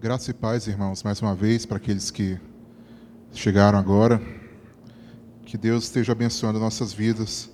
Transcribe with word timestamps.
Graça 0.00 0.30
e 0.30 0.34
paz, 0.34 0.66
irmãos, 0.66 1.02
mais 1.02 1.20
uma 1.20 1.34
vez, 1.34 1.66
para 1.66 1.76
aqueles 1.76 2.10
que 2.10 2.40
chegaram 3.34 3.78
agora. 3.78 4.18
Que 5.44 5.58
Deus 5.58 5.84
esteja 5.84 6.12
abençoando 6.12 6.58
nossas 6.58 6.90
vidas 6.90 7.50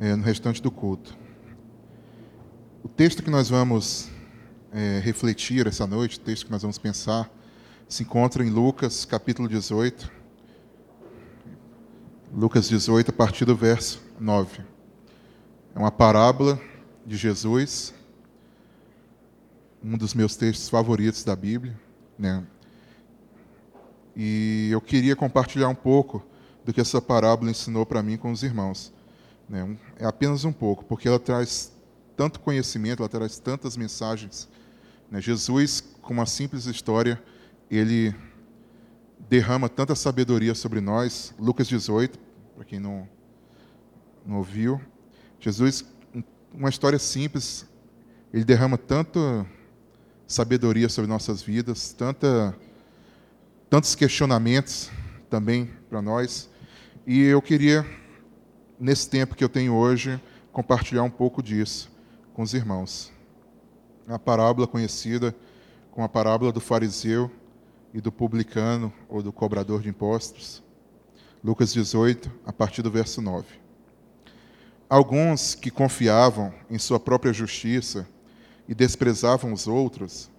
é, 0.00 0.16
no 0.16 0.24
restante 0.24 0.60
do 0.60 0.72
culto. 0.72 1.16
O 2.82 2.88
texto 2.88 3.22
que 3.22 3.30
nós 3.30 3.48
vamos 3.48 4.08
é, 4.72 4.98
refletir 5.04 5.68
essa 5.68 5.86
noite, 5.86 6.18
o 6.18 6.22
texto 6.22 6.46
que 6.46 6.50
nós 6.50 6.62
vamos 6.62 6.78
pensar, 6.78 7.30
se 7.88 8.02
encontra 8.02 8.44
em 8.44 8.50
Lucas, 8.50 9.04
capítulo 9.04 9.48
18. 9.48 10.10
Lucas 12.34 12.68
18, 12.68 13.10
a 13.10 13.14
partir 13.14 13.44
do 13.44 13.54
verso 13.54 14.02
9. 14.18 14.64
É 15.76 15.78
uma 15.78 15.92
parábola 15.92 16.60
de 17.06 17.16
Jesus 17.16 17.94
um 19.84 19.96
dos 19.96 20.14
meus 20.14 20.36
textos 20.36 20.68
favoritos 20.68 21.24
da 21.24 21.34
Bíblia, 21.34 21.78
né? 22.18 22.44
E 24.14 24.68
eu 24.70 24.80
queria 24.80 25.16
compartilhar 25.16 25.68
um 25.68 25.74
pouco 25.74 26.24
do 26.64 26.72
que 26.72 26.80
essa 26.80 27.00
parábola 27.00 27.50
ensinou 27.50 27.84
para 27.84 28.02
mim 28.02 28.16
com 28.16 28.30
os 28.30 28.42
irmãos. 28.42 28.92
Né? 29.48 29.76
É 29.98 30.04
apenas 30.04 30.44
um 30.44 30.52
pouco, 30.52 30.84
porque 30.84 31.08
ela 31.08 31.18
traz 31.18 31.72
tanto 32.16 32.40
conhecimento, 32.40 33.00
ela 33.00 33.08
traz 33.08 33.38
tantas 33.38 33.76
mensagens. 33.76 34.48
Né? 35.10 35.20
Jesus, 35.20 35.82
com 36.02 36.12
uma 36.12 36.26
simples 36.26 36.66
história, 36.66 37.20
ele 37.70 38.14
derrama 39.28 39.68
tanta 39.68 39.94
sabedoria 39.94 40.54
sobre 40.54 40.80
nós. 40.80 41.34
Lucas 41.38 41.66
18, 41.66 42.18
para 42.54 42.64
quem 42.64 42.78
não, 42.78 43.08
não 44.26 44.36
ouviu. 44.36 44.80
Jesus, 45.40 45.84
uma 46.52 46.68
história 46.68 46.98
simples, 46.98 47.66
ele 48.32 48.44
derrama 48.44 48.76
tanto 48.76 49.46
sabedoria 50.32 50.88
sobre 50.88 51.10
nossas 51.10 51.42
vidas, 51.42 51.92
tanta, 51.92 52.56
tantos 53.68 53.94
questionamentos 53.94 54.90
também 55.28 55.70
para 55.90 56.00
nós. 56.00 56.48
E 57.06 57.20
eu 57.20 57.42
queria, 57.42 57.86
nesse 58.80 59.10
tempo 59.10 59.36
que 59.36 59.44
eu 59.44 59.48
tenho 59.48 59.74
hoje, 59.74 60.18
compartilhar 60.50 61.02
um 61.02 61.10
pouco 61.10 61.42
disso 61.42 61.90
com 62.32 62.42
os 62.42 62.54
irmãos. 62.54 63.12
A 64.08 64.18
parábola 64.18 64.66
conhecida 64.66 65.36
como 65.90 66.06
a 66.06 66.08
parábola 66.08 66.50
do 66.50 66.60
fariseu 66.60 67.30
e 67.92 68.00
do 68.00 68.10
publicano 68.10 68.90
ou 69.10 69.22
do 69.22 69.32
cobrador 69.32 69.82
de 69.82 69.90
impostos. 69.90 70.62
Lucas 71.44 71.74
18, 71.74 72.32
a 72.46 72.52
partir 72.52 72.80
do 72.80 72.90
verso 72.90 73.20
9. 73.20 73.46
Alguns 74.88 75.54
que 75.54 75.70
confiavam 75.70 76.54
em 76.70 76.78
sua 76.78 76.98
própria 76.98 77.34
justiça 77.34 78.08
e 78.68 78.74
desprezavam 78.74 79.52
os 79.52 79.66
outros, 79.66 80.30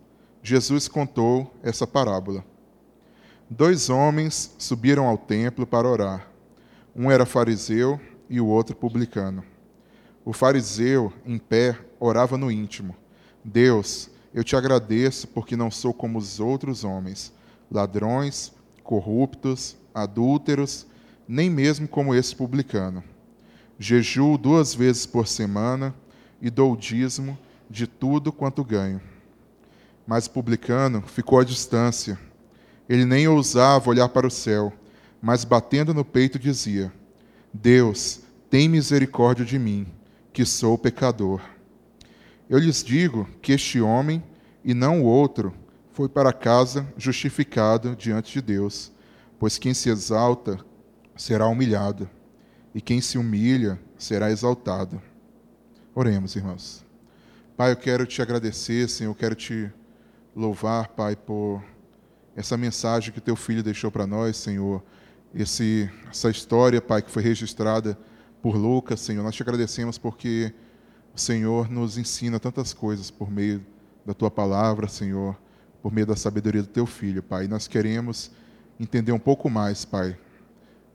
Jesus 0.41 0.87
contou 0.87 1.53
essa 1.63 1.87
parábola. 1.87 2.43
Dois 3.49 3.89
homens 3.89 4.53
subiram 4.57 5.07
ao 5.07 5.17
templo 5.17 5.65
para 5.65 5.87
orar. 5.87 6.27
Um 6.95 7.11
era 7.11 7.25
fariseu 7.25 7.99
e 8.29 8.39
o 8.41 8.47
outro 8.47 8.75
publicano. 8.75 9.43
O 10.25 10.33
fariseu, 10.33 11.11
em 11.25 11.37
pé, 11.37 11.77
orava 11.99 12.37
no 12.37 12.51
íntimo: 12.51 12.95
Deus, 13.43 14.09
eu 14.33 14.43
te 14.43 14.55
agradeço 14.55 15.27
porque 15.27 15.55
não 15.55 15.69
sou 15.69 15.93
como 15.93 16.17
os 16.17 16.39
outros 16.39 16.83
homens, 16.83 17.31
ladrões, 17.69 18.51
corruptos, 18.83 19.77
adúlteros, 19.93 20.87
nem 21.27 21.49
mesmo 21.49 21.87
como 21.87 22.15
esse 22.15 22.35
publicano. 22.35 23.03
Jejuo 23.77 24.37
duas 24.37 24.73
vezes 24.73 25.05
por 25.05 25.27
semana 25.27 25.93
e 26.41 26.49
dou 26.49 26.75
dízimo 26.75 27.37
de 27.69 27.87
tudo 27.87 28.31
quanto 28.31 28.63
ganho. 28.63 29.01
Mas 30.05 30.25
o 30.25 30.31
publicano 30.31 31.01
ficou 31.01 31.39
à 31.39 31.43
distância. 31.43 32.19
Ele 32.87 33.05
nem 33.05 33.27
ousava 33.27 33.89
olhar 33.89 34.09
para 34.09 34.27
o 34.27 34.31
céu, 34.31 34.73
mas 35.21 35.43
batendo 35.43 35.93
no 35.93 36.03
peito 36.03 36.37
dizia: 36.37 36.91
Deus, 37.53 38.21
tem 38.49 38.67
misericórdia 38.67 39.45
de 39.45 39.57
mim, 39.57 39.87
que 40.31 40.45
sou 40.45 40.77
pecador. 40.77 41.41
Eu 42.49 42.59
lhes 42.59 42.83
digo 42.83 43.27
que 43.41 43.53
este 43.53 43.79
homem, 43.79 44.21
e 44.63 44.73
não 44.73 45.01
o 45.01 45.05
outro, 45.05 45.53
foi 45.91 46.09
para 46.09 46.33
casa 46.33 46.87
justificado 46.97 47.95
diante 47.95 48.33
de 48.33 48.41
Deus, 48.41 48.91
pois 49.39 49.57
quem 49.57 49.73
se 49.73 49.89
exalta 49.89 50.59
será 51.15 51.47
humilhado, 51.47 52.09
e 52.73 52.81
quem 52.81 52.99
se 52.99 53.17
humilha 53.17 53.79
será 53.97 54.31
exaltado. 54.31 55.01
Oremos, 55.95 56.35
irmãos. 56.35 56.83
Pai, 57.55 57.71
eu 57.71 57.75
quero 57.75 58.03
te 58.07 58.19
agradecer, 58.19 58.89
Senhor, 58.89 59.11
eu 59.11 59.15
quero 59.15 59.35
te 59.35 59.71
louvar, 60.35 60.87
Pai, 60.87 61.15
por 61.15 61.63
essa 62.35 62.57
mensagem 62.57 63.13
que 63.13 63.21
teu 63.21 63.35
filho 63.35 63.61
deixou 63.61 63.91
para 63.91 64.07
nós, 64.07 64.37
Senhor. 64.37 64.83
Esse, 65.35 65.87
essa 66.09 66.31
história, 66.31 66.81
Pai, 66.81 67.03
que 67.03 67.11
foi 67.11 67.21
registrada 67.21 67.95
por 68.41 68.55
Lucas, 68.55 69.01
Senhor. 69.01 69.21
Nós 69.21 69.35
te 69.35 69.43
agradecemos 69.43 69.99
porque 69.99 70.51
o 71.13 71.19
Senhor 71.19 71.69
nos 71.69 71.95
ensina 71.95 72.39
tantas 72.39 72.73
coisas 72.73 73.11
por 73.11 73.29
meio 73.29 73.63
da 74.03 74.15
tua 74.15 74.31
palavra, 74.31 74.87
Senhor, 74.87 75.39
por 75.79 75.93
meio 75.93 76.07
da 76.07 76.15
sabedoria 76.15 76.63
do 76.63 76.69
teu 76.69 76.87
filho, 76.87 77.21
Pai. 77.21 77.45
E 77.45 77.47
nós 77.47 77.67
queremos 77.67 78.31
entender 78.79 79.11
um 79.11 79.19
pouco 79.19 79.47
mais, 79.47 79.85
Pai, 79.85 80.17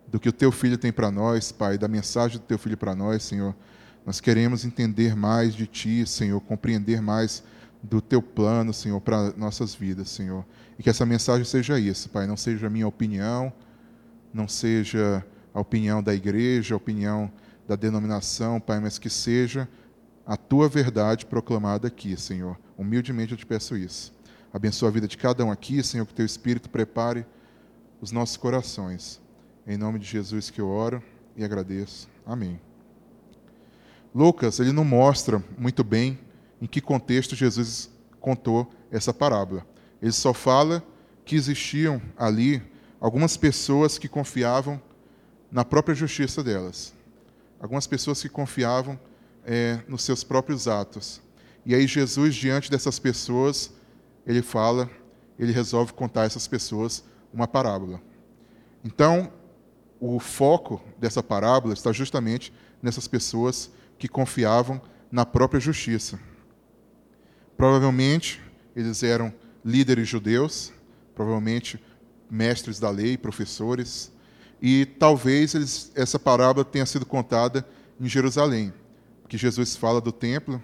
do 0.09 0.19
que 0.19 0.29
o 0.29 0.33
teu 0.33 0.51
filho 0.51 0.77
tem 0.77 0.93
para 0.93 1.09
nós, 1.09 1.53
Pai, 1.53 1.79
da 1.79 1.87
mensagem 1.87 2.39
do 2.39 2.45
teu 2.45 2.59
filho 2.59 2.77
para 2.77 2.97
nós, 2.97 3.23
Senhor. 3.23 3.55
Nós 4.09 4.23
queremos 4.23 4.65
entender 4.65 5.15
mais 5.15 5.55
de 5.55 5.67
Ti, 5.67 6.07
Senhor, 6.07 6.41
compreender 6.41 7.03
mais 7.03 7.45
do 7.83 8.01
Teu 8.01 8.23
plano, 8.23 8.73
Senhor, 8.73 8.99
para 9.03 9.35
nossas 9.37 9.75
vidas, 9.75 10.09
Senhor. 10.09 10.47
E 10.79 10.83
que 10.83 10.89
essa 10.89 11.05
mensagem 11.05 11.45
seja 11.45 11.79
isso, 11.79 12.09
Pai, 12.09 12.27
não 12.27 12.35
seja 12.35 12.69
a 12.69 12.71
minha 12.71 12.89
opinião, 12.89 13.53
não 14.33 14.49
seja 14.49 15.23
a 15.53 15.61
opinião 15.61 16.03
da 16.03 16.15
igreja, 16.15 16.75
a 16.75 16.79
opinião 16.79 17.31
da 17.69 17.77
denominação, 17.77 18.59
Pai, 18.59 18.81
mas 18.81 18.99
que 18.99 19.11
seja 19.11 19.69
a 20.27 20.39
Tua 20.39 20.71
verdade 20.71 21.27
proclamada 21.27 21.89
aqui, 21.89 22.17
Senhor. 22.17 22.59
Humildemente 22.79 23.33
eu 23.33 23.39
te 23.39 23.45
peço 23.45 23.77
isso. 23.77 24.15
Abençoa 24.51 24.89
a 24.89 24.93
vida 24.93 25.07
de 25.07 25.19
cada 25.19 25.45
um 25.45 25.51
aqui, 25.51 25.83
Senhor, 25.83 26.07
que 26.07 26.15
Teu 26.15 26.25
Espírito 26.25 26.71
prepare 26.71 27.27
os 28.01 28.11
nossos 28.11 28.39
corações. 28.39 29.21
Em 29.67 29.77
nome 29.77 29.99
de 29.99 30.07
Jesus 30.07 30.49
que 30.49 30.63
eu 30.63 30.69
oro 30.69 31.03
e 31.37 31.45
agradeço. 31.45 32.09
Amém. 32.25 32.68
Lucas 34.15 34.59
ele 34.59 34.73
não 34.73 34.85
mostra 34.85 35.43
muito 35.57 35.85
bem 35.85 36.19
em 36.61 36.67
que 36.67 36.81
contexto 36.81 37.37
Jesus 37.37 37.91
contou 38.21 38.71
essa 38.91 39.13
parábola. 39.13 39.67
Ele 40.01 40.13
só 40.13 40.33
fala 40.33 40.83
que 41.25 41.37
existiam 41.37 42.01
ali 42.17 42.63
algumas 43.01 43.37
pessoas 43.37 43.99
que 43.99 44.09
confiavam 44.09 44.81
na 45.51 45.65
própria 45.65 45.95
justiça 45.95 46.43
delas, 46.43 46.95
algumas 47.61 47.87
pessoas 47.87 48.21
que 48.21 48.29
confiavam 48.29 48.99
é, 49.45 49.81
nos 49.89 50.03
seus 50.03 50.25
próprios 50.25 50.69
atos. 50.69 51.21
E 51.65 51.75
aí 51.75 51.87
Jesus, 51.87 52.35
diante 52.35 52.71
dessas 52.71 52.99
pessoas, 52.99 53.73
ele 54.27 54.43
fala, 54.43 54.91
ele 55.39 55.53
resolve 55.53 55.93
contar 55.93 56.23
a 56.23 56.27
essas 56.27 56.47
pessoas 56.47 57.05
uma 57.33 57.47
parábola. 57.47 58.01
Então, 58.85 59.33
o 60.01 60.19
foco 60.19 60.81
dessa 60.99 61.23
parábola 61.23 61.75
está 61.75 61.93
justamente 61.93 62.53
nessas 62.83 63.09
pessoas 63.09 63.71
que 63.99 64.09
confiavam 64.09 64.81
na 65.11 65.27
própria 65.27 65.61
justiça. 65.61 66.19
Provavelmente 67.57 68.41
eles 68.75 69.03
eram 69.03 69.33
líderes 69.65 70.09
judeus, 70.09 70.73
provavelmente 71.15 71.83
mestres 72.31 72.79
da 72.79 72.91
lei, 72.91 73.17
professores, 73.17 74.13
e 74.63 74.87
talvez 74.99 75.55
eles, 75.55 75.91
essa 75.95 76.19
parábola 76.19 76.65
tenha 76.65 76.87
sido 76.87 77.05
contada 77.05 77.67
em 78.01 78.09
Jerusalém, 78.09 78.73
porque 79.23 79.37
Jesus 79.37 79.77
fala 79.77 80.01
do 80.01 80.13
templo 80.13 80.63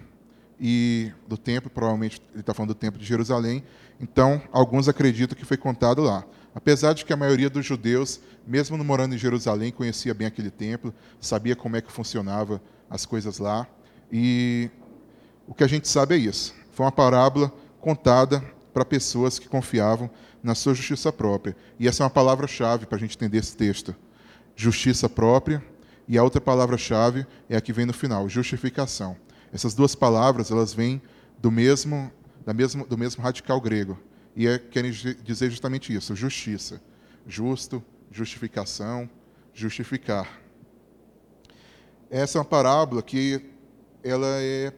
e 0.59 1.11
do 1.27 1.37
templo, 1.37 1.69
provavelmente 1.69 2.21
ele 2.31 2.39
está 2.39 2.53
falando 2.53 2.69
do 2.69 2.75
templo 2.75 2.99
de 2.99 3.05
Jerusalém, 3.05 3.63
então 3.99 4.41
alguns 4.51 4.87
acreditam 4.87 5.37
que 5.37 5.45
foi 5.45 5.57
contado 5.57 6.01
lá. 6.01 6.25
Apesar 6.53 6.93
de 6.93 7.03
que 7.03 7.11
a 7.11 7.17
maioria 7.17 7.49
dos 7.49 7.65
judeus, 7.65 8.21
mesmo 8.47 8.81
morando 8.81 9.13
em 9.13 9.17
Jerusalém, 9.17 9.73
conhecia 9.73 10.13
bem 10.13 10.27
aquele 10.27 10.49
templo, 10.49 10.93
sabia 11.19 11.53
como 11.53 11.75
é 11.75 11.81
que 11.81 11.91
funcionava 11.91 12.61
as 12.89 13.05
coisas 13.05 13.39
lá. 13.39 13.67
E 14.11 14.69
o 15.47 15.53
que 15.53 15.63
a 15.63 15.67
gente 15.67 15.87
sabe 15.87 16.15
é 16.15 16.17
isso. 16.17 16.53
Foi 16.71 16.85
uma 16.85 16.91
parábola 16.91 17.51
contada 17.79 18.43
para 18.73 18.83
pessoas 18.83 19.39
que 19.39 19.47
confiavam 19.47 20.09
na 20.43 20.53
sua 20.53 20.73
justiça 20.73 21.11
própria. 21.11 21.55
E 21.79 21.87
essa 21.87 22.03
é 22.03 22.05
uma 22.05 22.09
palavra-chave 22.09 22.85
para 22.85 22.97
a 22.97 22.99
gente 22.99 23.15
entender 23.15 23.37
esse 23.37 23.55
texto. 23.55 23.95
Justiça 24.55 25.09
própria. 25.09 25.63
E 26.07 26.17
a 26.17 26.23
outra 26.23 26.39
palavra-chave 26.39 27.25
é 27.49 27.57
a 27.57 27.61
que 27.61 27.73
vem 27.73 27.85
no 27.85 27.93
final, 27.93 28.29
justificação. 28.29 29.17
Essas 29.51 29.73
duas 29.73 29.95
palavras, 29.95 30.51
elas 30.51 30.73
vêm 30.73 31.01
do 31.39 31.49
mesmo, 31.49 32.11
da 32.45 32.53
mesmo, 32.53 32.85
do 32.85 32.97
mesmo 32.97 33.23
radical 33.23 33.59
grego. 33.59 33.99
E 34.35 34.47
é, 34.47 34.59
querem 34.59 34.91
dizer 34.91 35.49
justamente 35.49 35.95
isso, 35.95 36.15
justiça. 36.15 36.81
Justo, 37.25 37.83
justificação, 38.11 39.09
justificar. 39.53 40.44
Essa 42.09 42.37
é 42.37 42.39
uma 42.39 42.45
parábola 42.45 43.01
que 43.01 43.41
ela, 44.03 44.27
é, 44.39 44.71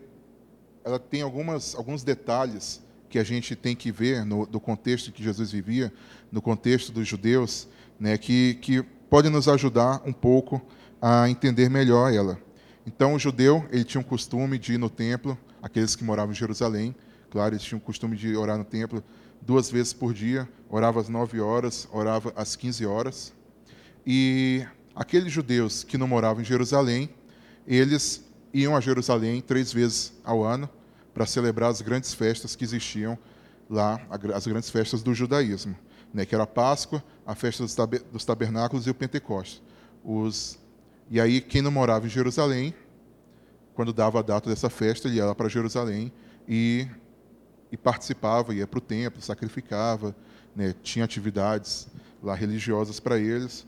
ela 0.83 0.97
tem 0.97 1.21
algumas, 1.21 1.75
alguns 1.75 2.03
detalhes 2.03 2.81
que 3.09 3.19
a 3.19 3.23
gente 3.23 3.55
tem 3.55 3.75
que 3.75 3.91
ver 3.91 4.25
no, 4.25 4.45
do 4.45 4.59
contexto 4.59 5.11
que 5.11 5.23
Jesus 5.23 5.51
vivia, 5.51 5.91
no 6.31 6.41
contexto 6.41 6.91
dos 6.91 7.07
judeus, 7.07 7.67
né, 7.99 8.17
que, 8.17 8.55
que 8.55 8.81
pode 9.09 9.29
nos 9.29 9.47
ajudar 9.47 10.01
um 10.05 10.13
pouco 10.13 10.61
a 11.01 11.29
entender 11.29 11.69
melhor 11.69 12.13
ela. 12.13 12.39
Então, 12.85 13.13
o 13.13 13.19
judeu 13.19 13.65
ele 13.71 13.83
tinha 13.83 13.99
um 13.99 14.03
costume 14.03 14.57
de 14.57 14.73
ir 14.73 14.77
no 14.77 14.89
templo, 14.89 15.37
aqueles 15.61 15.95
que 15.95 16.03
moravam 16.03 16.31
em 16.31 16.35
Jerusalém, 16.35 16.95
claro, 17.29 17.53
eles 17.53 17.63
tinham 17.63 17.79
o 17.79 17.81
costume 17.81 18.15
de 18.15 18.35
orar 18.35 18.57
no 18.57 18.63
templo 18.63 19.03
duas 19.41 19.69
vezes 19.69 19.93
por 19.93 20.13
dia, 20.13 20.47
orava 20.69 20.99
às 20.99 21.09
nove 21.09 21.39
horas, 21.39 21.87
orava 21.91 22.33
às 22.35 22.55
quinze 22.55 22.85
horas. 22.85 23.33
E 24.05 24.65
aqueles 24.97 25.31
judeus 25.31 25.83
que 25.83 25.97
não 25.97 26.07
moravam 26.07 26.41
em 26.41 26.45
Jerusalém, 26.45 27.07
eles 27.67 28.25
iam 28.51 28.75
a 28.75 28.81
Jerusalém 28.81 29.41
três 29.41 29.71
vezes 29.71 30.11
ao 30.23 30.43
ano 30.43 30.67
para 31.13 31.25
celebrar 31.25 31.69
as 31.69 31.81
grandes 31.81 32.15
festas 32.15 32.55
que 32.55 32.63
existiam 32.63 33.17
lá, 33.69 34.01
as 34.33 34.47
grandes 34.47 34.71
festas 34.71 35.03
do 35.03 35.13
judaísmo, 35.13 35.75
né, 36.11 36.25
que 36.25 36.33
era 36.33 36.45
a 36.45 36.47
Páscoa, 36.47 37.03
a 37.25 37.35
festa 37.35 37.63
dos 38.11 38.25
tabernáculos 38.25 38.87
e 38.87 38.89
o 38.89 38.95
Pentecostes. 38.95 39.61
Os, 40.03 40.57
e 41.11 41.21
aí, 41.21 41.41
quem 41.41 41.61
não 41.61 41.69
morava 41.69 42.07
em 42.07 42.09
Jerusalém, 42.09 42.73
quando 43.75 43.93
dava 43.93 44.19
a 44.19 44.23
data 44.23 44.49
dessa 44.49 44.69
festa, 44.69 45.07
ele 45.07 45.17
ia 45.17 45.25
lá 45.25 45.35
para 45.35 45.47
Jerusalém 45.47 46.11
e, 46.47 46.87
e 47.71 47.77
participava, 47.77 48.55
ia 48.55 48.65
para 48.65 48.79
o 48.79 48.81
templo, 48.81 49.21
sacrificava, 49.21 50.15
né, 50.55 50.73
tinha 50.81 51.05
atividades 51.05 51.87
lá 52.23 52.33
religiosas 52.33 52.99
para 52.99 53.19
eles. 53.19 53.67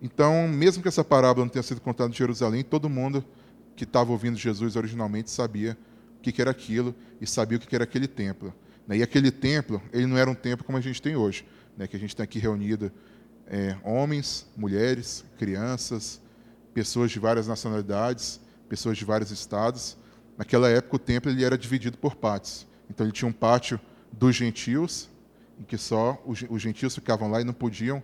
Então, 0.00 0.46
mesmo 0.46 0.82
que 0.82 0.88
essa 0.88 1.02
parábola 1.02 1.44
não 1.44 1.50
tenha 1.50 1.62
sido 1.62 1.80
contada 1.80 2.10
em 2.10 2.14
Jerusalém, 2.14 2.62
todo 2.62 2.88
mundo 2.88 3.24
que 3.74 3.84
estava 3.84 4.10
ouvindo 4.12 4.36
Jesus 4.36 4.76
originalmente 4.76 5.30
sabia 5.30 5.76
o 6.18 6.20
que, 6.20 6.40
era 6.40 6.50
aquilo 6.50 6.94
e 7.20 7.26
sabia 7.26 7.58
o 7.58 7.60
que, 7.60 7.74
era 7.74 7.84
aquele 7.84 8.06
templo. 8.06 8.54
Né? 8.86 8.98
E 8.98 9.02
aquele 9.02 9.30
templo, 9.30 9.82
ele 9.92 10.06
não 10.06 10.16
era 10.16 10.30
um 10.30 10.34
templo 10.34 10.64
como 10.64 10.78
a 10.78 10.80
gente 10.80 11.00
tem 11.00 11.16
hoje, 11.16 11.46
né? 11.76 11.86
que 11.86 11.96
a 11.96 11.98
gente 11.98 12.14
tem 12.14 12.24
aqui 12.24 12.38
reunido 12.38 12.92
é, 13.46 13.76
homens, 13.82 14.46
mulheres, 14.56 15.24
crianças, 15.36 16.20
pessoas 16.74 17.10
de 17.10 17.18
várias 17.18 17.46
nacionalidades, 17.48 18.40
pessoas 18.68 18.98
de 18.98 19.04
vários 19.04 19.30
estados. 19.30 19.96
Naquela 20.36 20.68
época, 20.68 20.96
o 20.96 20.98
templo 20.98 21.30
ele 21.30 21.44
era 21.44 21.58
dividido 21.58 21.98
por 21.98 22.14
pátios. 22.14 22.66
Então, 22.88 23.04
ele 23.04 23.12
tinha 23.12 23.28
um 23.28 23.32
pátio 23.32 23.80
dos 24.12 24.34
gentios, 24.34 25.08
em 25.58 25.64
que 25.64 25.76
só 25.76 26.22
os 26.24 26.62
gentios 26.62 26.94
ficavam 26.94 27.30
lá 27.30 27.40
e 27.40 27.44
não 27.44 27.52
podiam 27.52 28.02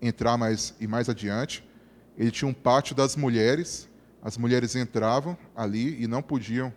entrar 0.00 0.36
mais 0.36 0.74
e 0.80 0.86
mais 0.86 1.08
adiante. 1.08 1.66
Ele 2.16 2.30
tinha 2.30 2.48
um 2.48 2.54
pátio 2.54 2.94
das 2.94 3.16
mulheres, 3.16 3.88
as 4.22 4.36
mulheres 4.36 4.74
entravam 4.74 5.36
ali 5.54 6.02
e 6.02 6.06
não 6.06 6.22
podiam 6.22 6.72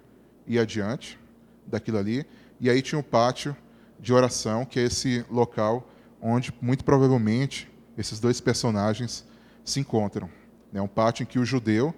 ir 0.46 0.60
adiante 0.60 1.20
daquilo 1.66 1.98
ali. 1.98 2.26
E 2.60 2.70
aí 2.70 2.82
tinha 2.82 3.00
um 3.00 3.04
pátio 3.04 3.56
de 4.00 4.14
oração, 4.14 4.66
que 4.66 4.80
é 4.80 4.84
esse 4.84 5.26
local 5.30 5.88
onde, 6.22 6.54
muito 6.62 6.84
provavelmente, 6.84 7.70
esses 7.98 8.20
dois 8.20 8.42
personagens 8.42 9.26
se 9.64 9.80
encontram. 9.80 10.30
É 10.74 10.82
um 10.82 10.88
pátio 10.88 11.24
em 11.24 11.26
que 11.26 11.40
o 11.40 11.46
judeu, 11.46 11.94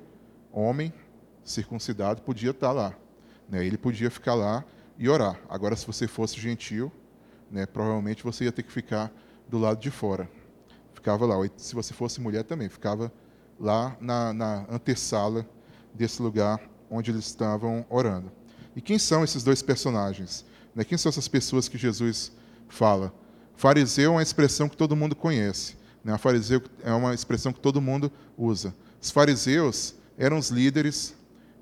homem, 0.52 0.94
circuncidado, 1.44 2.22
podia 2.22 2.52
estar 2.52 2.72
lá. 2.72 2.94
Né? 3.50 3.66
Ele 3.66 3.78
podia 3.78 4.10
ficar 4.10 4.34
lá 4.34 4.64
e 4.98 5.10
orar. 5.10 5.40
Agora, 5.50 5.76
se 5.76 5.86
você 5.86 6.08
fosse 6.08 6.40
gentil, 6.40 6.92
né, 7.50 7.66
provavelmente 7.66 8.24
você 8.24 8.46
ia 8.46 8.52
ter 8.52 8.64
que 8.64 8.72
ficar 8.72 9.12
do 9.50 9.58
lado 9.58 9.80
de 9.80 9.92
fora. 9.92 10.30
Ficava 11.02 11.26
lá. 11.26 11.36
Se 11.58 11.74
você 11.74 11.96
fosse 11.96 12.22
mulher 12.22 12.44
também, 12.44 12.70
ficava 12.70 13.12
lá 13.60 13.98
na, 14.00 14.32
na 14.32 14.66
antessala 14.70 15.44
desse 15.96 16.22
lugar 16.22 16.62
onde 16.92 17.10
eles 17.10 17.26
estavam 17.26 17.84
orando. 17.90 18.32
E 18.76 18.82
quem 18.82 19.00
são 19.00 19.24
esses 19.24 19.42
dois 19.42 19.64
personagens? 19.64 20.46
Né? 20.76 20.84
Quem 20.84 21.00
são 21.00 21.10
essas 21.10 21.28
pessoas 21.28 21.68
que 21.68 21.76
Jesus 21.76 22.32
fala? 22.70 23.12
Fariseu 23.56 24.12
é 24.12 24.14
uma 24.14 24.22
expressão 24.22 24.70
que 24.70 24.78
todo 24.78 24.96
mundo 24.96 25.16
conhece. 25.16 25.76
Né? 26.04 26.16
fariseu 26.20 26.62
é 26.84 26.94
uma 26.94 27.16
expressão 27.16 27.52
que 27.52 27.60
todo 27.60 27.82
mundo 27.82 28.12
usa. 28.38 28.72
Os 29.02 29.10
fariseus 29.10 29.96
eram 30.20 30.38
os 30.38 30.52
líderes 30.52 31.16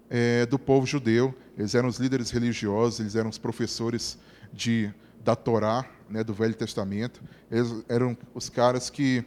é, 0.10 0.46
do 0.48 0.60
povo 0.60 0.86
judeu, 0.86 1.34
eles 1.58 1.74
eram 1.76 1.88
os 1.88 1.98
líderes 1.98 2.30
religiosos, 2.30 3.00
eles 3.00 3.16
eram 3.16 3.30
os 3.30 3.38
professores 3.38 4.18
de, 4.52 4.94
da 5.24 5.34
Torá, 5.34 5.86
né, 6.10 6.24
do 6.24 6.34
Velho 6.34 6.54
Testamento, 6.54 7.22
eles 7.52 7.84
eram 7.88 8.18
os 8.34 8.50
caras 8.50 8.90
que 8.90 9.24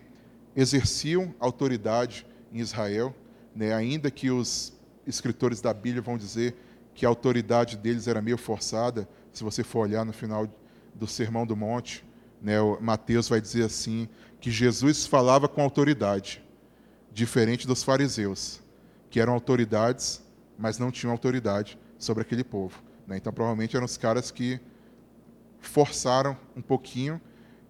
exerciam 0.54 1.34
autoridade 1.38 2.26
em 2.52 2.58
Israel, 2.58 3.14
né? 3.54 3.72
ainda 3.72 4.10
que 4.10 4.30
os 4.30 4.72
escritores 5.06 5.60
da 5.60 5.72
Bíblia 5.72 6.02
vão 6.02 6.18
dizer 6.18 6.54
que 6.94 7.06
a 7.06 7.08
autoridade 7.08 7.76
deles 7.76 8.06
era 8.06 8.20
meio 8.20 8.36
forçada, 8.36 9.08
se 9.32 9.42
você 9.42 9.64
for 9.64 9.80
olhar 9.80 10.04
no 10.04 10.12
final 10.12 10.46
do 10.94 11.06
Sermão 11.06 11.46
do 11.46 11.56
Monte, 11.56 12.04
né, 12.40 12.56
Mateus 12.80 13.28
vai 13.28 13.40
dizer 13.40 13.64
assim, 13.64 14.08
que 14.40 14.50
Jesus 14.50 15.06
falava 15.06 15.48
com 15.48 15.62
autoridade, 15.62 16.42
diferente 17.12 17.66
dos 17.66 17.82
fariseus, 17.82 18.60
que 19.08 19.20
eram 19.20 19.32
autoridades, 19.32 20.22
mas 20.58 20.78
não 20.78 20.90
tinham 20.90 21.12
autoridade 21.12 21.78
sobre 21.98 22.22
aquele 22.22 22.44
povo. 22.44 22.82
Né? 23.06 23.16
Então, 23.16 23.32
provavelmente 23.32 23.76
eram 23.76 23.86
os 23.86 23.96
caras 23.96 24.30
que 24.30 24.60
forçaram 25.68 26.36
um 26.56 26.62
pouquinho, 26.62 27.20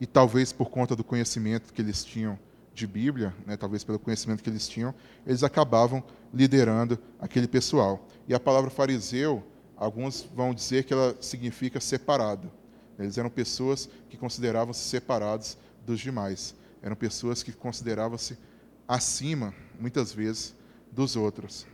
e 0.01 0.07
talvez 0.07 0.53
por 0.53 0.69
conta 0.69 0.97
do 0.97 1.05
conhecimento 1.05 1.73
que 1.73 1.81
eles 1.81 2.05
tinham 2.05 2.39
de 2.75 2.87
Bíblia, 2.87 3.35
né, 3.47 3.57
talvez 3.57 3.85
pelo 3.85 3.99
conhecimento 3.99 4.43
que 4.43 4.51
eles 4.51 4.67
tinham, 4.67 4.95
eles 5.27 5.43
acabavam 5.43 6.03
liderando 6.33 6.99
aquele 7.21 7.47
pessoal. 7.47 8.05
E 8.27 8.35
a 8.35 8.41
palavra 8.41 8.71
fariseu, 8.71 9.45
alguns 9.77 10.23
vão 10.35 10.55
dizer 10.55 10.85
que 10.85 10.93
ela 10.93 11.17
significa 11.21 11.81
separado. 11.81 12.51
Eles 12.99 13.19
eram 13.19 13.31
pessoas 13.31 13.89
que 14.09 14.17
consideravam-se 14.17 14.81
separados 14.81 15.57
dos 15.87 16.01
demais. 16.01 16.55
Eram 16.83 16.97
pessoas 16.97 17.43
que 17.43 17.53
consideravam-se 17.53 18.37
acima, 18.89 19.55
muitas 19.79 20.13
vezes, 20.13 20.55
dos 20.91 21.17
outros. 21.17 21.67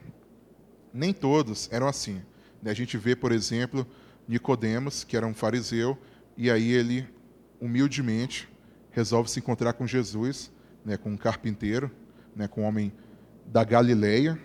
Nem 0.92 1.12
todos 1.12 1.68
eram 1.72 1.86
assim. 1.86 2.20
A 2.64 2.74
gente 2.74 2.96
vê, 2.96 3.14
por 3.14 3.32
exemplo, 3.32 3.86
Nicodemos, 4.26 5.04
que 5.04 5.16
era 5.16 5.26
um 5.26 5.34
fariseu, 5.34 5.96
e 6.38 6.50
aí 6.50 6.72
ele 6.72 7.06
humildemente 7.60 8.48
resolve 8.92 9.28
se 9.28 9.40
encontrar 9.40 9.72
com 9.72 9.86
Jesus 9.86 10.50
né, 10.84 10.96
com 10.96 11.10
um 11.10 11.16
carpinteiro, 11.16 11.90
né, 12.34 12.48
com 12.48 12.62
um 12.62 12.64
homem 12.64 12.92
da 13.44 13.64
Galileia, 13.64 14.38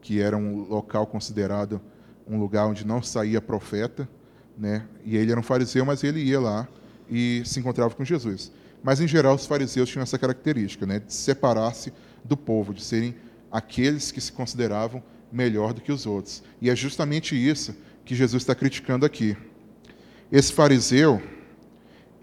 que 0.00 0.20
era 0.20 0.36
um 0.36 0.66
local 0.68 1.06
considerado 1.06 1.80
um 2.26 2.38
lugar 2.38 2.66
onde 2.66 2.86
não 2.86 3.02
saía 3.02 3.40
profeta, 3.40 4.08
né, 4.56 4.86
e 5.04 5.16
ele 5.16 5.30
era 5.30 5.38
um 5.38 5.42
fariseu, 5.42 5.84
mas 5.84 6.02
ele 6.02 6.20
ia 6.20 6.40
lá 6.40 6.66
e 7.08 7.42
se 7.44 7.60
encontrava 7.60 7.94
com 7.94 8.04
Jesus. 8.04 8.50
Mas, 8.82 9.00
em 9.00 9.06
geral, 9.06 9.34
os 9.34 9.46
fariseus 9.46 9.88
tinham 9.88 10.02
essa 10.02 10.18
característica, 10.18 10.86
né, 10.86 10.98
de 10.98 11.12
separar-se 11.12 11.92
do 12.24 12.36
povo, 12.36 12.74
de 12.74 12.82
serem 12.82 13.14
aqueles 13.50 14.10
que 14.10 14.20
se 14.20 14.32
consideravam 14.32 15.02
melhor 15.30 15.72
do 15.72 15.80
que 15.80 15.92
os 15.92 16.06
outros. 16.06 16.42
E 16.60 16.70
é 16.70 16.74
justamente 16.74 17.36
isso 17.36 17.76
que 18.04 18.14
Jesus 18.14 18.42
está 18.42 18.54
criticando 18.54 19.06
aqui. 19.06 19.36
Esse 20.32 20.50
fariseu, 20.50 21.22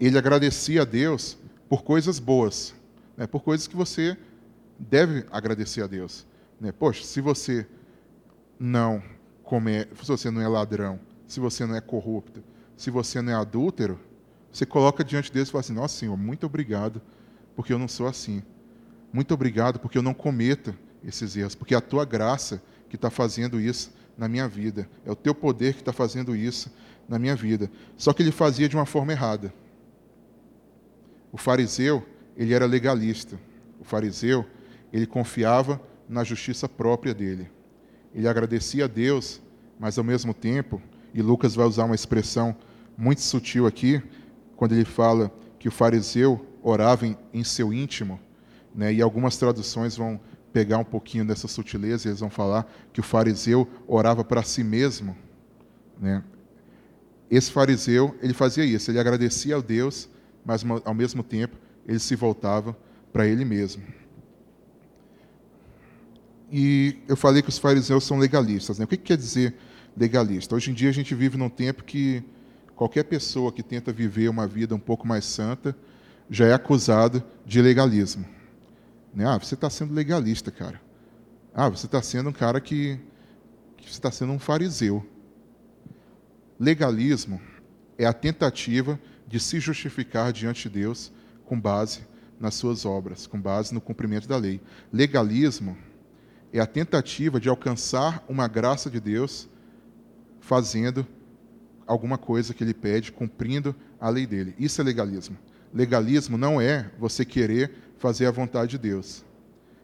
ele 0.00 0.18
agradecia 0.18 0.82
a 0.82 0.84
Deus 0.84 1.38
por 1.68 1.84
coisas 1.84 2.18
boas, 2.18 2.74
né, 3.16 3.24
por 3.24 3.40
coisas 3.40 3.68
que 3.68 3.76
você 3.76 4.18
deve 4.76 5.24
agradecer 5.30 5.80
a 5.80 5.86
Deus. 5.86 6.26
Né? 6.60 6.72
Poxa, 6.72 7.04
se 7.04 7.20
você 7.20 7.64
não 8.58 9.00
come, 9.44 9.86
se 10.02 10.08
você 10.08 10.28
não 10.28 10.40
é 10.40 10.48
ladrão, 10.48 10.98
se 11.28 11.38
você 11.38 11.64
não 11.64 11.76
é 11.76 11.80
corrupto, 11.80 12.42
se 12.76 12.90
você 12.90 13.22
não 13.22 13.32
é 13.32 13.36
adúltero, 13.36 14.00
você 14.52 14.66
coloca 14.66 15.04
diante 15.04 15.26
de 15.26 15.34
Deus 15.34 15.48
e 15.48 15.52
fala 15.52 15.60
assim: 15.60 15.72
Nossa 15.72 15.96
Senhor, 15.96 16.16
muito 16.16 16.44
obrigado, 16.46 17.00
porque 17.54 17.72
eu 17.72 17.78
não 17.78 17.86
sou 17.86 18.08
assim. 18.08 18.42
Muito 19.12 19.32
obrigado, 19.32 19.78
porque 19.78 19.96
eu 19.96 20.02
não 20.02 20.14
cometo 20.14 20.74
esses 21.04 21.36
erros, 21.36 21.54
porque 21.54 21.74
é 21.74 21.78
a 21.78 21.80
tua 21.80 22.04
graça 22.04 22.60
que 22.88 22.96
está 22.96 23.08
fazendo 23.08 23.60
isso 23.60 23.92
na 24.18 24.28
minha 24.28 24.48
vida. 24.48 24.88
É 25.06 25.12
o 25.12 25.16
teu 25.16 25.32
poder 25.32 25.74
que 25.74 25.80
está 25.80 25.92
fazendo 25.92 26.34
isso 26.34 26.72
na 27.10 27.18
minha 27.18 27.34
vida. 27.34 27.68
Só 27.96 28.12
que 28.12 28.22
ele 28.22 28.30
fazia 28.30 28.68
de 28.68 28.76
uma 28.76 28.86
forma 28.86 29.10
errada. 29.10 29.52
O 31.32 31.36
fariseu, 31.36 32.06
ele 32.36 32.54
era 32.54 32.64
legalista. 32.66 33.36
O 33.80 33.84
fariseu, 33.84 34.46
ele 34.92 35.06
confiava 35.06 35.80
na 36.08 36.22
justiça 36.22 36.68
própria 36.68 37.12
dele. 37.12 37.50
Ele 38.14 38.28
agradecia 38.28 38.84
a 38.84 38.88
Deus, 38.88 39.42
mas 39.78 39.98
ao 39.98 40.04
mesmo 40.04 40.32
tempo, 40.32 40.80
e 41.12 41.20
Lucas 41.20 41.56
vai 41.56 41.66
usar 41.66 41.84
uma 41.84 41.96
expressão 41.96 42.56
muito 42.96 43.22
sutil 43.22 43.66
aqui, 43.66 44.00
quando 44.54 44.72
ele 44.72 44.84
fala 44.84 45.32
que 45.58 45.66
o 45.66 45.72
fariseu 45.72 46.46
orava 46.62 47.06
em, 47.06 47.16
em 47.34 47.42
seu 47.42 47.72
íntimo, 47.72 48.20
né, 48.74 48.92
e 48.92 49.02
algumas 49.02 49.36
traduções 49.36 49.96
vão 49.96 50.20
pegar 50.52 50.78
um 50.78 50.84
pouquinho 50.84 51.24
dessa 51.24 51.48
sutileza, 51.48 52.06
e 52.06 52.10
eles 52.10 52.20
vão 52.20 52.30
falar 52.30 52.70
que 52.92 53.00
o 53.00 53.02
fariseu 53.02 53.66
orava 53.88 54.22
para 54.22 54.42
si 54.42 54.62
mesmo. 54.62 55.16
Né? 55.98 56.22
Esse 57.30 57.50
fariseu, 57.52 58.16
ele 58.20 58.34
fazia 58.34 58.64
isso, 58.64 58.90
ele 58.90 58.98
agradecia 58.98 59.56
a 59.56 59.60
Deus, 59.60 60.08
mas 60.44 60.64
ao 60.84 60.94
mesmo 60.94 61.22
tempo 61.22 61.56
ele 61.86 61.98
se 61.98 62.16
voltava 62.16 62.76
para 63.12 63.26
ele 63.26 63.44
mesmo. 63.44 63.82
E 66.50 66.98
eu 67.06 67.16
falei 67.16 67.42
que 67.42 67.48
os 67.48 67.58
fariseus 67.58 68.02
são 68.04 68.18
legalistas. 68.18 68.78
Né? 68.78 68.84
O 68.84 68.88
que, 68.88 68.96
que 68.96 69.04
quer 69.04 69.16
dizer 69.16 69.54
legalista? 69.96 70.56
Hoje 70.56 70.72
em 70.72 70.74
dia 70.74 70.88
a 70.88 70.92
gente 70.92 71.14
vive 71.14 71.38
num 71.38 71.48
tempo 71.48 71.84
que 71.84 72.24
qualquer 72.74 73.04
pessoa 73.04 73.52
que 73.52 73.62
tenta 73.62 73.92
viver 73.92 74.28
uma 74.28 74.48
vida 74.48 74.74
um 74.74 74.80
pouco 74.80 75.06
mais 75.06 75.24
santa 75.24 75.76
já 76.28 76.46
é 76.46 76.52
acusado 76.52 77.22
de 77.46 77.62
legalismo. 77.62 78.24
Né? 79.14 79.24
Ah, 79.26 79.38
você 79.38 79.54
está 79.54 79.70
sendo 79.70 79.94
legalista, 79.94 80.50
cara. 80.50 80.80
Ah, 81.54 81.68
você 81.68 81.86
está 81.86 82.02
sendo 82.02 82.30
um 82.30 82.32
cara 82.32 82.60
que, 82.60 82.98
que 83.76 83.84
você 83.84 83.98
está 83.98 84.10
sendo 84.10 84.32
um 84.32 84.38
fariseu. 84.38 85.06
Legalismo 86.60 87.40
é 87.96 88.04
a 88.04 88.12
tentativa 88.12 89.00
de 89.26 89.40
se 89.40 89.58
justificar 89.58 90.30
diante 90.30 90.68
de 90.68 90.80
Deus 90.80 91.10
com 91.46 91.58
base 91.58 92.00
nas 92.38 92.54
suas 92.54 92.84
obras, 92.84 93.26
com 93.26 93.40
base 93.40 93.72
no 93.72 93.80
cumprimento 93.80 94.28
da 94.28 94.36
lei. 94.36 94.60
Legalismo 94.92 95.74
é 96.52 96.60
a 96.60 96.66
tentativa 96.66 97.40
de 97.40 97.48
alcançar 97.48 98.22
uma 98.28 98.46
graça 98.46 98.90
de 98.90 99.00
Deus 99.00 99.48
fazendo 100.38 101.06
alguma 101.86 102.18
coisa 102.18 102.52
que 102.52 102.62
ele 102.62 102.74
pede, 102.74 103.10
cumprindo 103.10 103.74
a 103.98 104.10
lei 104.10 104.26
dele. 104.26 104.54
Isso 104.58 104.82
é 104.82 104.84
legalismo. 104.84 105.38
Legalismo 105.72 106.36
não 106.36 106.60
é 106.60 106.90
você 106.98 107.24
querer 107.24 107.72
fazer 107.96 108.26
a 108.26 108.30
vontade 108.30 108.72
de 108.72 108.78
Deus. 108.78 109.24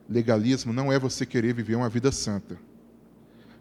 Legalismo 0.07 0.75
não 0.75 0.93
é 0.93 0.99
você 0.99 1.25
querer 1.25 1.55
viver 1.55 1.77
uma 1.77 1.89
vida 1.89 2.13
santa. 2.13 2.59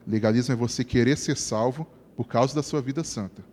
Legalismo 0.06 0.52
é 0.52 0.58
você 0.58 0.84
querer 0.84 1.18
ser 1.18 1.38
salvo 1.38 1.88
por 2.16 2.28
causa 2.28 2.56
da 2.56 2.64
sua 2.64 2.82
vida 2.82 3.04
santa. 3.04 3.44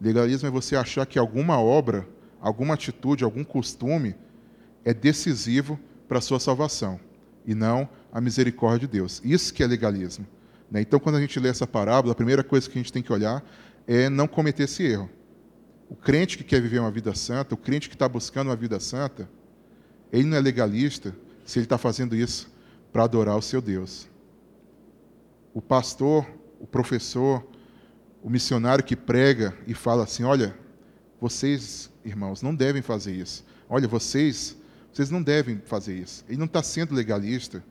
Legalismo 0.00 0.48
é 0.48 0.50
você 0.50 0.76
achar 0.76 1.06
que 1.06 1.18
alguma 1.18 1.60
obra, 1.60 2.08
alguma 2.40 2.74
atitude, 2.74 3.24
algum 3.24 3.44
costume 3.44 4.14
é 4.84 4.92
decisivo 4.92 5.78
para 6.08 6.18
a 6.18 6.20
sua 6.20 6.40
salvação 6.40 6.98
e 7.46 7.54
não 7.54 7.88
a 8.12 8.20
misericórdia 8.20 8.86
de 8.86 8.98
Deus. 8.98 9.20
Isso 9.24 9.54
que 9.54 9.62
é 9.62 9.66
legalismo. 9.66 10.26
Né? 10.70 10.80
Então, 10.80 10.98
quando 10.98 11.16
a 11.16 11.20
gente 11.20 11.38
lê 11.38 11.48
essa 11.48 11.66
parábola, 11.66 12.12
a 12.12 12.16
primeira 12.16 12.42
coisa 12.42 12.68
que 12.68 12.78
a 12.78 12.82
gente 12.82 12.92
tem 12.92 13.02
que 13.02 13.12
olhar 13.12 13.44
é 13.86 14.08
não 14.08 14.26
cometer 14.26 14.64
esse 14.64 14.82
erro. 14.82 15.08
O 15.88 15.94
crente 15.94 16.38
que 16.38 16.44
quer 16.44 16.60
viver 16.60 16.78
uma 16.78 16.90
vida 16.90 17.14
santa, 17.14 17.54
o 17.54 17.58
crente 17.58 17.88
que 17.88 17.94
está 17.94 18.08
buscando 18.08 18.48
uma 18.48 18.56
vida 18.56 18.80
santa, 18.80 19.28
ele 20.10 20.24
não 20.24 20.36
é 20.36 20.40
legalista 20.40 21.14
se 21.44 21.58
ele 21.58 21.66
está 21.66 21.78
fazendo 21.78 22.16
isso 22.16 22.50
para 22.92 23.04
adorar 23.04 23.36
o 23.36 23.42
seu 23.42 23.60
Deus. 23.60 24.08
O 25.52 25.60
pastor, 25.60 26.26
o 26.58 26.66
professor, 26.66 27.46
o 28.22 28.30
missionário 28.30 28.84
que 28.84 28.96
prega 28.96 29.56
e 29.66 29.74
fala 29.74 30.04
assim: 30.04 30.24
olha, 30.24 30.56
vocês, 31.20 31.90
irmãos, 32.04 32.42
não 32.42 32.54
devem 32.54 32.82
fazer 32.82 33.12
isso. 33.12 33.44
Olha, 33.68 33.88
vocês, 33.88 34.56
vocês 34.92 35.10
não 35.10 35.22
devem 35.22 35.60
fazer 35.64 35.94
isso. 35.94 36.24
Ele 36.28 36.38
não 36.38 36.46
está 36.46 36.62
sendo 36.62 36.94
legalista 36.94 37.64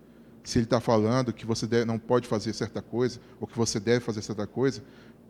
se 0.43 0.57
ele 0.57 0.65
está 0.65 0.79
falando 0.79 1.31
que 1.31 1.45
você 1.45 1.67
deve, 1.67 1.85
não 1.85 1.99
pode 1.99 2.27
fazer 2.27 2.53
certa 2.53 2.81
coisa 2.81 3.19
ou 3.39 3.47
que 3.47 3.57
você 3.57 3.79
deve 3.79 4.03
fazer 4.03 4.21
certa 4.21 4.47
coisa, 4.47 4.81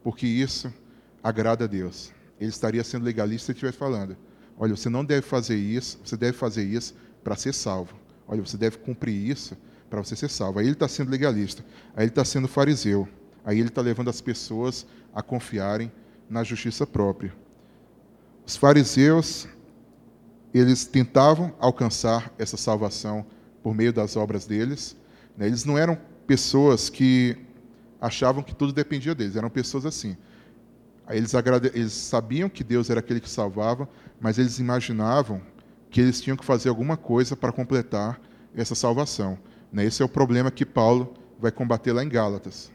porque 0.03 0.25
isso 0.25 0.73
agrada 1.21 1.65
a 1.65 1.67
Deus 1.67 2.13
ele 2.41 2.49
estaria 2.49 2.83
sendo 2.83 3.05
legalista 3.05 3.45
se 3.45 3.51
ele 3.51 3.57
estivesse 3.57 3.77
falando: 3.77 4.17
olha, 4.57 4.75
você 4.75 4.89
não 4.89 5.05
deve 5.05 5.21
fazer 5.21 5.55
isso, 5.55 5.99
você 6.03 6.17
deve 6.17 6.35
fazer 6.35 6.63
isso 6.63 6.95
para 7.23 7.35
ser 7.35 7.53
salvo. 7.53 7.95
Olha, 8.27 8.41
você 8.41 8.57
deve 8.57 8.77
cumprir 8.77 9.13
isso 9.13 9.55
para 9.89 10.03
você 10.03 10.15
ser 10.15 10.29
salvo. 10.29 10.57
Aí 10.57 10.65
ele 10.65 10.73
está 10.73 10.87
sendo 10.87 11.11
legalista, 11.11 11.63
aí 11.95 12.05
ele 12.05 12.09
está 12.09 12.25
sendo 12.25 12.47
fariseu, 12.47 13.07
aí 13.43 13.60
ele 13.60 13.69
está 13.69 13.81
levando 13.81 14.10
as 14.10 14.21
pessoas 14.21 14.86
a 15.13 15.21
confiarem 15.21 15.91
na 16.29 16.43
justiça 16.43 16.86
própria. 16.88 17.33
Os 18.45 18.55
fariseus, 18.55 19.48
eles 20.53 20.86
tentavam 20.86 21.53
alcançar 21.60 22.33
essa 22.38 22.57
salvação 22.57 23.25
por 23.62 23.75
meio 23.75 23.93
das 23.93 24.15
obras 24.15 24.45
deles. 24.45 24.95
Né? 25.38 25.48
Eles 25.48 25.65
não 25.65 25.77
eram 25.77 25.98
pessoas 26.25 26.89
que 26.89 27.38
achavam 28.00 28.41
que 28.41 28.55
tudo 28.55 28.74
dependia 28.74 29.13
deles, 29.13 29.36
eram 29.36 29.50
pessoas 29.50 29.86
assim. 29.86 30.17
Eles, 31.10 31.33
eles 31.74 31.91
sabiam 31.91 32.50
que 32.50 32.63
Deus 32.63 32.89
era 32.89 33.00
aquele 33.00 33.19
que 33.19 33.29
salvava, 33.29 33.88
mas 34.19 34.38
eles 34.39 34.60
imaginavam 34.60 35.41
que 35.89 36.00
eles 36.00 36.21
tinham 36.21 36.38
que 36.38 36.45
fazer 36.45 36.69
alguma 36.69 36.95
coisa 36.95 37.36
para 37.36 37.51
completar 37.51 38.19
essa 38.55 38.74
salvação. 38.74 39.38
Né? 39.71 39.86
Esse 39.86 40.01
é 40.01 40.05
o 40.05 40.10
problema 40.10 40.50
que 40.50 40.65
Paulo 40.65 41.13
vai 41.39 41.51
combater 41.51 41.91
lá 41.91 42.03
em 42.03 42.10
Gálatas. 42.10 42.71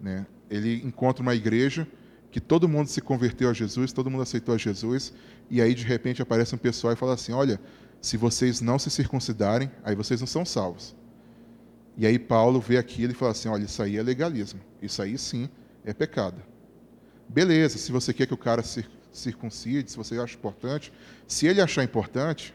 Né? 0.00 0.26
Ele 0.50 0.82
encontra 0.84 1.22
uma 1.22 1.34
igreja 1.34 1.86
que 2.30 2.40
todo 2.40 2.68
mundo 2.68 2.88
se 2.88 3.00
converteu 3.00 3.48
a 3.48 3.52
Jesus, 3.52 3.92
todo 3.92 4.10
mundo 4.10 4.22
aceitou 4.22 4.54
a 4.54 4.58
Jesus, 4.58 5.12
e 5.50 5.62
aí 5.62 5.74
de 5.74 5.84
repente 5.84 6.20
aparece 6.20 6.54
um 6.54 6.58
pessoal 6.58 6.92
e 6.92 6.96
fala 6.96 7.14
assim: 7.14 7.32
Olha, 7.32 7.60
se 8.00 8.16
vocês 8.16 8.60
não 8.60 8.78
se 8.78 8.90
circuncidarem, 8.90 9.70
aí 9.82 9.94
vocês 9.94 10.20
não 10.20 10.26
são 10.26 10.44
salvos. 10.44 10.94
E 11.96 12.06
aí 12.06 12.18
Paulo 12.18 12.60
vê 12.60 12.76
aquilo 12.76 13.12
e 13.12 13.14
fala 13.14 13.32
assim: 13.32 13.48
Olha, 13.48 13.64
isso 13.64 13.82
aí 13.82 13.96
é 13.96 14.02
legalismo, 14.02 14.60
isso 14.82 15.00
aí 15.00 15.16
sim 15.16 15.48
é 15.84 15.94
pecado. 15.94 16.42
Beleza, 17.28 17.78
se 17.78 17.90
você 17.90 18.12
quer 18.12 18.26
que 18.26 18.34
o 18.34 18.38
cara 18.38 18.62
se 18.62 18.84
circuncide, 19.10 19.90
se 19.90 19.96
você 19.96 20.18
acha 20.18 20.36
importante, 20.36 20.92
se 21.26 21.46
ele 21.46 21.60
achar 21.60 21.82
importante, 21.82 22.54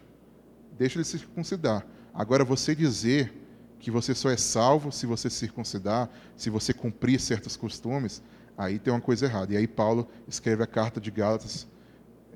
deixa 0.77 0.97
ele 0.97 1.05
se 1.05 1.17
circuncidar. 1.17 1.85
Agora, 2.13 2.45
você 2.45 2.75
dizer 2.75 3.33
que 3.81 3.89
você 3.89 4.13
só 4.13 4.29
é 4.29 4.37
salvo 4.37 4.91
se 4.91 5.07
você 5.07 5.27
circuncidar, 5.27 6.07
se 6.37 6.51
você 6.51 6.71
cumprir 6.71 7.19
certos 7.19 7.57
costumes, 7.57 8.21
aí 8.55 8.77
tem 8.77 8.93
uma 8.93 9.01
coisa 9.01 9.25
errada. 9.25 9.53
E 9.53 9.57
aí 9.57 9.67
Paulo 9.67 10.07
escreve 10.27 10.61
a 10.61 10.67
carta 10.67 11.01
de 11.01 11.09
Gálatas, 11.09 11.67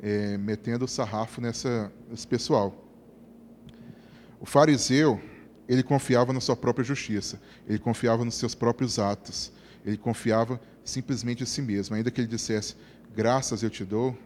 é, 0.02 0.38
metendo 0.40 0.86
o 0.86 0.88
sarrafo 0.88 1.40
nessa, 1.40 1.92
nesse 2.10 2.25
pessoal. 2.25 2.74
O 4.40 4.46
fariseu, 4.46 5.22
ele 5.70 5.84
confiava 5.84 6.34
na 6.34 6.42
sua 6.42 6.56
própria 6.56 6.84
justiça, 6.84 7.40
ele 7.68 7.78
confiava 7.78 8.25
nos 8.25 8.36
seus 8.36 8.56
próprios 8.56 8.98
atos, 8.98 9.52
ele 9.86 9.98
confiava 9.98 10.60
simplesmente 10.84 11.44
a 11.44 11.46
si 11.46 11.62
mesmo. 11.62 11.96
Ainda 11.96 12.10
que 12.10 12.20
ele 12.20 12.28
dissesse, 12.28 12.75
graças 13.16 13.62
eu 13.62 13.70
te 13.70 13.86
dou, 13.86 14.18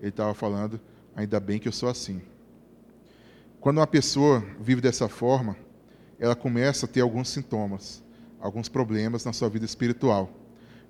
ele 0.00 0.08
estava 0.08 0.34
falando, 0.34 0.80
ainda 1.14 1.38
bem 1.38 1.60
que 1.60 1.68
eu 1.68 1.72
sou 1.72 1.88
assim. 1.88 2.20
Quando 3.60 3.78
uma 3.78 3.86
pessoa 3.86 4.44
vive 4.60 4.80
dessa 4.80 5.08
forma, 5.08 5.56
ela 6.18 6.34
começa 6.34 6.86
a 6.86 6.88
ter 6.88 7.00
alguns 7.00 7.28
sintomas, 7.28 8.02
alguns 8.40 8.68
problemas 8.68 9.24
na 9.24 9.32
sua 9.32 9.48
vida 9.48 9.64
espiritual. 9.64 10.30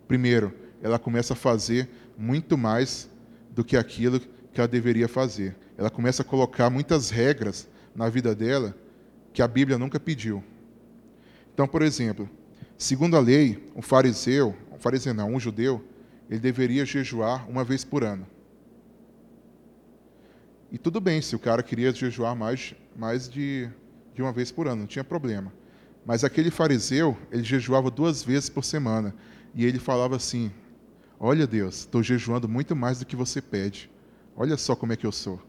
Primeiro, 0.06 0.54
ela 0.83 0.99
começa 0.99 1.33
a 1.33 1.37
fazer 1.37 1.88
muito 2.16 2.56
mais 2.56 3.11
do 3.50 3.64
que 3.64 3.76
aquilo 3.76 4.21
que 4.21 4.61
ela 4.61 4.68
deveria 4.68 5.09
fazer. 5.09 5.56
Ela 5.76 5.90
começa 5.90 6.23
a 6.23 6.25
colocar 6.25 6.71
muitas 6.71 7.11
regras 7.11 7.68
na 7.95 8.09
vida 8.09 8.35
dela 8.35 8.75
que 9.33 9.42
a 9.42 9.49
Bíblia 9.49 9.78
nunca 9.78 9.99
pediu. 9.99 10.42
Então, 11.52 11.66
por 11.66 11.83
exemplo, 11.83 12.28
segundo 12.78 13.16
a 13.16 13.21
lei, 13.21 13.71
um 13.75 13.83
fariseu, 13.83 14.54
um 14.73 14.78
fariseu 14.78 15.12
não, 15.12 15.35
um 15.35 15.40
judeu, 15.40 15.83
ele 16.28 16.40
deveria 16.40 16.85
jejuar 16.85 17.49
uma 17.49 17.64
vez 17.64 17.85
por 17.85 18.04
ano. 18.04 18.26
E 20.71 20.78
tudo 20.78 21.00
bem, 21.00 21.23
se 21.23 21.35
o 21.37 21.38
cara 21.38 21.62
queria 21.62 21.92
jejuar 21.92 22.35
mais, 22.35 22.75
mais 22.95 23.28
de, 23.28 23.68
de 24.16 24.23
uma 24.23 24.32
vez 24.32 24.50
por 24.50 24.66
ano, 24.66 24.80
não 24.80 24.87
tinha 24.87 25.04
problema. 25.04 25.52
Mas 26.06 26.25
aquele 26.25 26.50
fariseu, 26.50 27.16
ele 27.30 27.44
jejuava 27.44 27.90
duas 27.90 28.23
vezes 28.23 28.49
por 28.49 28.64
semana. 28.64 29.14
E 29.54 29.64
ele 29.66 29.78
falava 29.78 30.16
assim: 30.16 30.50
Olha, 31.20 31.46
Deus, 31.46 31.80
estou 31.80 32.02
jejuando 32.02 32.49
muito 32.49 32.75
mais 32.75 32.99
do 32.99 33.04
que 33.04 33.14
você 33.14 33.42
pede. 33.42 33.90
Olha 34.35 34.56
só 34.56 34.75
como 34.75 34.92
é 34.92 34.96
que 34.96 35.06
eu 35.06 35.12
sou. 35.12 35.40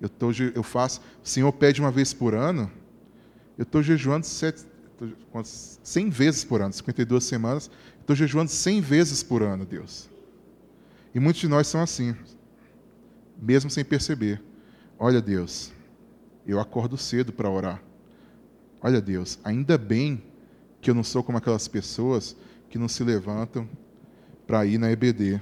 Eu, 0.00 0.08
tô, 0.08 0.30
eu 0.54 0.62
faço. 0.62 1.00
O 1.24 1.28
Senhor 1.28 1.50
pede 1.52 1.80
uma 1.80 1.90
vez 1.90 2.12
por 2.12 2.34
ano. 2.34 2.70
Eu 3.56 3.62
estou 3.62 3.82
jejuando 3.82 4.26
sete, 4.26 4.66
100 5.82 6.10
vezes 6.10 6.44
por 6.44 6.60
ano, 6.60 6.72
52 6.72 7.24
semanas. 7.24 7.70
Estou 8.00 8.14
jejuando 8.14 8.50
100 8.50 8.80
vezes 8.82 9.22
por 9.22 9.42
ano, 9.42 9.64
Deus. 9.64 10.10
E 11.14 11.18
muitos 11.18 11.40
de 11.40 11.48
nós 11.48 11.66
são 11.66 11.80
assim, 11.80 12.14
mesmo 13.40 13.70
sem 13.70 13.84
perceber. 13.84 14.42
Olha, 14.98 15.20
Deus, 15.20 15.72
eu 16.52 16.60
acordo 16.60 16.96
cedo 16.96 17.32
para 17.32 17.50
orar. 17.50 17.82
Olha, 18.80 19.00
Deus, 19.00 19.38
ainda 19.44 19.76
bem 19.76 20.22
que 20.80 20.90
eu 20.90 20.94
não 20.94 21.04
sou 21.04 21.22
como 21.22 21.38
aquelas 21.38 21.68
pessoas 21.68 22.36
que 22.70 22.78
não 22.78 22.88
se 22.88 23.02
levantam 23.04 23.68
para 24.46 24.64
ir 24.64 24.78
na 24.78 24.90
EBD. 24.90 25.40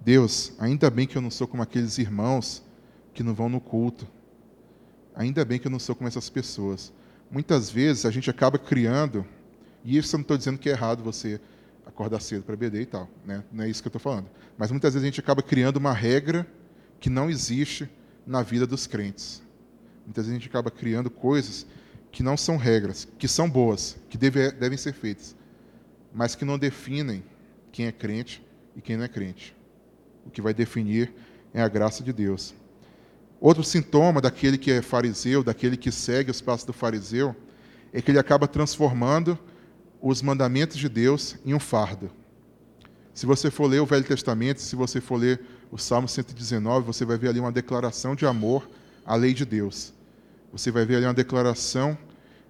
Deus, 0.00 0.52
ainda 0.58 0.90
bem 0.90 1.06
que 1.06 1.16
eu 1.16 1.22
não 1.22 1.30
sou 1.30 1.46
como 1.46 1.62
aqueles 1.62 1.98
irmãos 1.98 2.62
que 3.12 3.22
não 3.22 3.34
vão 3.34 3.48
no 3.48 3.60
culto. 3.60 4.06
Ainda 5.14 5.44
bem 5.44 5.58
que 5.58 5.66
eu 5.66 5.70
não 5.70 5.78
sou 5.78 5.94
como 5.94 6.08
essas 6.08 6.30
pessoas. 6.30 6.92
Muitas 7.30 7.70
vezes 7.70 8.04
a 8.06 8.10
gente 8.10 8.30
acaba 8.30 8.58
criando, 8.58 9.26
e 9.84 9.96
isso 9.96 10.14
eu 10.14 10.18
não 10.18 10.22
estou 10.22 10.36
dizendo 10.36 10.58
que 10.58 10.68
é 10.68 10.72
errado 10.72 11.02
você 11.02 11.40
acordar 11.86 12.20
cedo 12.20 12.42
para 12.44 12.56
beber 12.56 12.82
e 12.82 12.86
tal. 12.86 13.08
Né? 13.24 13.42
Não 13.52 13.64
é 13.64 13.68
isso 13.68 13.82
que 13.82 13.88
eu 13.88 13.90
estou 13.90 14.00
falando. 14.00 14.28
Mas 14.56 14.70
muitas 14.70 14.94
vezes 14.94 15.04
a 15.04 15.06
gente 15.06 15.20
acaba 15.20 15.42
criando 15.42 15.76
uma 15.76 15.92
regra 15.92 16.46
que 16.98 17.10
não 17.10 17.28
existe 17.28 17.88
na 18.26 18.42
vida 18.42 18.66
dos 18.66 18.86
crentes. 18.86 19.42
Muitas 20.04 20.26
vezes 20.26 20.30
a 20.30 20.40
gente 20.40 20.48
acaba 20.48 20.70
criando 20.70 21.10
coisas 21.10 21.66
que 22.12 22.22
não 22.22 22.36
são 22.36 22.56
regras, 22.56 23.08
que 23.18 23.26
são 23.26 23.48
boas, 23.48 23.96
que 24.08 24.16
deve, 24.16 24.52
devem 24.52 24.78
ser 24.78 24.92
feitas, 24.92 25.34
mas 26.12 26.34
que 26.34 26.44
não 26.44 26.58
definem 26.58 27.24
quem 27.72 27.86
é 27.86 27.92
crente 27.92 28.42
e 28.76 28.80
quem 28.80 28.96
não 28.96 29.04
é 29.04 29.08
crente. 29.08 29.54
O 30.24 30.30
que 30.30 30.40
vai 30.40 30.54
definir 30.54 31.12
é 31.52 31.60
a 31.60 31.68
graça 31.68 32.04
de 32.04 32.12
Deus. 32.12 32.54
Outro 33.40 33.64
sintoma 33.64 34.20
daquele 34.20 34.56
que 34.56 34.70
é 34.70 34.80
fariseu, 34.80 35.42
daquele 35.42 35.76
que 35.76 35.90
segue 35.90 36.30
os 36.30 36.40
passos 36.40 36.64
do 36.64 36.72
fariseu, 36.72 37.34
é 37.92 38.00
que 38.00 38.10
ele 38.10 38.18
acaba 38.18 38.46
transformando 38.46 39.38
os 40.00 40.22
mandamentos 40.22 40.76
de 40.76 40.88
Deus 40.88 41.36
em 41.44 41.52
um 41.52 41.60
fardo. 41.60 42.10
Se 43.12 43.26
você 43.26 43.50
for 43.50 43.66
ler 43.66 43.80
o 43.80 43.86
Velho 43.86 44.04
Testamento, 44.04 44.60
se 44.60 44.74
você 44.76 45.00
for 45.00 45.16
ler 45.16 45.40
o 45.70 45.78
Salmo 45.78 46.08
119, 46.08 46.86
você 46.86 47.04
vai 47.04 47.16
ver 47.16 47.28
ali 47.28 47.40
uma 47.40 47.52
declaração 47.52 48.14
de 48.14 48.26
amor 48.26 48.68
à 49.04 49.14
lei 49.14 49.34
de 49.34 49.44
Deus. 49.44 49.92
Você 50.52 50.70
vai 50.70 50.84
ver 50.84 50.96
ali 50.96 51.06
uma 51.06 51.14
declaração 51.14 51.96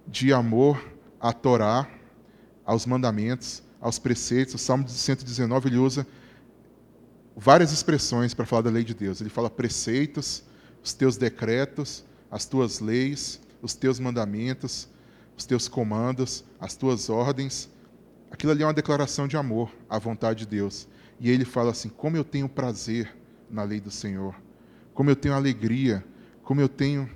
de 0.07 0.31
amor 0.31 0.81
à 1.19 1.33
Torá, 1.33 1.87
aos 2.65 2.85
mandamentos, 2.85 3.63
aos 3.81 3.99
preceitos. 3.99 4.55
O 4.55 4.57
Salmo 4.57 4.87
119 4.87 5.69
ele 5.69 5.77
usa 5.77 6.05
várias 7.35 7.71
expressões 7.71 8.33
para 8.33 8.45
falar 8.45 8.63
da 8.63 8.69
lei 8.69 8.83
de 8.83 8.93
Deus. 8.93 9.21
Ele 9.21 9.29
fala 9.29 9.49
preceitos, 9.49 10.43
os 10.83 10.93
teus 10.93 11.17
decretos, 11.17 12.05
as 12.31 12.45
tuas 12.45 12.79
leis, 12.79 13.39
os 13.61 13.73
teus 13.73 13.99
mandamentos, 13.99 14.87
os 15.37 15.45
teus 15.45 15.67
comandos, 15.67 16.43
as 16.59 16.75
tuas 16.75 17.09
ordens. 17.09 17.69
Aquilo 18.31 18.51
ali 18.51 18.63
é 18.63 18.65
uma 18.65 18.73
declaração 18.73 19.27
de 19.27 19.37
amor 19.37 19.71
à 19.89 19.99
vontade 19.99 20.39
de 20.39 20.47
Deus. 20.47 20.87
E 21.19 21.29
ele 21.29 21.45
fala 21.45 21.71
assim: 21.71 21.89
como 21.89 22.17
eu 22.17 22.23
tenho 22.23 22.47
prazer 22.47 23.15
na 23.49 23.63
lei 23.63 23.79
do 23.79 23.91
Senhor, 23.91 24.35
como 24.93 25.09
eu 25.09 25.15
tenho 25.15 25.33
alegria, 25.33 26.03
como 26.45 26.61
eu 26.61 26.69
tenho, 26.69 27.09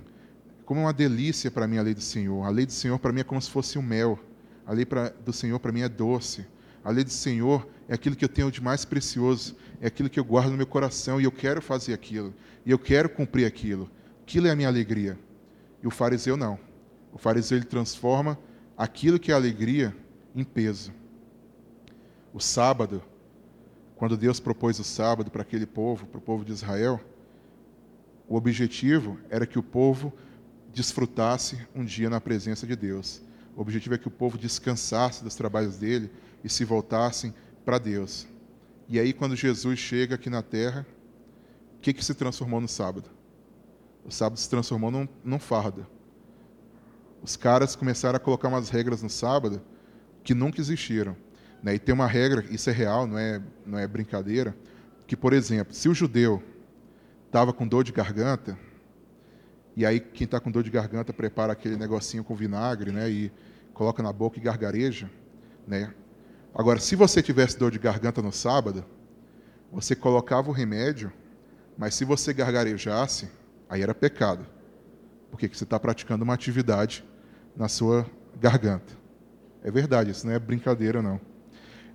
como 0.66 0.80
é 0.80 0.82
uma 0.82 0.92
delícia 0.92 1.50
para 1.50 1.66
mim 1.66 1.78
a 1.78 1.82
lei 1.82 1.94
do 1.94 2.00
Senhor. 2.02 2.44
A 2.44 2.50
lei 2.50 2.66
do 2.66 2.72
Senhor 2.72 2.98
para 2.98 3.12
mim 3.12 3.20
é 3.20 3.24
como 3.24 3.40
se 3.40 3.48
fosse 3.48 3.78
o 3.78 3.82
mel. 3.82 4.18
A 4.66 4.72
lei 4.72 4.84
pra, 4.84 5.08
do 5.08 5.32
Senhor 5.32 5.58
para 5.58 5.72
mim 5.72 5.80
é 5.80 5.88
doce. 5.88 6.44
A 6.84 6.90
lei 6.90 7.04
do 7.04 7.10
Senhor 7.10 7.66
é 7.88 7.94
aquilo 7.94 8.16
que 8.16 8.24
eu 8.24 8.28
tenho 8.28 8.50
de 8.50 8.60
mais 8.60 8.84
precioso, 8.84 9.56
é 9.80 9.86
aquilo 9.86 10.10
que 10.10 10.18
eu 10.18 10.24
guardo 10.24 10.50
no 10.50 10.56
meu 10.56 10.66
coração 10.66 11.20
e 11.20 11.24
eu 11.24 11.32
quero 11.32 11.62
fazer 11.62 11.94
aquilo, 11.94 12.34
e 12.64 12.70
eu 12.70 12.78
quero 12.78 13.08
cumprir 13.08 13.46
aquilo. 13.46 13.90
Aquilo 14.22 14.48
é 14.48 14.50
a 14.50 14.56
minha 14.56 14.68
alegria. 14.68 15.18
E 15.82 15.86
o 15.86 15.90
fariseu 15.90 16.36
não. 16.36 16.58
O 17.12 17.18
fariseu 17.18 17.56
ele 17.56 17.66
transforma 17.66 18.38
aquilo 18.76 19.18
que 19.18 19.30
é 19.30 19.34
alegria 19.34 19.94
em 20.34 20.44
peso. 20.44 20.92
O 22.32 22.40
sábado, 22.40 23.02
quando 23.96 24.16
Deus 24.16 24.40
propôs 24.40 24.78
o 24.78 24.84
sábado 24.84 25.30
para 25.30 25.42
aquele 25.42 25.66
povo, 25.66 26.06
para 26.06 26.18
o 26.18 26.22
povo 26.22 26.44
de 26.44 26.52
Israel, 26.52 27.00
o 28.30 28.36
objetivo 28.36 29.18
era 29.28 29.44
que 29.44 29.58
o 29.58 29.62
povo 29.62 30.12
desfrutasse 30.72 31.66
um 31.74 31.84
dia 31.84 32.08
na 32.08 32.20
presença 32.20 32.64
de 32.64 32.76
Deus. 32.76 33.20
O 33.56 33.60
objetivo 33.60 33.96
é 33.96 33.98
que 33.98 34.06
o 34.06 34.10
povo 34.10 34.38
descansasse 34.38 35.24
dos 35.24 35.34
trabalhos 35.34 35.78
dele 35.78 36.08
e 36.44 36.48
se 36.48 36.64
voltassem 36.64 37.34
para 37.64 37.76
Deus. 37.76 38.28
E 38.88 39.00
aí, 39.00 39.12
quando 39.12 39.34
Jesus 39.34 39.80
chega 39.80 40.14
aqui 40.14 40.30
na 40.30 40.42
terra, 40.42 40.86
o 41.76 41.80
que, 41.80 41.92
que 41.92 42.04
se 42.04 42.14
transformou 42.14 42.60
no 42.60 42.68
sábado? 42.68 43.10
O 44.04 44.12
sábado 44.12 44.38
se 44.38 44.48
transformou 44.48 44.92
num, 44.92 45.08
num 45.24 45.40
fardo. 45.40 45.84
Os 47.20 47.34
caras 47.34 47.74
começaram 47.74 48.16
a 48.16 48.20
colocar 48.20 48.46
umas 48.46 48.70
regras 48.70 49.02
no 49.02 49.10
sábado 49.10 49.60
que 50.22 50.34
nunca 50.34 50.60
existiram. 50.60 51.16
Né? 51.60 51.74
E 51.74 51.78
tem 51.80 51.92
uma 51.92 52.06
regra, 52.06 52.44
isso 52.48 52.70
é 52.70 52.72
real, 52.72 53.08
não 53.08 53.18
é, 53.18 53.42
não 53.66 53.76
é 53.76 53.88
brincadeira, 53.88 54.56
que, 55.04 55.16
por 55.16 55.32
exemplo, 55.32 55.74
se 55.74 55.88
o 55.88 55.94
judeu 55.94 56.40
estava 57.30 57.52
com 57.52 57.64
dor 57.66 57.84
de 57.84 57.92
garganta, 57.92 58.58
e 59.76 59.86
aí 59.86 60.00
quem 60.00 60.24
está 60.24 60.40
com 60.40 60.50
dor 60.50 60.64
de 60.64 60.70
garganta 60.70 61.12
prepara 61.12 61.52
aquele 61.52 61.76
negocinho 61.76 62.24
com 62.24 62.34
vinagre, 62.34 62.90
né, 62.90 63.08
e 63.08 63.32
coloca 63.72 64.02
na 64.02 64.12
boca 64.12 64.36
e 64.36 64.42
gargareja, 64.42 65.08
né? 65.64 65.94
Agora, 66.52 66.80
se 66.80 66.96
você 66.96 67.22
tivesse 67.22 67.56
dor 67.56 67.70
de 67.70 67.78
garganta 67.78 68.20
no 68.20 68.32
sábado, 68.32 68.84
você 69.70 69.94
colocava 69.94 70.50
o 70.50 70.52
remédio, 70.52 71.12
mas 71.78 71.94
se 71.94 72.04
você 72.04 72.32
gargarejasse, 72.32 73.30
aí 73.68 73.80
era 73.80 73.94
pecado, 73.94 74.44
porque 75.30 75.46
você 75.46 75.62
está 75.62 75.78
praticando 75.78 76.24
uma 76.24 76.34
atividade 76.34 77.04
na 77.56 77.68
sua 77.68 78.04
garganta. 78.40 78.92
É 79.62 79.70
verdade, 79.70 80.10
isso 80.10 80.26
não 80.26 80.34
é 80.34 80.38
brincadeira, 80.40 81.00
não. 81.00 81.20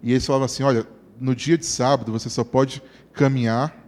E 0.01 0.12
eles 0.12 0.25
falavam 0.25 0.46
assim: 0.46 0.63
olha, 0.63 0.88
no 1.20 1.36
dia 1.36 1.58
de 1.58 1.65
sábado 1.65 2.13
você 2.13 2.30
só 2.30 2.46
pode 2.46 2.82
caminhar 3.12 3.85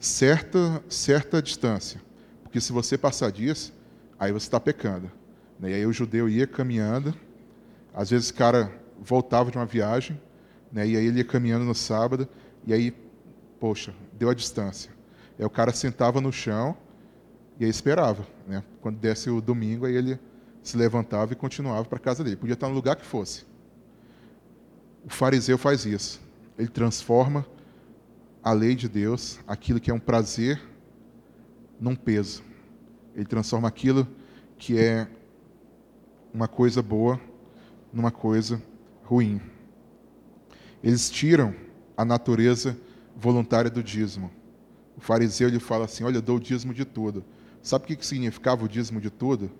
certa, 0.00 0.82
certa 0.88 1.42
distância, 1.42 2.00
porque 2.42 2.60
se 2.60 2.72
você 2.72 2.96
passar 2.96 3.30
disso, 3.30 3.72
aí 4.18 4.32
você 4.32 4.46
está 4.46 4.58
pecando. 4.58 5.12
Né? 5.58 5.70
E 5.70 5.74
aí 5.74 5.86
o 5.86 5.92
judeu 5.92 6.28
ia 6.28 6.46
caminhando, 6.46 7.14
às 7.94 8.08
vezes 8.10 8.30
o 8.30 8.34
cara 8.34 8.72
voltava 8.98 9.50
de 9.50 9.58
uma 9.58 9.66
viagem, 9.66 10.20
né, 10.72 10.86
e 10.86 10.96
aí 10.96 11.04
ele 11.04 11.18
ia 11.18 11.24
caminhando 11.24 11.64
no 11.64 11.74
sábado, 11.74 12.26
e 12.66 12.72
aí, 12.72 12.92
poxa, 13.58 13.94
deu 14.18 14.30
a 14.30 14.34
distância. 14.34 14.90
Aí 15.38 15.44
o 15.44 15.50
cara 15.50 15.72
sentava 15.72 16.20
no 16.20 16.32
chão 16.32 16.76
e 17.58 17.64
aí 17.64 17.70
esperava. 17.70 18.26
Né? 18.46 18.62
Quando 18.80 18.98
desse 18.98 19.30
o 19.30 19.40
domingo, 19.40 19.86
aí 19.86 19.94
ele 19.94 20.18
se 20.62 20.76
levantava 20.76 21.32
e 21.32 21.36
continuava 21.36 21.88
para 21.88 21.98
casa 21.98 22.22
dele. 22.22 22.36
Podia 22.36 22.54
estar 22.54 22.68
no 22.68 22.74
lugar 22.74 22.96
que 22.96 23.04
fosse. 23.04 23.44
O 25.04 25.10
fariseu 25.10 25.56
faz 25.56 25.86
isso. 25.86 26.20
Ele 26.58 26.68
transforma 26.68 27.46
a 28.42 28.52
lei 28.52 28.74
de 28.74 28.88
Deus, 28.88 29.38
aquilo 29.46 29.80
que 29.80 29.90
é 29.90 29.94
um 29.94 29.98
prazer, 29.98 30.60
num 31.78 31.94
peso. 31.94 32.42
Ele 33.14 33.24
transforma 33.24 33.68
aquilo 33.68 34.06
que 34.58 34.78
é 34.78 35.08
uma 36.32 36.46
coisa 36.46 36.82
boa 36.82 37.20
numa 37.92 38.10
coisa 38.10 38.62
ruim. 39.02 39.40
Eles 40.82 41.10
tiram 41.10 41.54
a 41.96 42.04
natureza 42.04 42.76
voluntária 43.16 43.70
do 43.70 43.82
dízimo. 43.82 44.30
O 44.96 45.00
fariseu 45.00 45.48
lhe 45.48 45.58
fala 45.58 45.84
assim: 45.86 46.04
Olha, 46.04 46.16
eu 46.16 46.22
dou 46.22 46.36
o 46.36 46.40
dízimo 46.40 46.72
de 46.72 46.84
tudo. 46.84 47.24
Sabe 47.62 47.84
o 47.84 47.96
que 47.96 48.06
significava 48.06 48.64
o 48.64 48.68
dízimo 48.68 49.00
de 49.00 49.10
tudo? 49.10 49.50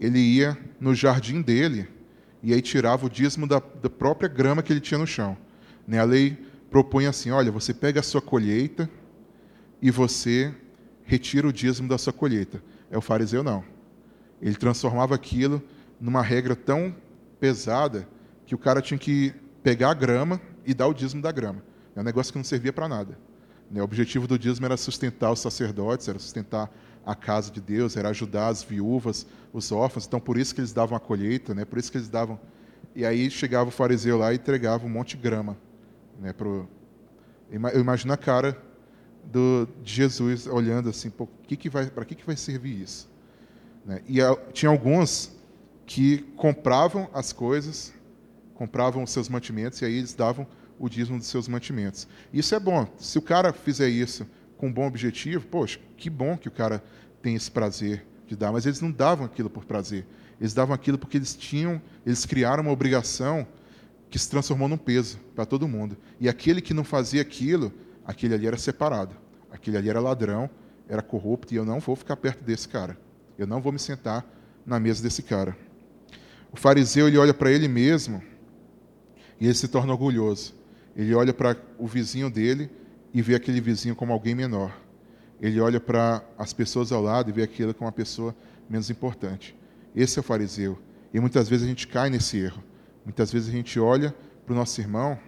Ele 0.00 0.18
ia 0.18 0.56
no 0.80 0.94
jardim 0.94 1.42
dele 1.42 1.88
e 2.42 2.52
aí 2.52 2.62
tirava 2.62 3.06
o 3.06 3.10
dízimo 3.10 3.46
da, 3.46 3.60
da 3.60 3.90
própria 3.90 4.28
grama 4.28 4.62
que 4.62 4.72
ele 4.72 4.80
tinha 4.80 4.98
no 4.98 5.06
chão. 5.06 5.36
Né? 5.86 5.98
A 5.98 6.04
lei 6.04 6.38
propõe 6.72 7.06
assim: 7.06 7.30
olha, 7.30 7.52
você 7.52 7.74
pega 7.74 8.00
a 8.00 8.02
sua 8.02 8.22
colheita 8.22 8.90
e 9.80 9.90
você 9.90 10.52
retira 11.04 11.46
o 11.46 11.52
dízimo 11.52 11.86
da 11.86 11.98
sua 11.98 12.12
colheita. 12.12 12.62
É 12.90 12.96
o 12.96 13.02
fariseu 13.02 13.42
não. 13.44 13.62
Ele 14.40 14.56
transformava 14.56 15.14
aquilo 15.14 15.62
numa 16.00 16.22
regra 16.22 16.56
tão 16.56 16.94
pesada 17.38 18.08
que 18.46 18.54
o 18.54 18.58
cara 18.58 18.80
tinha 18.80 18.98
que 18.98 19.32
pegar 19.62 19.90
a 19.90 19.94
grama 19.94 20.40
e 20.64 20.72
dar 20.72 20.86
o 20.86 20.94
dízimo 20.94 21.20
da 21.20 21.30
grama. 21.30 21.62
É 21.94 22.00
um 22.00 22.04
negócio 22.04 22.32
que 22.32 22.38
não 22.38 22.44
servia 22.44 22.72
para 22.72 22.88
nada. 22.88 23.18
Né? 23.70 23.80
O 23.80 23.84
objetivo 23.84 24.26
do 24.26 24.38
dízimo 24.38 24.66
era 24.66 24.76
sustentar 24.76 25.30
os 25.30 25.40
sacerdotes, 25.40 26.08
era 26.08 26.18
sustentar 26.18 26.72
a 27.04 27.14
casa 27.14 27.50
de 27.50 27.60
Deus, 27.60 27.96
era 27.96 28.08
ajudar 28.08 28.48
as 28.48 28.62
viúvas, 28.62 29.26
os 29.52 29.70
órfãos. 29.70 30.06
Então, 30.06 30.20
por 30.20 30.38
isso 30.38 30.54
que 30.54 30.60
eles 30.60 30.72
davam 30.72 30.96
a 30.96 31.00
colheita, 31.00 31.54
né? 31.54 31.64
por 31.64 31.78
isso 31.78 31.90
que 31.90 31.98
eles 31.98 32.08
davam. 32.08 32.40
E 32.94 33.04
aí 33.04 33.30
chegava 33.30 33.68
o 33.68 33.72
fariseu 33.72 34.18
lá 34.18 34.32
e 34.32 34.36
entregava 34.36 34.86
um 34.86 34.90
monte 34.90 35.16
de 35.16 35.22
grama. 35.22 35.56
Né, 36.20 36.32
pro... 36.32 36.68
Eu 37.50 37.80
imagino 37.80 38.12
a 38.12 38.16
cara 38.16 38.56
do, 39.24 39.68
de 39.82 39.92
Jesus 39.92 40.46
olhando 40.46 40.88
assim: 40.88 41.12
que 41.46 41.56
que 41.56 41.70
para 41.70 42.04
que, 42.04 42.14
que 42.14 42.24
vai 42.24 42.36
servir 42.36 42.80
isso? 42.80 43.10
Né? 43.84 44.00
E 44.08 44.18
tinha 44.52 44.70
alguns 44.70 45.32
que 45.84 46.18
compravam 46.36 47.10
as 47.12 47.32
coisas, 47.32 47.92
compravam 48.54 49.02
os 49.02 49.10
seus 49.10 49.28
mantimentos 49.28 49.80
e 49.82 49.84
aí 49.84 49.98
eles 49.98 50.14
davam 50.14 50.46
o 50.78 50.88
dízimo 50.88 51.18
dos 51.18 51.26
seus 51.26 51.48
mantimentos. 51.48 52.08
Isso 52.32 52.54
é 52.54 52.60
bom. 52.60 52.86
Se 52.98 53.18
o 53.18 53.22
cara 53.22 53.52
fizer 53.52 53.88
isso 53.88 54.26
com 54.56 54.68
um 54.68 54.72
bom 54.72 54.86
objetivo, 54.86 55.46
poxa, 55.46 55.78
que 55.96 56.08
bom 56.08 56.36
que 56.36 56.48
o 56.48 56.50
cara 56.50 56.82
tem 57.20 57.34
esse 57.34 57.50
prazer 57.50 58.04
de 58.26 58.36
dar, 58.36 58.52
mas 58.52 58.64
eles 58.64 58.80
não 58.80 58.90
davam 58.90 59.26
aquilo 59.26 59.50
por 59.50 59.64
prazer. 59.64 60.06
Eles 60.40 60.54
davam 60.54 60.74
aquilo 60.74 60.98
porque 60.98 61.18
eles 61.18 61.36
tinham, 61.36 61.80
eles 62.04 62.24
criaram 62.24 62.62
uma 62.62 62.72
obrigação 62.72 63.46
que 64.12 64.18
se 64.18 64.28
transformou 64.28 64.68
num 64.68 64.76
peso 64.76 65.18
para 65.34 65.46
todo 65.46 65.66
mundo. 65.66 65.96
E 66.20 66.28
aquele 66.28 66.60
que 66.60 66.74
não 66.74 66.84
fazia 66.84 67.22
aquilo, 67.22 67.72
aquele 68.04 68.34
ali 68.34 68.46
era 68.46 68.58
separado. 68.58 69.16
Aquele 69.50 69.78
ali 69.78 69.88
era 69.88 70.00
ladrão, 70.00 70.50
era 70.86 71.00
corrupto, 71.00 71.54
e 71.54 71.56
eu 71.56 71.64
não 71.64 71.80
vou 71.80 71.96
ficar 71.96 72.16
perto 72.16 72.44
desse 72.44 72.68
cara. 72.68 72.98
Eu 73.38 73.46
não 73.46 73.58
vou 73.58 73.72
me 73.72 73.78
sentar 73.78 74.22
na 74.66 74.78
mesa 74.78 75.02
desse 75.02 75.22
cara. 75.22 75.56
O 76.52 76.58
fariseu 76.58 77.08
ele 77.08 77.16
olha 77.16 77.32
para 77.32 77.50
ele 77.50 77.66
mesmo 77.66 78.22
e 79.40 79.46
ele 79.46 79.54
se 79.54 79.66
torna 79.66 79.92
orgulhoso. 79.92 80.52
Ele 80.94 81.14
olha 81.14 81.32
para 81.32 81.56
o 81.78 81.86
vizinho 81.86 82.28
dele 82.28 82.68
e 83.14 83.22
vê 83.22 83.34
aquele 83.34 83.62
vizinho 83.62 83.96
como 83.96 84.12
alguém 84.12 84.34
menor. 84.34 84.78
Ele 85.40 85.58
olha 85.58 85.80
para 85.80 86.22
as 86.36 86.52
pessoas 86.52 86.92
ao 86.92 87.00
lado 87.00 87.30
e 87.30 87.32
vê 87.32 87.44
aquilo 87.44 87.72
como 87.72 87.86
uma 87.86 87.92
pessoa 87.92 88.36
menos 88.68 88.90
importante. 88.90 89.56
Esse 89.96 90.18
é 90.18 90.20
o 90.20 90.22
fariseu. 90.22 90.78
E 91.14 91.18
muitas 91.18 91.48
vezes 91.48 91.64
a 91.64 91.68
gente 91.68 91.88
cai 91.88 92.10
nesse 92.10 92.36
erro. 92.36 92.62
Muitas 93.04 93.32
vezes 93.32 93.48
a 93.48 93.52
gente 93.52 93.78
olha 93.80 94.14
para 94.44 94.52
o 94.52 94.56
nosso 94.56 94.80
irmão 94.80 95.18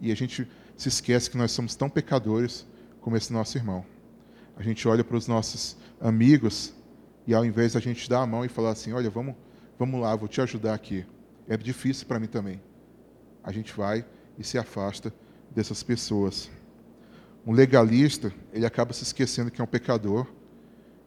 e 0.00 0.10
a 0.12 0.14
gente 0.14 0.48
se 0.76 0.88
esquece 0.88 1.30
que 1.30 1.36
nós 1.36 1.52
somos 1.52 1.74
tão 1.74 1.88
pecadores 1.88 2.66
como 3.00 3.16
esse 3.16 3.32
nosso 3.32 3.56
irmão. 3.56 3.84
A 4.56 4.62
gente 4.62 4.86
olha 4.86 5.02
para 5.02 5.16
os 5.16 5.26
nossos 5.26 5.76
amigos 6.00 6.72
e 7.26 7.34
ao 7.34 7.44
invés 7.44 7.72
de 7.72 7.78
a 7.78 7.80
gente 7.80 8.08
dar 8.08 8.20
a 8.20 8.26
mão 8.26 8.44
e 8.44 8.48
falar 8.48 8.70
assim, 8.70 8.92
olha, 8.92 9.10
vamos 9.10 9.34
vamos 9.78 10.00
lá, 10.00 10.14
vou 10.14 10.28
te 10.28 10.40
ajudar 10.40 10.74
aqui. 10.74 11.04
É 11.48 11.56
difícil 11.56 12.06
para 12.06 12.18
mim 12.18 12.26
também. 12.26 12.60
A 13.42 13.52
gente 13.52 13.72
vai 13.76 14.04
e 14.38 14.44
se 14.44 14.58
afasta 14.58 15.12
dessas 15.50 15.82
pessoas. 15.82 16.50
Um 17.46 17.52
legalista, 17.52 18.32
ele 18.52 18.64
acaba 18.64 18.92
se 18.92 19.02
esquecendo 19.02 19.50
que 19.50 19.60
é 19.60 19.64
um 19.64 19.66
pecador, 19.68 20.26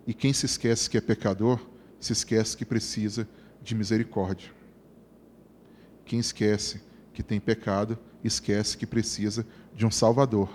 e 0.06 0.14
quem 0.14 0.32
se 0.32 0.46
esquece 0.46 0.90
que 0.90 0.98
é 0.98 1.02
pecador, 1.02 1.60
se 2.00 2.14
esquece 2.14 2.56
que 2.56 2.64
precisa 2.64 3.28
de 3.62 3.74
misericórdia. 3.74 4.52
Quem 6.08 6.20
esquece 6.20 6.82
que 7.14 7.22
tem 7.22 7.38
pecado, 7.38 8.00
esquece 8.24 8.78
que 8.78 8.88
precisa 8.88 9.46
de 9.76 9.86
um 9.86 9.92
Salvador. 9.92 10.50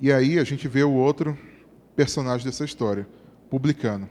E 0.00 0.12
aí 0.12 0.38
a 0.38 0.44
gente 0.44 0.68
vê 0.68 0.84
o 0.84 0.92
outro 0.92 1.36
personagem 1.96 2.46
dessa 2.46 2.64
história, 2.64 3.08
publicano. 3.50 4.08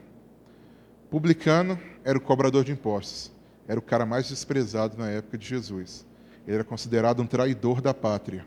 Publicano 1.09 1.79
era 2.03 2.17
o 2.17 2.21
cobrador 2.21 2.65
de 2.65 2.73
impostos, 2.73 3.31
era 3.65 3.79
o 3.79 3.81
cara 3.81 4.05
mais 4.05 4.27
desprezado 4.27 4.97
na 4.97 5.09
época 5.09 5.37
de 5.37 5.47
Jesus. 5.47 6.05
Ele 6.45 6.55
era 6.55 6.63
considerado 6.65 7.21
um 7.21 7.25
traidor 7.25 7.79
da 7.79 7.93
pátria, 7.93 8.45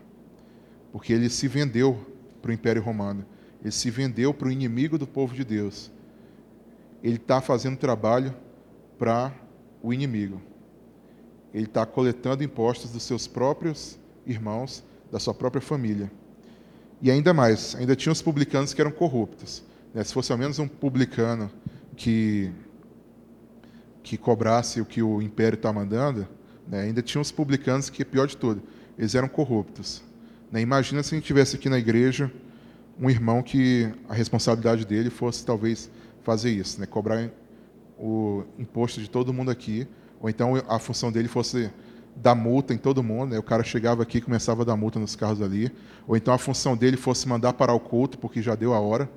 porque 0.91 1.11
ele 1.11 1.27
se 1.27 1.47
vendeu 1.47 2.05
para 2.39 2.51
o 2.51 2.53
Império 2.53 2.83
Romano, 2.83 3.25
ele 3.61 3.71
se 3.71 3.89
vendeu 3.89 4.31
para 4.31 4.47
o 4.47 4.51
inimigo 4.51 4.99
do 4.99 5.07
povo 5.07 5.33
de 5.33 5.43
Deus. 5.43 5.91
Ele 7.03 7.15
está 7.15 7.41
fazendo 7.41 7.77
trabalho 7.77 8.35
para 8.99 9.33
o 9.81 9.91
inimigo. 9.91 10.50
Ele 11.53 11.65
está 11.65 11.85
coletando 11.85 12.43
impostos 12.43 12.91
dos 12.91 13.03
seus 13.03 13.27
próprios 13.27 13.99
irmãos, 14.25 14.83
da 15.11 15.19
sua 15.19 15.33
própria 15.33 15.61
família. 15.61 16.11
E 17.01 17.09
ainda 17.11 17.33
mais, 17.33 17.75
ainda 17.75 17.95
tinha 17.95 18.13
os 18.13 18.21
publicanos 18.21 18.73
que 18.73 18.81
eram 18.81 18.91
corruptos. 18.91 19.63
Né? 19.93 20.03
Se 20.03 20.13
fosse 20.13 20.31
ao 20.31 20.37
menos 20.37 20.59
um 20.59 20.67
publicano 20.67 21.51
que, 21.95 22.51
que 24.03 24.17
cobrasse 24.17 24.79
o 24.79 24.85
que 24.85 25.01
o 25.01 25.21
império 25.21 25.55
está 25.55 25.73
mandando, 25.73 26.27
né? 26.67 26.81
ainda 26.81 27.01
tinha 27.01 27.21
os 27.21 27.31
publicanos 27.31 27.89
que, 27.89 28.05
pior 28.05 28.27
de 28.27 28.37
tudo, 28.37 28.61
eles 28.97 29.15
eram 29.15 29.27
corruptos. 29.27 30.01
Né? 30.51 30.61
Imagina 30.61 31.03
se 31.03 31.13
a 31.13 31.17
gente 31.17 31.25
tivesse 31.25 31.55
aqui 31.55 31.67
na 31.67 31.79
igreja 31.79 32.31
um 32.99 33.09
irmão 33.09 33.41
que 33.41 33.91
a 34.07 34.13
responsabilidade 34.13 34.85
dele 34.85 35.09
fosse 35.09 35.45
talvez 35.45 35.89
fazer 36.23 36.51
isso, 36.51 36.79
né? 36.79 36.85
cobrar 36.85 37.29
o 37.97 38.43
imposto 38.57 39.01
de 39.01 39.09
todo 39.09 39.33
mundo 39.33 39.51
aqui, 39.51 39.87
ou 40.21 40.29
então 40.29 40.53
a 40.67 40.79
função 40.79 41.11
dele 41.11 41.27
fosse 41.27 41.71
dar 42.15 42.35
multa 42.35 42.73
em 42.73 42.77
todo 42.77 43.01
mundo, 43.01 43.31
né? 43.31 43.39
o 43.39 43.43
cara 43.43 43.63
chegava 43.63 44.03
aqui 44.03 44.19
e 44.19 44.21
começava 44.21 44.61
a 44.61 44.65
dar 44.65 44.75
multa 44.75 44.99
nos 44.99 45.15
carros 45.15 45.41
ali, 45.41 45.71
ou 46.07 46.15
então 46.15 46.33
a 46.33 46.37
função 46.37 46.75
dele 46.75 46.97
fosse 46.97 47.27
mandar 47.27 47.53
parar 47.53 47.73
o 47.73 47.79
culto 47.79 48.17
porque 48.17 48.41
já 48.41 48.53
deu 48.53 48.73
a 48.73 48.79
hora. 48.79 49.09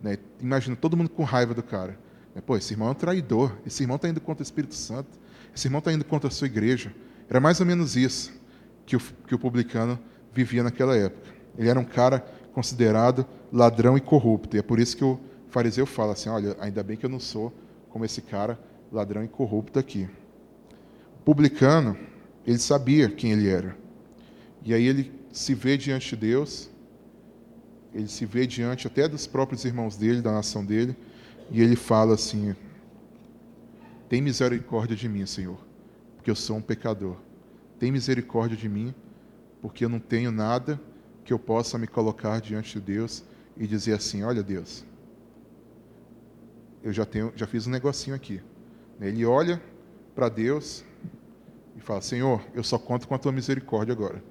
Né? 0.00 0.18
Imagina 0.40 0.76
todo 0.76 0.96
mundo 0.96 1.10
com 1.10 1.24
raiva 1.24 1.52
do 1.52 1.62
cara. 1.62 1.98
Né? 2.34 2.42
Pô, 2.44 2.56
esse 2.56 2.72
irmão 2.72 2.88
é 2.88 2.90
um 2.92 2.94
traidor, 2.94 3.52
esse 3.66 3.82
irmão 3.82 3.96
está 3.96 4.08
indo 4.08 4.20
contra 4.20 4.42
o 4.42 4.44
Espírito 4.44 4.74
Santo, 4.74 5.18
esse 5.54 5.66
irmão 5.66 5.80
está 5.80 5.92
indo 5.92 6.04
contra 6.04 6.28
a 6.28 6.30
sua 6.30 6.46
igreja. 6.46 6.94
Era 7.28 7.40
mais 7.40 7.60
ou 7.60 7.66
menos 7.66 7.96
isso 7.96 8.32
que 8.86 8.96
o, 8.96 9.00
que 9.00 9.34
o 9.34 9.38
publicano 9.38 9.98
vivia 10.32 10.62
naquela 10.62 10.96
época. 10.96 11.34
Ele 11.58 11.68
era 11.68 11.78
um 11.78 11.84
cara 11.84 12.20
considerado 12.52 13.26
ladrão 13.52 13.96
e 13.96 14.00
corrupto, 14.00 14.56
e 14.56 14.60
é 14.60 14.62
por 14.62 14.78
isso 14.78 14.96
que 14.96 15.04
o 15.04 15.18
fariseu 15.48 15.84
fala 15.86 16.12
assim: 16.12 16.28
olha, 16.28 16.56
ainda 16.60 16.82
bem 16.82 16.96
que 16.96 17.04
eu 17.04 17.10
não 17.10 17.20
sou 17.20 17.52
como 17.90 18.04
esse 18.04 18.22
cara 18.22 18.58
ladrão 18.92 19.24
e 19.24 19.28
corrupto 19.28 19.78
aqui. 19.78 20.08
Publicano 21.26 21.98
ele 22.46 22.58
sabia 22.58 23.08
quem 23.08 23.32
ele 23.32 23.48
era. 23.48 23.76
E 24.64 24.72
aí 24.72 24.86
ele 24.86 25.12
se 25.32 25.54
vê 25.54 25.76
diante 25.76 26.10
de 26.10 26.16
Deus, 26.16 26.70
ele 27.92 28.06
se 28.06 28.24
vê 28.24 28.46
diante 28.46 28.86
até 28.86 29.08
dos 29.08 29.26
próprios 29.26 29.64
irmãos 29.64 29.96
dele, 29.96 30.22
da 30.22 30.30
nação 30.30 30.64
dele, 30.64 30.96
e 31.50 31.60
ele 31.60 31.74
fala 31.74 32.14
assim: 32.14 32.54
Tem 34.08 34.22
misericórdia 34.22 34.94
de 34.94 35.08
mim, 35.08 35.26
Senhor, 35.26 35.58
porque 36.14 36.30
eu 36.30 36.36
sou 36.36 36.58
um 36.58 36.62
pecador. 36.62 37.16
Tem 37.76 37.90
misericórdia 37.90 38.56
de 38.56 38.68
mim, 38.68 38.94
porque 39.60 39.84
eu 39.84 39.88
não 39.88 39.98
tenho 39.98 40.30
nada 40.30 40.80
que 41.24 41.32
eu 41.32 41.40
possa 41.40 41.76
me 41.76 41.88
colocar 41.88 42.40
diante 42.40 42.74
de 42.74 42.80
Deus 42.80 43.24
e 43.56 43.66
dizer 43.66 43.94
assim: 43.94 44.22
Olha, 44.22 44.44
Deus, 44.44 44.84
eu 46.84 46.92
já 46.92 47.04
tenho, 47.04 47.32
já 47.34 47.48
fiz 47.48 47.66
um 47.66 47.70
negocinho 47.70 48.14
aqui. 48.14 48.40
Ele 49.00 49.26
olha 49.26 49.60
para 50.16 50.30
Deus 50.30 50.82
e 51.76 51.80
fala: 51.80 52.00
Senhor, 52.00 52.40
eu 52.54 52.64
só 52.64 52.78
conto 52.78 53.06
com 53.06 53.14
a 53.14 53.18
tua 53.18 53.30
misericórdia 53.30 53.92
agora. 53.92 54.24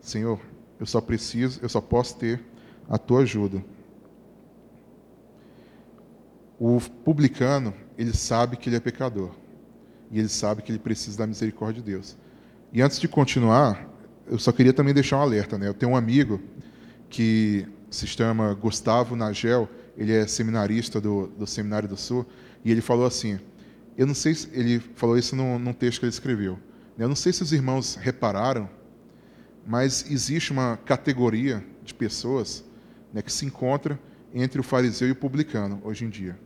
Senhor, 0.00 0.40
eu 0.80 0.84
só 0.84 1.00
preciso, 1.00 1.60
eu 1.62 1.68
só 1.68 1.80
posso 1.80 2.16
ter 2.16 2.44
a 2.88 2.98
tua 2.98 3.20
ajuda. 3.20 3.64
O 6.58 6.80
publicano, 7.04 7.72
ele 7.96 8.12
sabe 8.12 8.56
que 8.56 8.68
ele 8.68 8.76
é 8.76 8.80
pecador. 8.80 9.30
E 10.10 10.18
ele 10.18 10.28
sabe 10.28 10.62
que 10.62 10.72
ele 10.72 10.78
precisa 10.78 11.18
da 11.18 11.26
misericórdia 11.26 11.82
de 11.82 11.90
Deus. 11.90 12.16
E 12.72 12.82
antes 12.82 12.98
de 12.98 13.08
continuar, 13.08 13.88
eu 14.26 14.38
só 14.38 14.52
queria 14.52 14.72
também 14.72 14.94
deixar 14.94 15.18
um 15.18 15.22
alerta. 15.22 15.58
Né? 15.58 15.68
Eu 15.68 15.74
tenho 15.74 15.92
um 15.92 15.96
amigo 15.96 16.40
que 17.08 17.66
se 17.90 18.06
chama 18.06 18.54
Gustavo 18.54 19.14
Nagel, 19.14 19.68
ele 19.96 20.12
é 20.12 20.26
seminarista 20.26 21.00
do, 21.00 21.28
do 21.28 21.46
Seminário 21.46 21.88
do 21.88 21.96
Sul, 21.96 22.26
e 22.64 22.70
ele 22.70 22.80
falou 22.80 23.06
assim: 23.06 23.38
eu 23.96 24.06
não 24.06 24.14
sei 24.14 24.34
se 24.34 24.48
ele 24.52 24.78
falou 24.78 25.16
isso 25.16 25.34
num, 25.34 25.58
num 25.58 25.72
texto 25.72 26.00
que 26.00 26.06
ele 26.06 26.10
escreveu. 26.10 26.54
Né? 26.96 27.04
Eu 27.04 27.08
não 27.08 27.16
sei 27.16 27.32
se 27.32 27.42
os 27.42 27.52
irmãos 27.52 27.96
repararam, 27.96 28.68
mas 29.66 30.10
existe 30.10 30.52
uma 30.52 30.76
categoria 30.76 31.64
de 31.82 31.94
pessoas 31.94 32.64
né, 33.12 33.22
que 33.22 33.32
se 33.32 33.46
encontra 33.46 33.98
entre 34.34 34.60
o 34.60 34.62
fariseu 34.62 35.08
e 35.08 35.12
o 35.12 35.16
publicano 35.16 35.80
hoje 35.82 36.04
em 36.04 36.10
dia. 36.10 36.38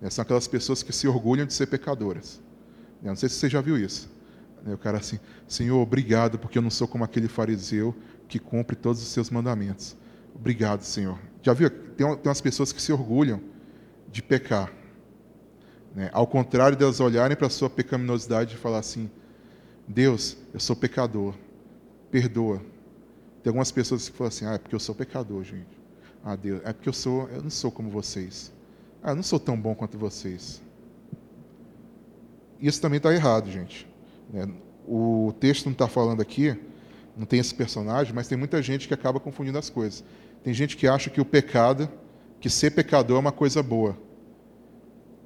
Né? 0.00 0.10
São 0.10 0.22
aquelas 0.22 0.48
pessoas 0.48 0.82
que 0.82 0.92
se 0.92 1.06
orgulham 1.06 1.46
de 1.46 1.52
ser 1.54 1.66
pecadoras. 1.66 2.40
Né? 3.00 3.08
Não 3.08 3.16
sei 3.16 3.28
se 3.28 3.36
você 3.36 3.48
já 3.48 3.60
viu 3.60 3.78
isso. 3.78 4.10
O 4.66 4.76
cara 4.76 4.98
assim, 4.98 5.18
Senhor, 5.48 5.80
obrigado, 5.80 6.38
porque 6.38 6.58
eu 6.58 6.62
não 6.62 6.70
sou 6.70 6.86
como 6.86 7.02
aquele 7.02 7.28
fariseu 7.28 7.96
que 8.28 8.38
cumpre 8.38 8.76
todos 8.76 9.00
os 9.00 9.08
seus 9.08 9.30
mandamentos. 9.30 9.96
Obrigado, 10.34 10.82
Senhor. 10.82 11.18
Já 11.40 11.54
viu? 11.54 11.70
Tem, 11.70 12.06
tem 12.16 12.28
umas 12.28 12.40
pessoas 12.40 12.72
que 12.72 12.82
se 12.82 12.92
orgulham 12.92 13.40
de 14.10 14.22
pecar. 14.22 14.70
Né? 15.94 16.10
Ao 16.12 16.26
contrário 16.26 16.76
de 16.76 16.82
elas 16.82 17.00
olharem 17.00 17.36
para 17.36 17.46
a 17.46 17.50
sua 17.50 17.68
pecaminosidade 17.68 18.54
e 18.54 18.58
falar 18.58 18.78
assim: 18.78 19.10
Deus, 19.86 20.36
eu 20.54 20.60
sou 20.60 20.76
pecador, 20.76 21.34
perdoa. 22.10 22.58
Tem 23.42 23.50
algumas 23.50 23.72
pessoas 23.72 24.08
que 24.08 24.16
falam 24.16 24.28
assim: 24.28 24.46
Ah, 24.46 24.54
é 24.54 24.58
porque 24.58 24.74
eu 24.74 24.80
sou 24.80 24.94
pecador, 24.94 25.42
gente. 25.44 25.80
Ah, 26.24 26.36
Deus, 26.36 26.60
é 26.64 26.72
porque 26.72 26.88
eu 26.88 26.92
sou, 26.92 27.28
eu 27.30 27.42
não 27.42 27.50
sou 27.50 27.70
como 27.70 27.90
vocês. 27.90 28.52
Ah, 29.02 29.10
eu 29.10 29.16
não 29.16 29.22
sou 29.22 29.40
tão 29.40 29.58
bom 29.58 29.74
quanto 29.74 29.98
vocês. 29.98 30.60
Isso 32.60 32.80
também 32.80 32.98
está 32.98 33.12
errado, 33.12 33.50
gente. 33.50 33.88
Né? 34.30 34.46
O 34.86 35.32
texto 35.40 35.64
não 35.66 35.72
está 35.72 35.88
falando 35.88 36.20
aqui, 36.20 36.56
não 37.16 37.24
tem 37.24 37.40
esse 37.40 37.54
personagem, 37.54 38.14
mas 38.14 38.28
tem 38.28 38.36
muita 38.36 38.60
gente 38.60 38.86
que 38.86 38.92
acaba 38.94 39.18
confundindo 39.18 39.58
as 39.58 39.70
coisas. 39.70 40.04
Tem 40.44 40.52
gente 40.52 40.76
que 40.76 40.86
acha 40.86 41.08
que 41.08 41.20
o 41.20 41.24
pecado, 41.24 41.88
que 42.38 42.50
ser 42.50 42.70
pecador 42.72 43.16
é 43.16 43.20
uma 43.20 43.32
coisa 43.32 43.62
boa. 43.62 43.96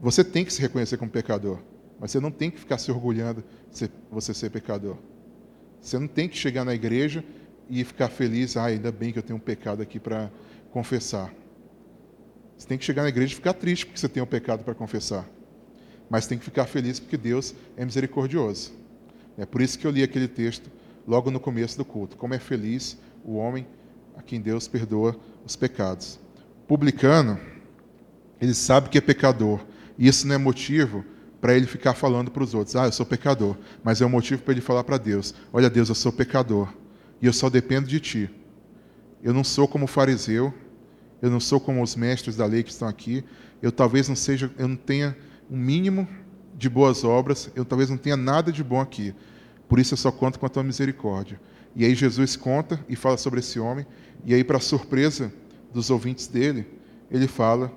Você 0.01 0.23
tem 0.23 0.45
que 0.45 0.53
se 0.53 0.61
reconhecer 0.61 0.97
como 0.97 1.11
pecador, 1.11 1.59
mas 1.99 2.11
você 2.11 2.21
não 2.21 2.31
tem 2.31 2.51
que 2.51 2.59
ficar 2.59 2.79
se 2.79 2.91
orgulhando 2.91 3.45
de 3.73 3.91
você 4.11 4.35
ser 4.35 4.51
pecador. 4.51 4.97
Você 5.81 5.99
não 5.99 6.09
tem 6.09 6.29
que 6.29 6.37
chegar 6.37 6.65
na 6.65 6.75
igreja 6.75 7.25
e 7.69 7.85
ficar 7.85 8.09
feliz, 8.09 8.57
ah, 8.57 8.65
ainda 8.65 8.91
bem 8.91 9.13
que 9.13 9.19
eu 9.19 9.23
tenho 9.23 9.37
um 9.37 9.41
pecado 9.41 9.83
aqui 9.83 9.99
para 9.99 10.31
confessar. 10.71 11.33
Você 12.57 12.67
tem 12.67 12.79
que 12.79 12.85
chegar 12.85 13.03
na 13.03 13.09
igreja 13.09 13.33
e 13.33 13.37
ficar 13.37 13.55
triste 13.55 13.87
porque 13.87 13.99
você 13.99 14.09
tem 14.09 14.23
um 14.23 14.27
pecado 14.27 14.65
para 14.65 14.75
confessar. 14.75 15.29
Mas 16.09 16.27
tem 16.27 16.39
que 16.39 16.45
ficar 16.45 16.67
feliz 16.67 17.01
porque 17.01 17.17
Deus 17.17 17.55
é 17.77 17.85
misericordioso. 17.85 18.73
É 19.37 19.45
por 19.45 19.61
isso 19.61 19.79
que 19.79 19.87
eu 19.87 19.91
li 19.91 20.03
aquele 20.03 20.29
texto 20.29 20.71
logo 21.07 21.31
no 21.31 21.41
começo 21.41 21.77
do 21.77 21.85
culto. 21.85 22.17
Como 22.17 22.35
é 22.35 22.39
feliz 22.39 22.97
o 23.25 23.35
homem 23.35 23.67
a 24.17 24.23
quem 24.23 24.41
Deus 24.41 24.69
perdoa 24.69 25.17
os 25.45 25.57
pecados. 25.57 26.19
Publicano, 26.69 27.39
ele 28.41 28.55
sabe 28.55 28.89
que 28.89 28.99
é 28.99 29.01
pecador, 29.01 29.61
isso 29.99 30.27
não 30.27 30.35
é 30.35 30.39
motivo 30.39 31.05
para 31.41 31.55
ele 31.55 31.67
ficar 31.67 31.95
falando 31.95 32.31
para 32.31 32.43
os 32.43 32.55
outros: 32.55 32.75
ah, 32.77 32.87
eu 32.87 32.93
sou 32.93 33.05
pecador. 33.05 33.57
Mas 33.83 34.01
é 34.01 34.07
um 34.07 34.09
motivo 34.09 34.43
para 34.43 34.53
ele 34.53 34.61
falar 34.61 34.85
para 34.85 34.97
Deus: 34.97 35.35
olha, 35.53 35.69
Deus, 35.69 35.89
eu 35.89 35.95
sou 35.95 36.13
pecador 36.13 36.73
e 37.21 37.27
eu 37.27 37.33
só 37.33 37.51
dependo 37.51 37.87
de 37.87 38.01
ti. 38.01 38.31
Eu 39.23 39.33
não 39.33 39.45
sou 39.45 39.67
como 39.69 39.85
o 39.85 39.89
fariseu, 39.89 40.53
eu 41.21 41.31
não 41.31 41.41
sou 41.41 41.61
como 41.61 41.83
os 41.83 41.97
mestres 41.97 42.37
da 42.37 42.47
lei 42.47 42.63
que 42.63 42.71
estão 42.71 42.89
aqui. 42.89 43.25
Eu 43.63 43.73
talvez 43.73 44.09
não 44.09 44.17
seja, 44.17 44.51
eu 44.59 44.69
não 44.69 44.77
tenha 44.77 45.17
um 45.51 45.57
mínimo 45.57 46.09
de 46.57 46.69
boas 46.69 47.05
obras, 47.05 47.51
eu 47.55 47.65
talvez 47.65 47.91
não 47.91 47.97
tenha 47.97 48.17
nada 48.17 48.53
de 48.53 48.63
bom 48.63 48.81
aqui. 48.81 49.15
Por 49.69 49.79
isso 49.79 49.95
eu 49.95 49.99
só 49.99 50.11
conto 50.13 50.39
com 50.39 50.47
a 50.47 50.49
tua 50.49 50.63
misericórdia. 50.63 51.41
E 51.75 51.85
aí 51.85 51.95
Jesus 51.95 52.37
conta 52.37 52.79
e 52.89 52.95
fala 52.95 53.17
sobre 53.17 53.41
esse 53.41 53.59
homem, 53.59 53.87
e 54.25 54.33
aí 54.33 54.45
para 54.45 54.61
surpresa 54.61 55.33
dos 55.73 55.91
ouvintes 55.91 56.27
dele, 56.27 56.67
ele 57.11 57.27
fala 57.27 57.73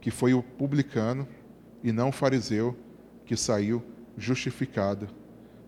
que 0.00 0.10
foi 0.10 0.32
o 0.34 0.42
publicano 0.42 1.28
e 1.84 1.92
não 1.92 2.08
o 2.08 2.12
fariseu 2.12 2.74
que 3.26 3.36
saiu 3.36 3.84
justificado 4.16 5.06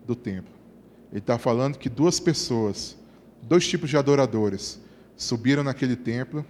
do 0.05 0.15
templo. 0.15 0.51
Ele 1.11 1.19
está 1.19 1.37
falando 1.37 1.77
que 1.77 1.89
duas 1.89 2.19
pessoas, 2.19 2.97
dois 3.41 3.67
tipos 3.67 3.91
de 3.91 3.97
adoradores, 3.97 4.81
subiram 5.15 5.63
naquele 5.63 5.95
templo, 5.95 6.43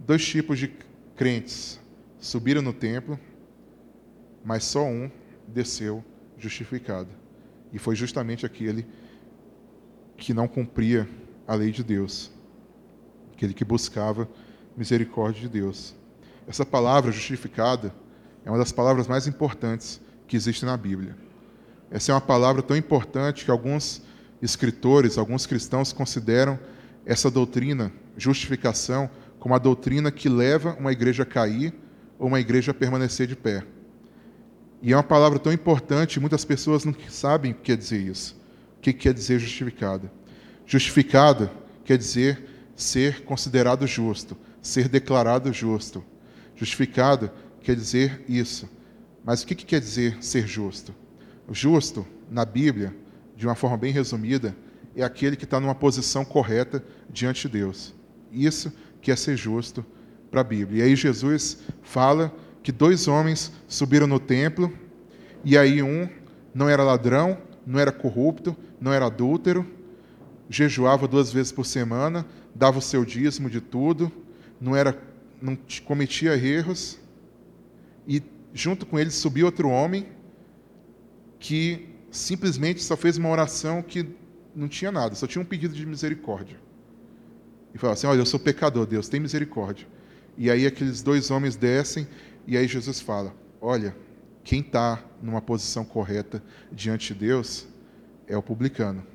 dois 0.00 0.26
tipos 0.26 0.58
de 0.58 0.72
crentes 1.16 1.80
subiram 2.18 2.60
no 2.60 2.72
templo, 2.72 3.18
mas 4.44 4.64
só 4.64 4.84
um 4.84 5.08
desceu 5.46 6.04
justificado. 6.36 7.10
E 7.72 7.78
foi 7.78 7.94
justamente 7.94 8.44
aquele 8.44 8.84
que 10.16 10.34
não 10.34 10.48
cumpria 10.48 11.08
a 11.46 11.54
lei 11.54 11.70
de 11.70 11.84
Deus, 11.84 12.30
aquele 13.32 13.54
que 13.54 13.64
buscava 13.64 14.28
misericórdia 14.76 15.42
de 15.42 15.48
Deus. 15.48 15.94
Essa 16.46 16.66
palavra 16.66 17.12
justificada 17.12 17.94
é 18.48 18.50
uma 18.50 18.56
das 18.56 18.72
palavras 18.72 19.06
mais 19.06 19.26
importantes 19.26 20.00
que 20.26 20.34
existe 20.34 20.64
na 20.64 20.74
Bíblia. 20.74 21.14
Essa 21.90 22.12
é 22.12 22.14
uma 22.14 22.20
palavra 22.20 22.62
tão 22.62 22.74
importante 22.74 23.44
que 23.44 23.50
alguns 23.50 24.00
escritores, 24.40 25.18
alguns 25.18 25.44
cristãos 25.44 25.92
consideram 25.92 26.58
essa 27.04 27.30
doutrina, 27.30 27.92
justificação, 28.16 29.10
como 29.38 29.54
a 29.54 29.58
doutrina 29.58 30.10
que 30.10 30.30
leva 30.30 30.74
uma 30.80 30.90
igreja 30.92 31.24
a 31.24 31.26
cair 31.26 31.74
ou 32.18 32.26
uma 32.26 32.40
igreja 32.40 32.70
a 32.70 32.74
permanecer 32.74 33.26
de 33.26 33.36
pé. 33.36 33.64
E 34.80 34.94
é 34.94 34.96
uma 34.96 35.02
palavra 35.02 35.38
tão 35.38 35.52
importante, 35.52 36.18
muitas 36.18 36.42
pessoas 36.42 36.86
não 36.86 36.94
sabem 37.10 37.52
o 37.52 37.54
que 37.54 37.60
quer 37.60 37.76
dizer 37.76 38.00
isso. 38.00 38.34
O 38.78 38.80
que 38.80 38.94
quer 38.94 39.12
dizer 39.12 39.38
justificada? 39.38 40.10
Justificada 40.64 41.52
quer 41.84 41.98
dizer 41.98 42.48
ser 42.74 43.24
considerado 43.24 43.86
justo, 43.86 44.38
ser 44.62 44.88
declarado 44.88 45.52
justo. 45.52 46.02
Justificado 46.56 47.30
quer 47.62 47.76
dizer 47.76 48.24
isso. 48.28 48.68
Mas 49.24 49.42
o 49.42 49.46
que 49.46 49.54
quer 49.54 49.80
dizer 49.80 50.22
ser 50.22 50.46
justo? 50.46 50.94
O 51.46 51.54
justo, 51.54 52.06
na 52.30 52.44
Bíblia, 52.44 52.94
de 53.36 53.46
uma 53.46 53.54
forma 53.54 53.76
bem 53.76 53.92
resumida, 53.92 54.56
é 54.94 55.02
aquele 55.02 55.36
que 55.36 55.44
está 55.44 55.60
numa 55.60 55.74
posição 55.74 56.24
correta 56.24 56.84
diante 57.10 57.42
de 57.42 57.58
Deus. 57.58 57.94
Isso 58.32 58.72
que 59.00 59.10
é 59.10 59.16
ser 59.16 59.36
justo 59.36 59.84
para 60.30 60.40
a 60.40 60.44
Bíblia. 60.44 60.84
E 60.84 60.88
aí 60.88 60.96
Jesus 60.96 61.58
fala 61.82 62.34
que 62.62 62.72
dois 62.72 63.08
homens 63.08 63.52
subiram 63.66 64.06
no 64.06 64.18
templo, 64.18 64.72
e 65.44 65.56
aí 65.56 65.82
um 65.82 66.08
não 66.54 66.68
era 66.68 66.82
ladrão, 66.82 67.38
não 67.66 67.78
era 67.78 67.92
corrupto, 67.92 68.56
não 68.80 68.92
era 68.92 69.06
adúltero, 69.06 69.66
jejuava 70.50 71.06
duas 71.06 71.32
vezes 71.32 71.52
por 71.52 71.64
semana, 71.64 72.26
dava 72.54 72.78
o 72.78 72.82
seu 72.82 73.04
dízimo 73.04 73.48
de 73.48 73.60
tudo, 73.60 74.10
não 74.60 74.74
era 74.74 74.98
não 75.40 75.56
cometia 75.84 76.36
erros, 76.36 76.98
e 78.08 78.22
junto 78.54 78.86
com 78.86 78.98
ele 78.98 79.10
subiu 79.10 79.44
outro 79.44 79.68
homem 79.68 80.08
que 81.38 81.94
simplesmente 82.10 82.82
só 82.82 82.96
fez 82.96 83.18
uma 83.18 83.28
oração 83.28 83.82
que 83.82 84.08
não 84.56 84.66
tinha 84.66 84.90
nada, 84.90 85.14
só 85.14 85.26
tinha 85.26 85.42
um 85.42 85.44
pedido 85.44 85.74
de 85.74 85.84
misericórdia. 85.84 86.58
E 87.74 87.78
falava 87.78 87.92
assim: 87.92 88.06
Olha, 88.06 88.18
eu 88.18 88.26
sou 88.26 88.40
pecador, 88.40 88.86
Deus, 88.86 89.08
tem 89.08 89.20
misericórdia. 89.20 89.86
E 90.36 90.50
aí 90.50 90.66
aqueles 90.66 91.02
dois 91.02 91.30
homens 91.30 91.54
descem, 91.54 92.08
e 92.46 92.56
aí 92.56 92.66
Jesus 92.66 92.98
fala: 92.98 93.34
Olha, 93.60 93.94
quem 94.42 94.60
está 94.60 95.04
numa 95.22 95.42
posição 95.42 95.84
correta 95.84 96.42
diante 96.72 97.12
de 97.12 97.20
Deus 97.20 97.68
é 98.26 98.36
o 98.36 98.42
publicano. 98.42 99.06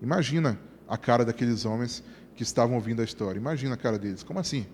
Imagina 0.00 0.58
a 0.88 0.96
cara 0.96 1.24
daqueles 1.24 1.64
homens 1.66 2.02
que 2.34 2.42
estavam 2.42 2.76
ouvindo 2.76 3.02
a 3.02 3.04
história. 3.04 3.38
Imagina 3.38 3.74
a 3.74 3.76
cara 3.76 3.98
deles. 3.98 4.22
Como 4.22 4.40
assim? 4.40 4.66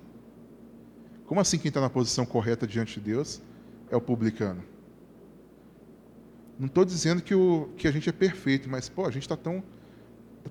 Como 1.27 1.41
assim 1.41 1.59
quem 1.59 1.69
está 1.69 1.81
na 1.81 1.91
posição 1.91 2.25
correta 2.25 2.67
diante 2.67 3.01
de 3.01 3.07
Deus 3.13 3.43
é 3.91 3.97
o 3.97 4.01
publicano? 4.01 4.63
Não 6.59 6.67
estou 6.67 6.85
dizendo 6.85 7.23
que, 7.23 7.35
o, 7.35 7.71
que 7.77 7.87
a 7.87 7.91
gente 7.91 8.09
é 8.09 8.13
perfeito, 8.13 8.69
mas 8.69 8.89
pô, 8.89 9.07
a 9.07 9.11
gente 9.11 9.23
está 9.23 9.37
tão. 9.37 9.63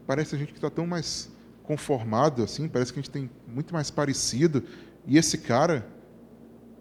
Parece 0.06 0.36
a 0.36 0.38
gente 0.38 0.54
que 0.54 0.58
está 0.58 0.69
tão 0.69 0.88
mais 0.88 1.30
conformado, 1.63 2.43
assim, 2.43 2.67
parece 2.69 2.93
que 2.93 3.00
a 3.00 3.02
gente 3.02 3.12
tem 3.12 3.30
muito 3.45 3.73
mais 3.73 3.91
parecido. 3.91 4.63
E 5.06 5.17
esse 5.17 5.38
cara, 5.38 5.86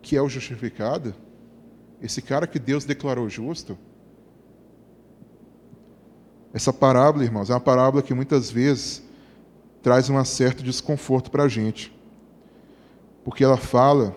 que 0.00 0.16
é 0.16 0.22
o 0.22 0.28
justificado, 0.28 1.12
esse 2.00 2.22
cara 2.22 2.46
que 2.46 2.58
Deus 2.58 2.84
declarou 2.84 3.28
justo, 3.28 3.76
essa 6.52 6.72
parábola, 6.72 7.24
irmãos, 7.24 7.50
é 7.50 7.52
uma 7.52 7.60
parábola 7.60 8.02
que 8.02 8.14
muitas 8.14 8.50
vezes 8.50 9.02
traz 9.82 10.08
um 10.08 10.24
certo 10.24 10.62
desconforto 10.62 11.30
para 11.30 11.44
a 11.44 11.48
gente. 11.48 11.92
Porque 13.24 13.42
ela 13.42 13.56
fala 13.56 14.14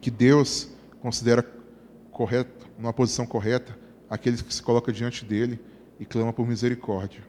que 0.00 0.10
Deus 0.10 0.68
considera 1.04 1.46
correto, 2.10 2.66
numa 2.78 2.90
posição 2.90 3.26
correta, 3.26 3.78
aqueles 4.08 4.40
que 4.40 4.54
se 4.54 4.62
colocam 4.62 4.94
diante 4.94 5.22
dele 5.22 5.60
e 6.00 6.06
clama 6.06 6.32
por 6.32 6.48
misericórdia. 6.48 7.22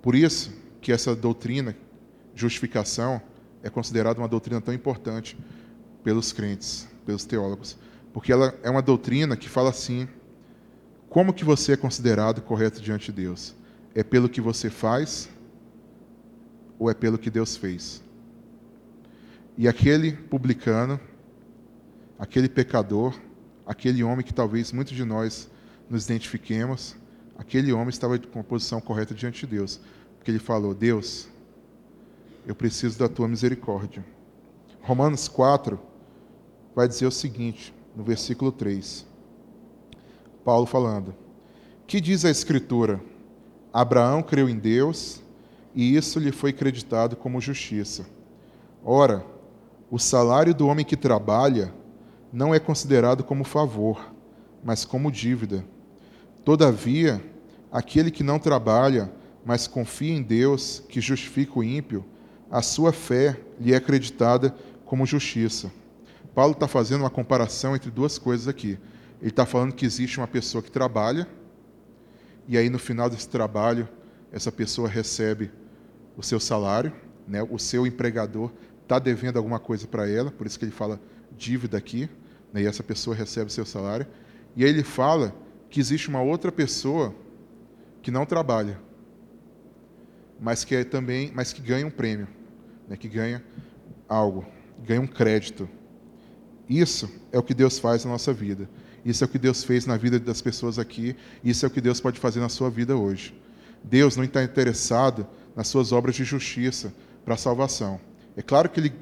Por 0.00 0.14
isso 0.14 0.50
que 0.80 0.90
essa 0.90 1.14
doutrina, 1.14 1.76
justificação, 2.34 3.20
é 3.62 3.68
considerada 3.68 4.18
uma 4.18 4.26
doutrina 4.26 4.58
tão 4.58 4.72
importante 4.72 5.36
pelos 6.02 6.32
crentes, 6.32 6.88
pelos 7.04 7.26
teólogos, 7.26 7.76
porque 8.10 8.32
ela 8.32 8.58
é 8.62 8.70
uma 8.70 8.80
doutrina 8.80 9.36
que 9.36 9.46
fala 9.46 9.68
assim: 9.68 10.08
como 11.10 11.34
que 11.34 11.44
você 11.44 11.72
é 11.72 11.76
considerado 11.76 12.40
correto 12.40 12.80
diante 12.80 13.12
de 13.12 13.20
Deus? 13.20 13.54
É 13.94 14.02
pelo 14.02 14.30
que 14.30 14.40
você 14.40 14.70
faz 14.70 15.28
ou 16.78 16.90
é 16.90 16.94
pelo 16.94 17.18
que 17.18 17.30
Deus 17.30 17.54
fez? 17.58 18.02
E 19.58 19.68
aquele 19.68 20.12
publicano, 20.12 20.98
aquele 22.20 22.50
pecador, 22.50 23.18
aquele 23.66 24.04
homem 24.04 24.24
que 24.24 24.34
talvez 24.34 24.70
muitos 24.72 24.94
de 24.94 25.04
nós 25.04 25.50
nos 25.88 26.04
identifiquemos, 26.04 26.94
aquele 27.38 27.72
homem 27.72 27.88
estava 27.88 28.18
com 28.18 28.40
a 28.40 28.44
posição 28.44 28.78
correta 28.78 29.14
diante 29.14 29.46
de 29.46 29.56
Deus, 29.56 29.80
porque 30.18 30.30
ele 30.30 30.38
falou: 30.38 30.74
Deus, 30.74 31.26
eu 32.46 32.54
preciso 32.54 32.98
da 32.98 33.08
tua 33.08 33.26
misericórdia. 33.26 34.04
Romanos 34.82 35.28
4 35.28 35.80
vai 36.74 36.86
dizer 36.86 37.06
o 37.06 37.10
seguinte, 37.10 37.74
no 37.96 38.04
versículo 38.04 38.52
3. 38.52 39.06
Paulo 40.44 40.66
falando: 40.66 41.14
Que 41.86 42.02
diz 42.02 42.26
a 42.26 42.30
Escritura? 42.30 43.00
Abraão 43.72 44.22
creu 44.22 44.48
em 44.48 44.58
Deus 44.58 45.22
e 45.74 45.96
isso 45.96 46.18
lhe 46.18 46.32
foi 46.32 46.52
creditado 46.52 47.16
como 47.16 47.40
justiça. 47.40 48.04
Ora, 48.84 49.24
o 49.90 49.98
salário 49.98 50.54
do 50.54 50.66
homem 50.66 50.84
que 50.84 50.96
trabalha 50.96 51.72
não 52.32 52.54
é 52.54 52.58
considerado 52.58 53.24
como 53.24 53.44
favor, 53.44 54.14
mas 54.62 54.84
como 54.84 55.10
dívida. 55.10 55.64
Todavia, 56.44 57.22
aquele 57.70 58.10
que 58.10 58.22
não 58.22 58.38
trabalha, 58.38 59.12
mas 59.44 59.66
confia 59.66 60.14
em 60.14 60.22
Deus, 60.22 60.82
que 60.88 61.00
justifica 61.00 61.58
o 61.58 61.64
ímpio, 61.64 62.04
a 62.50 62.62
sua 62.62 62.92
fé 62.92 63.40
lhe 63.60 63.72
é 63.72 63.76
acreditada 63.76 64.54
como 64.84 65.06
justiça. 65.06 65.70
Paulo 66.34 66.52
está 66.52 66.68
fazendo 66.68 67.02
uma 67.02 67.10
comparação 67.10 67.74
entre 67.74 67.90
duas 67.90 68.18
coisas 68.18 68.48
aqui. 68.48 68.78
Ele 69.20 69.30
está 69.30 69.44
falando 69.44 69.74
que 69.74 69.84
existe 69.84 70.18
uma 70.18 70.26
pessoa 70.26 70.62
que 70.62 70.70
trabalha, 70.70 71.28
e 72.48 72.56
aí 72.56 72.70
no 72.70 72.78
final 72.78 73.08
desse 73.10 73.28
trabalho, 73.28 73.88
essa 74.32 74.50
pessoa 74.50 74.88
recebe 74.88 75.50
o 76.16 76.22
seu 76.22 76.40
salário, 76.40 76.92
né? 77.26 77.42
o 77.48 77.58
seu 77.58 77.86
empregador 77.86 78.50
está 78.82 78.98
devendo 78.98 79.36
alguma 79.36 79.58
coisa 79.58 79.86
para 79.86 80.08
ela, 80.08 80.30
por 80.30 80.46
isso 80.46 80.58
que 80.58 80.64
ele 80.64 80.72
fala 80.72 81.00
dívida 81.36 81.78
aqui, 81.78 82.08
né? 82.52 82.62
e 82.62 82.66
essa 82.66 82.82
pessoa 82.82 83.14
recebe 83.14 83.52
seu 83.52 83.64
salário. 83.64 84.06
E 84.56 84.64
aí 84.64 84.70
ele 84.70 84.82
fala 84.82 85.34
que 85.68 85.80
existe 85.80 86.08
uma 86.08 86.22
outra 86.22 86.50
pessoa 86.50 87.14
que 88.02 88.10
não 88.10 88.26
trabalha, 88.26 88.80
mas 90.40 90.64
que 90.64 90.74
é 90.74 90.84
também, 90.84 91.30
mas 91.34 91.52
que 91.52 91.60
ganha 91.60 91.86
um 91.86 91.90
prêmio 91.90 92.26
né, 92.90 92.96
que 92.96 93.08
ganha 93.08 93.42
algo, 94.08 94.44
ganha 94.84 95.00
um 95.00 95.06
crédito. 95.06 95.68
Isso 96.68 97.08
é 97.30 97.38
o 97.38 97.42
que 97.42 97.54
Deus 97.54 97.78
faz 97.78 98.04
na 98.04 98.10
nossa 98.10 98.32
vida. 98.32 98.68
Isso 99.04 99.22
é 99.22 99.26
o 99.26 99.28
que 99.28 99.38
Deus 99.38 99.62
fez 99.62 99.86
na 99.86 99.96
vida 99.96 100.18
das 100.18 100.42
pessoas 100.42 100.78
aqui. 100.78 101.16
Isso 101.42 101.64
é 101.64 101.68
o 101.68 101.70
que 101.70 101.80
Deus 101.80 102.00
pode 102.00 102.18
fazer 102.18 102.40
na 102.40 102.48
sua 102.48 102.68
vida 102.68 102.96
hoje. 102.96 103.32
Deus 103.82 104.16
não 104.16 104.24
está 104.24 104.42
interessado 104.42 105.26
nas 105.54 105.68
suas 105.68 105.92
obras 105.92 106.16
de 106.16 106.24
justiça 106.24 106.92
para 107.24 107.34
a 107.34 107.38
salvação. 107.38 108.00
É 108.36 108.42
claro 108.42 108.68
que 108.68 108.80
ele, 108.80 108.92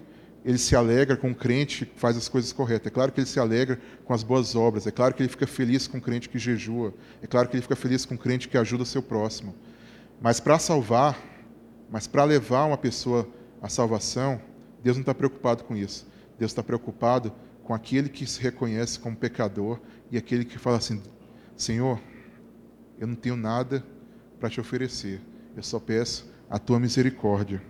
ele 0.44 0.58
se 0.58 0.76
alegra 0.76 1.16
com 1.16 1.30
o 1.30 1.34
crente 1.34 1.84
que 1.84 1.98
faz 1.98 2.16
as 2.16 2.28
coisas 2.28 2.52
corretas. 2.52 2.86
É 2.86 2.90
claro 2.90 3.12
que 3.12 3.20
ele 3.20 3.26
se 3.26 3.40
alegra 3.40 3.80
com 4.04 4.14
as 4.14 4.22
boas 4.22 4.54
obras. 4.54 4.86
É 4.86 4.90
claro 4.90 5.14
que 5.14 5.22
ele 5.22 5.28
fica 5.28 5.46
feliz 5.46 5.86
com 5.86 5.98
o 5.98 6.00
crente 6.00 6.28
que 6.28 6.38
jejua. 6.38 6.94
É 7.22 7.26
claro 7.26 7.48
que 7.48 7.56
ele 7.56 7.62
fica 7.62 7.76
feliz 7.76 8.04
com 8.04 8.14
o 8.14 8.18
crente 8.18 8.48
que 8.48 8.56
ajuda 8.56 8.82
o 8.82 8.86
seu 8.86 9.02
próximo. 9.02 9.54
Mas 10.20 10.40
para 10.40 10.58
salvar, 10.58 11.18
mas 11.90 12.06
para 12.06 12.24
levar 12.24 12.64
uma 12.64 12.78
pessoa 12.78 13.28
a 13.60 13.68
salvação, 13.68 14.40
Deus 14.82 14.96
não 14.96 15.02
está 15.02 15.14
preocupado 15.14 15.64
com 15.64 15.76
isso. 15.76 16.06
Deus 16.38 16.52
está 16.52 16.62
preocupado 16.62 17.32
com 17.64 17.74
aquele 17.74 18.08
que 18.08 18.26
se 18.26 18.40
reconhece 18.40 18.98
como 18.98 19.16
pecador 19.16 19.80
e 20.10 20.16
aquele 20.16 20.44
que 20.44 20.58
fala 20.58 20.76
assim: 20.76 21.02
Senhor, 21.56 22.00
eu 22.98 23.06
não 23.06 23.16
tenho 23.16 23.36
nada 23.36 23.84
para 24.38 24.48
te 24.48 24.60
oferecer, 24.60 25.20
eu 25.56 25.62
só 25.62 25.80
peço 25.80 26.30
a 26.48 26.58
tua 26.58 26.78
misericórdia. 26.78 27.60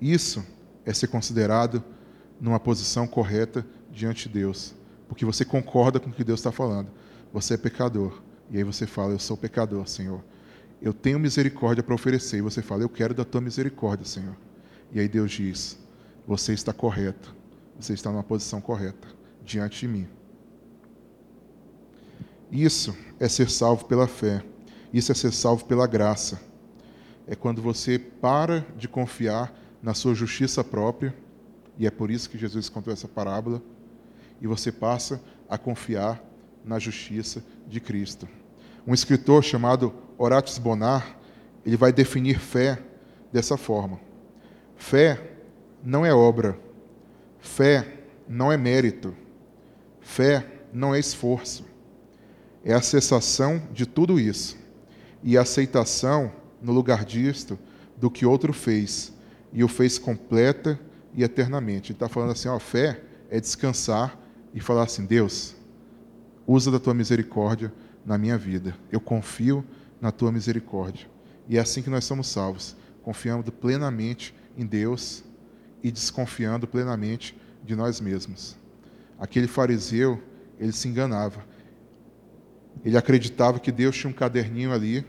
Isso 0.00 0.44
é 0.84 0.92
ser 0.92 1.08
considerado 1.08 1.82
numa 2.40 2.60
posição 2.60 3.06
correta 3.06 3.66
diante 3.90 4.28
de 4.28 4.34
Deus, 4.34 4.74
porque 5.08 5.24
você 5.24 5.44
concorda 5.44 6.00
com 6.00 6.10
o 6.10 6.12
que 6.12 6.24
Deus 6.24 6.40
está 6.40 6.52
falando. 6.52 6.88
Você 7.32 7.54
é 7.54 7.56
pecador, 7.56 8.22
e 8.50 8.56
aí 8.58 8.64
você 8.64 8.86
fala: 8.86 9.12
Eu 9.12 9.18
sou 9.18 9.36
pecador, 9.36 9.86
Senhor 9.86 10.22
eu 10.80 10.94
tenho 10.94 11.18
misericórdia 11.18 11.82
para 11.82 11.94
oferecer. 11.94 12.38
E 12.38 12.42
você 12.42 12.62
fala, 12.62 12.82
eu 12.82 12.88
quero 12.88 13.14
da 13.14 13.24
tua 13.24 13.40
misericórdia, 13.40 14.06
Senhor. 14.06 14.36
E 14.92 14.98
aí 14.98 15.08
Deus 15.08 15.30
diz, 15.30 15.78
você 16.26 16.52
está 16.52 16.72
correto. 16.72 17.34
Você 17.78 17.92
está 17.92 18.10
numa 18.10 18.22
posição 18.22 18.60
correta 18.60 19.08
diante 19.44 19.80
de 19.80 19.88
mim. 19.88 20.08
Isso 22.50 22.96
é 23.18 23.28
ser 23.28 23.50
salvo 23.50 23.84
pela 23.84 24.06
fé. 24.06 24.42
Isso 24.92 25.12
é 25.12 25.14
ser 25.14 25.32
salvo 25.32 25.64
pela 25.66 25.86
graça. 25.86 26.40
É 27.26 27.34
quando 27.34 27.62
você 27.62 27.98
para 27.98 28.66
de 28.76 28.88
confiar 28.88 29.54
na 29.82 29.94
sua 29.94 30.14
justiça 30.14 30.62
própria, 30.62 31.14
e 31.78 31.86
é 31.86 31.90
por 31.90 32.10
isso 32.10 32.28
que 32.28 32.38
Jesus 32.38 32.68
contou 32.68 32.92
essa 32.92 33.08
parábola, 33.08 33.62
e 34.40 34.46
você 34.46 34.70
passa 34.70 35.20
a 35.48 35.56
confiar 35.56 36.22
na 36.64 36.78
justiça 36.78 37.42
de 37.66 37.80
Cristo. 37.80 38.28
Um 38.86 38.94
escritor 38.94 39.42
chamado 39.42 39.92
Horatis 40.18 40.58
Bonar, 40.58 41.16
ele 41.64 41.76
vai 41.76 41.92
definir 41.92 42.38
fé 42.38 42.82
dessa 43.32 43.56
forma: 43.56 44.00
fé 44.76 45.36
não 45.82 46.04
é 46.04 46.12
obra, 46.12 46.58
fé 47.38 48.04
não 48.28 48.50
é 48.50 48.56
mérito, 48.56 49.14
fé 50.00 50.46
não 50.72 50.94
é 50.94 50.98
esforço, 50.98 51.64
é 52.64 52.72
a 52.72 52.82
cessação 52.82 53.62
de 53.72 53.86
tudo 53.86 54.18
isso 54.20 54.60
e 55.22 55.36
a 55.36 55.42
aceitação, 55.42 56.32
no 56.62 56.72
lugar 56.72 57.04
disto, 57.04 57.58
do 57.96 58.10
que 58.10 58.24
outro 58.24 58.52
fez, 58.52 59.12
e 59.52 59.64
o 59.64 59.68
fez 59.68 59.98
completa 59.98 60.78
e 61.14 61.22
eternamente. 61.22 61.92
Ele 61.92 61.96
está 61.96 62.08
falando 62.08 62.32
assim: 62.32 62.48
ó, 62.48 62.58
fé 62.58 63.02
é 63.28 63.40
descansar 63.40 64.18
e 64.54 64.60
falar 64.60 64.84
assim: 64.84 65.04
Deus, 65.04 65.54
usa 66.46 66.70
da 66.70 66.78
tua 66.78 66.94
misericórdia 66.94 67.72
na 68.04 68.16
minha 68.18 68.38
vida. 68.38 68.76
Eu 68.90 69.00
confio 69.00 69.64
na 70.00 70.10
tua 70.10 70.32
misericórdia. 70.32 71.06
E 71.48 71.56
é 71.56 71.60
assim 71.60 71.82
que 71.82 71.90
nós 71.90 72.04
somos 72.04 72.28
salvos, 72.28 72.76
confiando 73.02 73.50
plenamente 73.50 74.34
em 74.56 74.64
Deus 74.64 75.24
e 75.82 75.90
desconfiando 75.90 76.66
plenamente 76.66 77.36
de 77.64 77.74
nós 77.74 78.00
mesmos. 78.00 78.56
Aquele 79.18 79.46
fariseu, 79.46 80.22
ele 80.58 80.72
se 80.72 80.88
enganava. 80.88 81.44
Ele 82.84 82.96
acreditava 82.96 83.58
que 83.58 83.72
Deus 83.72 83.96
tinha 83.96 84.10
um 84.10 84.14
caderninho 84.14 84.72
ali, 84.72 85.04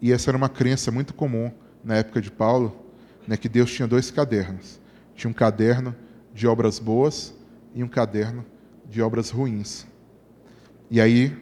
e 0.00 0.12
essa 0.12 0.30
era 0.30 0.36
uma 0.36 0.48
crença 0.48 0.90
muito 0.90 1.14
comum 1.14 1.52
na 1.84 1.96
época 1.96 2.20
de 2.20 2.30
Paulo, 2.30 2.85
né, 3.26 3.36
que 3.36 3.48
Deus 3.48 3.72
tinha 3.72 3.88
dois 3.88 4.10
cadernos. 4.10 4.80
Tinha 5.14 5.30
um 5.30 5.34
caderno 5.34 5.94
de 6.32 6.46
obras 6.46 6.78
boas 6.78 7.34
e 7.74 7.82
um 7.82 7.88
caderno 7.88 8.44
de 8.88 9.02
obras 9.02 9.30
ruins. 9.30 9.86
E 10.90 11.00
aí, 11.00 11.36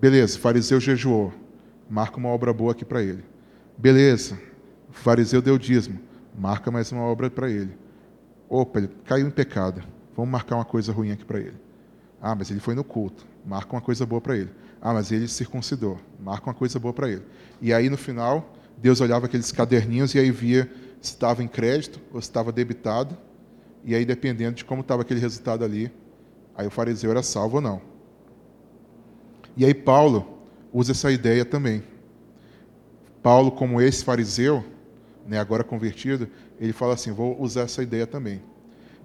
beleza, 0.00 0.38
fariseu 0.38 0.78
jejuou, 0.80 1.32
marca 1.88 2.18
uma 2.18 2.28
obra 2.28 2.52
boa 2.52 2.72
aqui 2.72 2.84
para 2.84 3.02
ele. 3.02 3.24
Beleza, 3.78 4.38
fariseu 4.90 5.40
deu 5.40 5.56
dízimo, 5.56 5.98
marca 6.36 6.70
mais 6.70 6.92
uma 6.92 7.02
obra 7.02 7.30
para 7.30 7.48
ele. 7.48 7.76
Opa, 8.48 8.80
ele 8.80 8.90
caiu 9.04 9.26
em 9.26 9.30
pecado, 9.30 9.82
vamos 10.14 10.30
marcar 10.30 10.56
uma 10.56 10.64
coisa 10.64 10.92
ruim 10.92 11.12
aqui 11.12 11.24
para 11.24 11.40
ele. 11.40 11.56
Ah, 12.20 12.34
mas 12.34 12.50
ele 12.50 12.60
foi 12.60 12.74
no 12.74 12.84
culto, 12.84 13.26
marca 13.46 13.72
uma 13.74 13.80
coisa 13.80 14.04
boa 14.04 14.20
para 14.20 14.36
ele. 14.36 14.50
Ah, 14.80 14.92
mas 14.92 15.10
ele 15.10 15.26
circuncidou, 15.28 15.98
marca 16.20 16.46
uma 16.46 16.54
coisa 16.54 16.78
boa 16.78 16.92
para 16.92 17.08
ele. 17.08 17.22
E 17.60 17.72
aí, 17.72 17.88
no 17.88 17.96
final, 17.96 18.54
Deus 18.76 19.00
olhava 19.00 19.26
aqueles 19.26 19.50
caderninhos 19.52 20.14
e 20.14 20.18
aí 20.18 20.30
via 20.30 20.70
se 21.02 21.12
estava 21.12 21.42
em 21.42 21.48
crédito 21.48 22.00
ou 22.12 22.20
se 22.22 22.28
estava 22.28 22.52
debitado. 22.52 23.18
E 23.84 23.94
aí, 23.94 24.04
dependendo 24.04 24.56
de 24.56 24.64
como 24.64 24.80
estava 24.80 25.02
aquele 25.02 25.20
resultado 25.20 25.64
ali, 25.64 25.92
aí 26.54 26.66
o 26.66 26.70
fariseu 26.70 27.10
era 27.10 27.22
salvo 27.22 27.56
ou 27.56 27.60
não. 27.60 27.82
E 29.56 29.64
aí, 29.64 29.74
Paulo 29.74 30.38
usa 30.72 30.92
essa 30.92 31.10
ideia 31.10 31.44
também. 31.44 31.82
Paulo, 33.22 33.50
como 33.50 33.80
esse 33.80 34.04
fariseu, 34.04 34.64
né, 35.26 35.38
agora 35.38 35.64
convertido, 35.64 36.28
ele 36.58 36.72
fala 36.72 36.94
assim: 36.94 37.10
vou 37.10 37.40
usar 37.40 37.62
essa 37.62 37.82
ideia 37.82 38.06
também. 38.06 38.40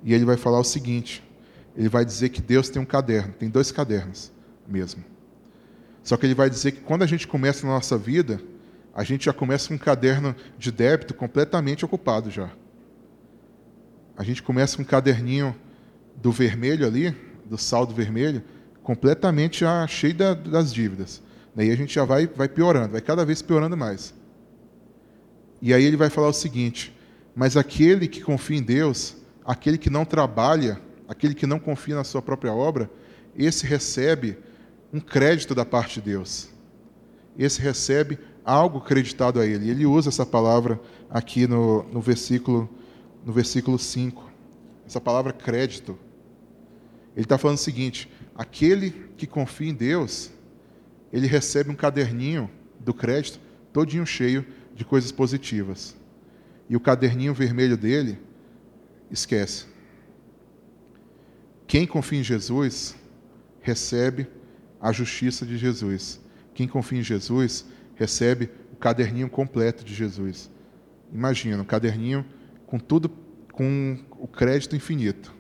E 0.04 0.14
ele 0.14 0.24
vai 0.24 0.38
falar 0.38 0.60
o 0.60 0.64
seguinte: 0.64 1.24
ele 1.76 1.90
vai 1.90 2.06
dizer 2.06 2.30
que 2.30 2.42
Deus 2.42 2.70
tem 2.70 2.82
um 2.82 2.86
caderno, 2.86 3.34
tem 3.34 3.50
dois 3.50 3.72
cadernos 3.72 4.32
mesmo. 4.68 5.04
Só 6.04 6.16
que 6.16 6.26
ele 6.26 6.36
vai 6.36 6.50
dizer 6.50 6.72
que 6.72 6.82
quando 6.82 7.04
a 7.04 7.08
gente 7.08 7.28
começa 7.28 7.66
na 7.66 7.74
nossa 7.74 7.98
vida, 7.98 8.40
a 8.98 9.04
gente 9.04 9.26
já 9.26 9.34
começa 9.34 9.68
com 9.68 9.76
um 9.76 9.78
caderno 9.78 10.36
de 10.58 10.72
débito 10.72 11.14
completamente 11.14 11.86
ocupado 11.86 12.32
já. 12.32 12.50
A 14.18 14.24
gente 14.24 14.42
começa 14.42 14.76
com 14.76 14.82
um 14.82 14.86
caderninho 14.86 15.56
do 16.16 16.32
vermelho 16.32 16.84
ali, 16.84 17.16
do 17.46 17.60
saldo 17.60 17.94
vermelho, 17.94 18.42
completamente 18.82 19.60
já 19.60 19.86
cheio 19.86 20.16
da, 20.16 20.34
das 20.34 20.74
dívidas. 20.74 21.22
Daí 21.56 21.70
a 21.70 21.76
gente 21.76 21.94
já 21.94 22.06
vai, 22.06 22.26
vai 22.26 22.50
piorando, 22.50 22.94
vai 22.94 23.02
cada 23.02 23.24
vez 23.24 23.40
piorando 23.40 23.78
mais. 23.78 24.16
E 25.62 25.76
aí 25.76 25.84
ele 25.84 25.96
vai 25.96 26.10
falar 26.10 26.30
o 26.30 26.34
seguinte: 26.34 26.92
mas 27.36 27.56
aquele 27.56 28.08
que 28.08 28.22
confia 28.22 28.58
em 28.58 28.64
Deus, 28.64 29.16
aquele 29.46 29.78
que 29.78 29.92
não 29.92 30.06
trabalha, 30.06 30.82
aquele 31.08 31.36
que 31.36 31.46
não 31.46 31.60
confia 31.60 31.94
na 31.94 32.04
sua 32.04 32.24
própria 32.24 32.52
obra, 32.52 32.90
esse 33.36 33.64
recebe 33.64 34.40
um 34.92 35.00
crédito 35.00 35.54
da 35.54 35.64
parte 35.64 36.02
de 36.02 36.10
Deus. 36.10 36.50
Esse 37.38 37.62
recebe 37.62 38.18
algo 38.48 38.80
creditado 38.80 39.42
a 39.42 39.46
ele. 39.46 39.70
Ele 39.70 39.86
usa 39.86 40.08
essa 40.08 40.26
palavra 40.26 40.80
aqui 41.10 41.46
no, 41.46 41.84
no 41.92 42.00
versículo 42.00 42.70
no 43.26 43.34
versículo 43.34 43.78
5. 43.78 44.32
Essa 44.86 45.02
palavra 45.02 45.34
crédito. 45.34 46.00
Ele 47.14 47.26
está 47.26 47.38
falando 47.38 47.58
o 47.58 47.62
seguinte: 47.62 48.10
aquele 48.34 48.92
que 49.18 49.28
confia 49.28 49.70
em 49.70 49.74
Deus, 49.74 50.32
ele 51.12 51.28
recebe 51.28 51.70
um 51.70 51.76
caderninho 51.76 52.50
do 52.80 52.94
crédito 52.94 53.40
todinho 53.74 54.06
cheio 54.06 54.46
de 54.74 54.86
coisas 54.86 55.12
positivas. 55.12 55.96
E 56.70 56.76
o 56.76 56.80
caderninho 56.80 57.34
vermelho 57.34 57.76
dele, 57.76 58.18
esquece. 59.12 59.66
Quem 61.66 61.86
confia 61.86 62.20
em 62.20 62.24
Jesus 62.24 62.96
recebe 63.62 64.28
a 64.80 64.92
justiça 64.92 65.46
de 65.46 65.58
Jesus. 65.58 66.20
Quem 66.54 66.68
confia 66.68 67.00
em 67.00 67.04
Jesus 67.04 67.66
recebe 67.98 68.50
o 68.72 68.76
caderninho 68.76 69.30
completo 69.30 69.84
de 69.84 69.94
Jesus. 69.94 70.50
Imagina, 71.12 71.62
um 71.62 71.66
caderninho 71.66 72.26
com 72.66 72.80
tudo, 72.80 73.10
com 73.52 74.00
o 74.20 74.28
crédito 74.28 74.76
infinito. 74.76 75.34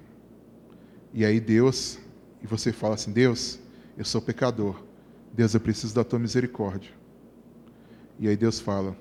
E 1.14 1.24
aí 1.24 1.40
Deus, 1.40 2.00
e 2.42 2.48
você 2.48 2.74
fala 2.74 2.96
assim: 2.96 3.12
Deus, 3.12 3.60
eu 3.98 4.04
sou 4.04 4.22
pecador. 4.22 4.84
Deus, 5.34 5.54
eu 5.54 5.60
preciso 5.60 5.94
da 5.94 6.04
tua 6.04 6.20
misericórdia. 6.20 6.92
E 8.20 8.28
aí 8.28 8.36
Deus 8.36 8.60
fala: 8.60 8.98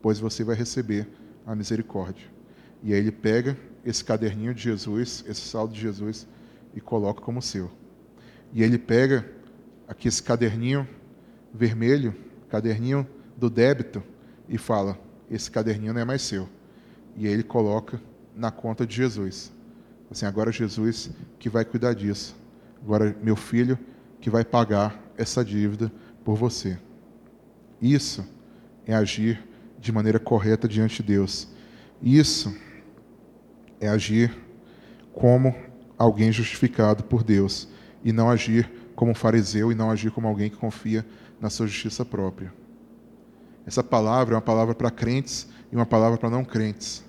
Pois 0.00 0.18
você 0.18 0.44
vai 0.44 0.54
receber 0.54 1.08
a 1.44 1.54
misericórdia. 1.54 2.26
E 2.82 2.92
aí 2.92 3.00
ele 3.00 3.12
pega 3.12 3.56
esse 3.84 4.04
caderninho 4.04 4.54
de 4.54 4.62
Jesus, 4.62 5.24
esse 5.26 5.40
saldo 5.40 5.74
de 5.74 5.80
Jesus, 5.80 6.26
e 6.74 6.80
coloca 6.80 7.20
como 7.20 7.42
seu. 7.42 7.70
E 8.52 8.62
ele 8.62 8.78
pega 8.78 9.28
aqui 9.88 10.08
esse 10.08 10.22
caderninho 10.22 10.86
vermelho 11.52 12.14
caderninho 12.48 13.06
do 13.36 13.50
débito 13.50 14.02
e 14.48 14.58
fala: 14.58 14.98
esse 15.30 15.50
caderninho 15.50 15.92
não 15.92 16.00
é 16.00 16.04
mais 16.04 16.22
seu. 16.22 16.48
E 17.16 17.26
aí 17.26 17.32
ele 17.32 17.42
coloca 17.42 18.00
na 18.34 18.50
conta 18.50 18.86
de 18.86 18.94
Jesus. 18.94 19.52
Assim, 20.10 20.26
agora 20.26 20.52
Jesus 20.52 21.10
que 21.38 21.48
vai 21.48 21.64
cuidar 21.64 21.94
disso. 21.94 22.36
Agora 22.82 23.16
meu 23.22 23.36
filho 23.36 23.78
que 24.20 24.30
vai 24.30 24.44
pagar 24.44 25.00
essa 25.16 25.44
dívida 25.44 25.90
por 26.24 26.36
você. 26.36 26.78
Isso 27.80 28.26
é 28.86 28.94
agir 28.94 29.42
de 29.78 29.92
maneira 29.92 30.18
correta 30.18 30.68
diante 30.68 31.02
de 31.02 31.08
Deus. 31.08 31.48
Isso 32.02 32.54
é 33.80 33.88
agir 33.88 34.36
como 35.12 35.54
alguém 35.98 36.30
justificado 36.30 37.04
por 37.04 37.22
Deus 37.22 37.68
e 38.04 38.12
não 38.12 38.30
agir 38.30 38.70
como 38.94 39.10
um 39.10 39.14
fariseu 39.14 39.72
e 39.72 39.74
não 39.74 39.90
agir 39.90 40.10
como 40.10 40.28
alguém 40.28 40.50
que 40.50 40.56
confia 40.56 41.04
na 41.40 41.50
sua 41.50 41.66
justiça 41.66 42.04
própria. 42.04 42.52
Essa 43.66 43.82
palavra 43.82 44.34
é 44.34 44.36
uma 44.36 44.42
palavra 44.42 44.74
para 44.74 44.90
crentes 44.90 45.48
e 45.70 45.76
uma 45.76 45.86
palavra 45.86 46.18
para 46.18 46.30
não 46.30 46.44
crentes. 46.44 47.04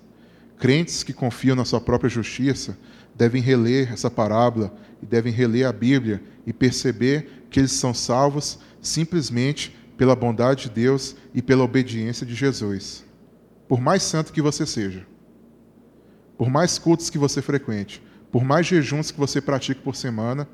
Crentes 0.58 1.04
que 1.04 1.14
confiam 1.14 1.56
na 1.56 1.66
sua 1.66 1.80
própria 1.80 2.10
justiça 2.10 2.78
devem 3.16 3.42
reler 3.42 3.92
essa 3.94 4.10
parábola 4.10 4.76
e 5.02 5.06
devem 5.06 5.32
reler 5.32 5.68
a 5.68 5.74
Bíblia 5.74 6.22
e 6.46 6.54
perceber 6.54 7.46
que 7.50 7.60
eles 7.60 7.72
são 7.72 7.94
salvos 7.94 8.60
simplesmente 8.82 9.78
pela 9.98 10.16
bondade 10.16 10.64
de 10.64 10.70
Deus 10.72 11.16
e 11.34 11.42
pela 11.42 11.64
obediência 11.64 12.26
de 12.26 12.36
Jesus. 12.36 13.06
Por 13.68 13.80
mais 13.80 14.04
santo 14.04 14.32
que 14.32 14.42
você 14.42 14.66
seja, 14.66 15.06
por 16.38 16.50
mais 16.50 16.78
cultos 16.78 17.10
que 17.10 17.18
você 17.18 17.42
frequente, 17.42 18.02
por 18.32 18.44
mais 18.44 18.66
jejuns 18.66 19.12
que 19.12 19.20
você 19.20 19.42
pratique 19.42 19.82
por 19.82 19.96
semana, 19.96 20.48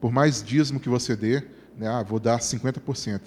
por 0.00 0.10
mais 0.10 0.42
dízimo 0.42 0.80
que 0.80 0.88
você 0.88 1.14
dê, 1.14 1.42
ah, 1.86 2.02
vou 2.02 2.18
dar 2.18 2.38
50%. 2.38 3.20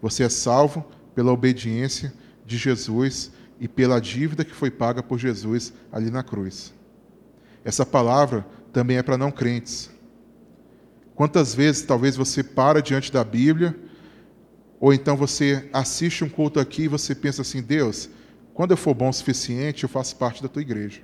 Você 0.00 0.24
é 0.24 0.28
salvo 0.28 0.84
pela 1.14 1.32
obediência 1.32 2.12
de 2.44 2.56
Jesus 2.56 3.32
e 3.58 3.66
pela 3.66 4.00
dívida 4.00 4.44
que 4.44 4.54
foi 4.54 4.70
paga 4.70 5.02
por 5.02 5.18
Jesus 5.18 5.72
ali 5.90 6.10
na 6.10 6.22
cruz. 6.22 6.72
Essa 7.64 7.84
palavra 7.84 8.46
também 8.72 8.98
é 8.98 9.02
para 9.02 9.16
não 9.16 9.30
crentes. 9.30 9.90
Quantas 11.14 11.54
vezes 11.54 11.82
talvez 11.82 12.14
você 12.14 12.42
para 12.42 12.82
diante 12.82 13.10
da 13.10 13.24
Bíblia, 13.24 13.74
ou 14.78 14.92
então 14.92 15.16
você 15.16 15.68
assiste 15.72 16.22
um 16.22 16.28
culto 16.28 16.60
aqui 16.60 16.82
e 16.82 16.88
você 16.88 17.14
pensa 17.14 17.40
assim: 17.42 17.62
Deus, 17.62 18.10
quando 18.52 18.72
eu 18.72 18.76
for 18.76 18.94
bom 18.94 19.08
o 19.08 19.12
suficiente, 19.12 19.84
eu 19.84 19.88
faço 19.88 20.14
parte 20.16 20.42
da 20.42 20.48
tua 20.48 20.62
igreja. 20.62 21.00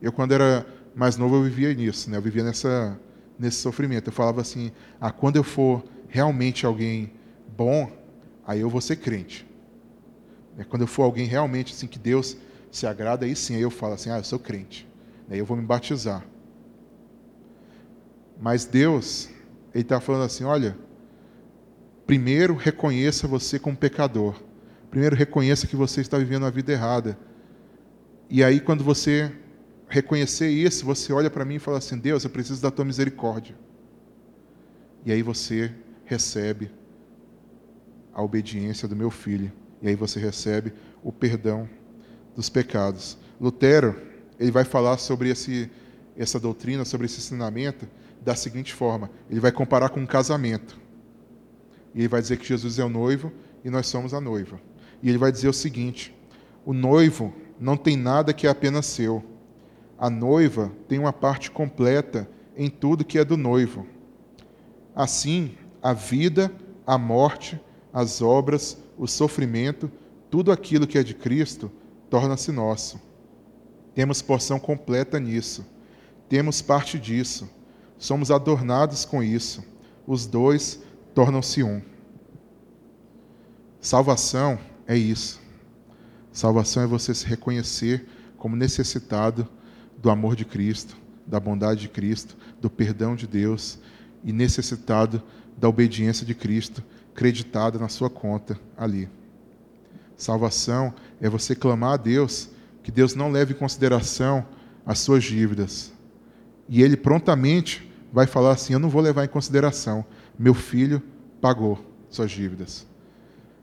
Eu, 0.00 0.12
quando 0.12 0.32
era 0.32 0.64
mais 0.94 1.16
novo, 1.16 1.36
eu 1.36 1.42
vivia 1.42 1.74
nisso, 1.74 2.08
né? 2.08 2.16
eu 2.16 2.22
vivia 2.22 2.44
nessa, 2.44 2.98
nesse 3.38 3.58
sofrimento. 3.58 4.08
Eu 4.08 4.12
falava 4.12 4.40
assim: 4.40 4.70
ah, 5.00 5.10
quando 5.10 5.36
eu 5.36 5.44
for 5.44 5.82
realmente 6.08 6.66
alguém 6.66 7.12
bom, 7.56 7.90
aí 8.46 8.60
eu 8.60 8.70
vou 8.70 8.80
ser 8.80 8.96
crente. 8.96 9.46
É 10.58 10.64
quando 10.64 10.82
eu 10.82 10.88
for 10.88 11.04
alguém 11.04 11.26
realmente 11.26 11.72
assim 11.72 11.86
que 11.86 11.98
Deus 11.98 12.36
se 12.70 12.86
agrada, 12.86 13.24
aí 13.26 13.36
sim, 13.36 13.54
aí 13.54 13.62
eu 13.62 13.70
falo 13.70 13.94
assim, 13.94 14.10
ah, 14.10 14.18
eu 14.18 14.24
sou 14.24 14.38
crente. 14.38 14.86
Aí 15.30 15.38
eu 15.38 15.46
vou 15.46 15.56
me 15.56 15.64
batizar. 15.64 16.24
Mas 18.40 18.64
Deus, 18.64 19.28
Ele 19.74 19.82
está 19.82 20.00
falando 20.00 20.24
assim, 20.24 20.44
olha, 20.44 20.76
primeiro 22.06 22.54
reconheça 22.54 23.28
você 23.28 23.58
como 23.58 23.76
pecador, 23.76 24.34
Primeiro, 24.90 25.14
reconheça 25.14 25.66
que 25.66 25.76
você 25.76 26.00
está 26.00 26.18
vivendo 26.18 26.46
a 26.46 26.50
vida 26.50 26.72
errada. 26.72 27.18
E 28.30 28.42
aí, 28.42 28.60
quando 28.60 28.82
você 28.82 29.32
reconhecer 29.88 30.48
isso, 30.48 30.84
você 30.84 31.12
olha 31.12 31.30
para 31.30 31.44
mim 31.44 31.56
e 31.56 31.58
fala 31.58 31.78
assim: 31.78 31.98
Deus, 31.98 32.24
eu 32.24 32.30
preciso 32.30 32.62
da 32.62 32.70
tua 32.70 32.84
misericórdia. 32.84 33.54
E 35.04 35.12
aí 35.12 35.22
você 35.22 35.72
recebe 36.08 36.70
a 38.12 38.22
obediência 38.22 38.88
do 38.88 38.96
meu 38.96 39.10
filho. 39.10 39.52
E 39.80 39.88
aí 39.88 39.94
você 39.94 40.18
recebe 40.18 40.72
o 41.04 41.12
perdão 41.12 41.68
dos 42.34 42.48
pecados. 42.48 43.16
Lutero, 43.40 43.94
ele 44.40 44.50
vai 44.50 44.64
falar 44.64 44.96
sobre 44.98 45.28
esse, 45.28 45.70
essa 46.16 46.40
doutrina, 46.40 46.84
sobre 46.84 47.06
esse 47.06 47.18
ensinamento, 47.18 47.86
da 48.20 48.34
seguinte 48.34 48.74
forma: 48.74 49.10
ele 49.30 49.38
vai 49.38 49.52
comparar 49.52 49.90
com 49.90 50.00
um 50.00 50.06
casamento. 50.06 50.78
E 51.94 52.00
ele 52.00 52.08
vai 52.08 52.20
dizer 52.20 52.38
que 52.38 52.46
Jesus 52.46 52.78
é 52.78 52.84
o 52.84 52.88
noivo 52.88 53.32
e 53.64 53.70
nós 53.70 53.86
somos 53.86 54.14
a 54.14 54.20
noiva. 54.20 54.60
E 55.02 55.08
ele 55.08 55.18
vai 55.18 55.30
dizer 55.30 55.48
o 55.48 55.52
seguinte: 55.52 56.16
o 56.64 56.72
noivo 56.72 57.32
não 57.60 57.76
tem 57.76 57.96
nada 57.96 58.32
que 58.32 58.46
é 58.46 58.50
apenas 58.50 58.86
seu. 58.86 59.22
A 59.98 60.08
noiva 60.08 60.72
tem 60.88 60.98
uma 60.98 61.12
parte 61.12 61.50
completa 61.50 62.28
em 62.56 62.70
tudo 62.70 63.04
que 63.04 63.18
é 63.18 63.24
do 63.24 63.36
noivo. 63.36 63.86
Assim, 64.94 65.56
a 65.82 65.92
vida, 65.92 66.52
a 66.86 66.98
morte, 66.98 67.60
as 67.92 68.20
obras, 68.20 68.78
o 68.96 69.06
sofrimento, 69.06 69.90
tudo 70.30 70.52
aquilo 70.52 70.86
que 70.86 70.98
é 70.98 71.02
de 71.02 71.14
Cristo 71.14 71.70
torna-se 72.10 72.52
nosso. 72.52 73.00
Temos 73.94 74.22
porção 74.22 74.58
completa 74.58 75.18
nisso. 75.18 75.66
Temos 76.28 76.62
parte 76.62 76.98
disso. 76.98 77.48
Somos 77.98 78.30
adornados 78.30 79.04
com 79.04 79.22
isso. 79.22 79.64
Os 80.06 80.26
dois 80.26 80.80
tornam-se 81.14 81.62
um. 81.62 81.82
Salvação 83.80 84.58
é 84.86 84.96
isso. 84.96 85.40
Salvação 86.32 86.82
é 86.82 86.86
você 86.86 87.14
se 87.14 87.26
reconhecer 87.26 88.06
como 88.36 88.54
necessitado 88.54 89.48
do 89.96 90.10
amor 90.10 90.36
de 90.36 90.44
Cristo, 90.44 90.96
da 91.26 91.40
bondade 91.40 91.80
de 91.80 91.88
Cristo, 91.88 92.36
do 92.60 92.70
perdão 92.70 93.16
de 93.16 93.26
Deus 93.26 93.78
e 94.22 94.32
necessitado 94.32 95.22
da 95.58 95.68
obediência 95.68 96.24
de 96.24 96.34
Cristo, 96.34 96.82
creditada 97.14 97.78
na 97.78 97.88
sua 97.88 98.08
conta 98.08 98.58
ali. 98.76 99.08
Salvação 100.16 100.94
é 101.20 101.28
você 101.28 101.54
clamar 101.54 101.94
a 101.94 101.96
Deus 101.96 102.50
que 102.82 102.90
Deus 102.90 103.14
não 103.14 103.30
leve 103.30 103.52
em 103.52 103.56
consideração 103.56 104.46
as 104.86 105.00
suas 105.00 105.24
dívidas. 105.24 105.92
E 106.68 106.82
ele 106.82 106.96
prontamente 106.96 107.90
vai 108.12 108.26
falar 108.26 108.52
assim: 108.52 108.72
Eu 108.72 108.78
não 108.78 108.88
vou 108.88 109.02
levar 109.02 109.24
em 109.24 109.28
consideração, 109.28 110.04
meu 110.38 110.54
filho 110.54 111.02
pagou 111.40 111.84
suas 112.08 112.30
dívidas. 112.30 112.86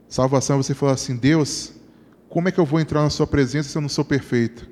Salvação 0.07 0.57
é 0.57 0.63
você 0.63 0.73
falar 0.73 0.93
assim: 0.93 1.15
Deus, 1.15 1.73
como 2.29 2.47
é 2.47 2.51
que 2.51 2.59
eu 2.59 2.65
vou 2.65 2.79
entrar 2.79 3.01
na 3.01 3.09
Sua 3.09 3.25
presença 3.25 3.69
se 3.69 3.77
eu 3.77 3.81
não 3.81 3.89
sou 3.89 4.05
perfeito? 4.05 4.69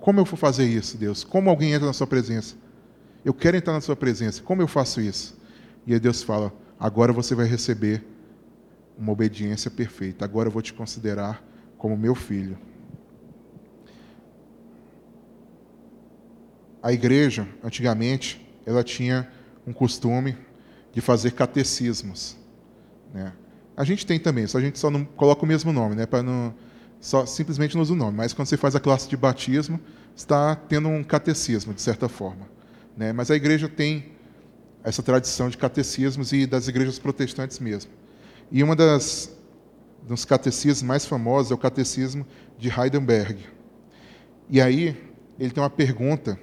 Como 0.00 0.20
eu 0.20 0.24
vou 0.24 0.36
fazer 0.36 0.66
isso, 0.66 0.96
Deus? 0.96 1.24
Como 1.24 1.50
alguém 1.50 1.72
entra 1.72 1.86
na 1.86 1.92
Sua 1.92 2.06
presença? 2.06 2.56
Eu 3.26 3.34
quero 3.34 3.56
entrar 3.56 3.72
na 3.72 3.80
Sua 3.80 3.96
presença. 3.96 4.40
Como 4.40 4.62
eu 4.62 4.68
faço 4.68 5.00
isso? 5.00 5.36
E 5.84 5.92
aí 5.92 5.98
Deus 5.98 6.22
fala: 6.22 6.52
agora 6.78 7.12
você 7.12 7.34
vai 7.34 7.44
receber 7.44 8.04
uma 8.96 9.10
obediência 9.10 9.68
perfeita. 9.68 10.24
Agora 10.24 10.46
eu 10.46 10.52
vou 10.52 10.62
te 10.62 10.72
considerar 10.72 11.42
como 11.76 11.96
meu 11.96 12.14
filho. 12.14 12.56
A 16.80 16.92
igreja, 16.92 17.48
antigamente, 17.64 18.48
ela 18.64 18.84
tinha 18.84 19.28
um 19.66 19.72
costume 19.72 20.38
de 20.92 21.00
fazer 21.00 21.32
catecismos. 21.32 22.36
Né? 23.12 23.32
A 23.76 23.82
gente 23.82 24.06
tem 24.06 24.20
também, 24.20 24.46
só 24.46 24.58
a 24.58 24.60
gente 24.60 24.78
só 24.78 24.88
não 24.88 25.04
coloca 25.04 25.42
o 25.42 25.48
mesmo 25.48 25.72
nome, 25.72 25.96
né? 25.96 26.06
Para 26.06 26.22
não 26.22 26.54
só 27.00 27.26
simplesmente 27.26 27.74
não 27.74 27.82
usa 27.82 27.92
o 27.92 27.96
nome. 27.96 28.16
Mas 28.16 28.32
quando 28.32 28.46
você 28.46 28.56
faz 28.56 28.76
a 28.76 28.80
classe 28.80 29.08
de 29.08 29.16
batismo, 29.16 29.80
está 30.14 30.54
tendo 30.54 30.88
um 30.88 31.02
catecismo 31.02 31.74
de 31.74 31.82
certa 31.82 32.08
forma, 32.08 32.54
né? 32.96 33.12
Mas 33.12 33.30
a 33.30 33.36
igreja 33.36 33.68
tem 33.68 34.12
essa 34.82 35.02
tradição 35.02 35.48
de 35.48 35.58
catecismos 35.58 36.32
e 36.32 36.46
das 36.46 36.68
igrejas 36.68 36.98
protestantes 36.98 37.58
mesmo. 37.58 37.90
E 38.50 38.62
uma 38.62 38.76
das 38.76 39.36
dos 40.02 40.24
catecismos 40.24 40.82
mais 40.82 41.04
famosos 41.04 41.50
é 41.50 41.54
o 41.54 41.58
catecismo 41.58 42.24
de 42.56 42.68
Heidelberg. 42.68 43.44
E 44.48 44.60
aí 44.60 44.96
ele 45.38 45.50
tem 45.50 45.62
uma 45.62 45.68
pergunta 45.68 46.38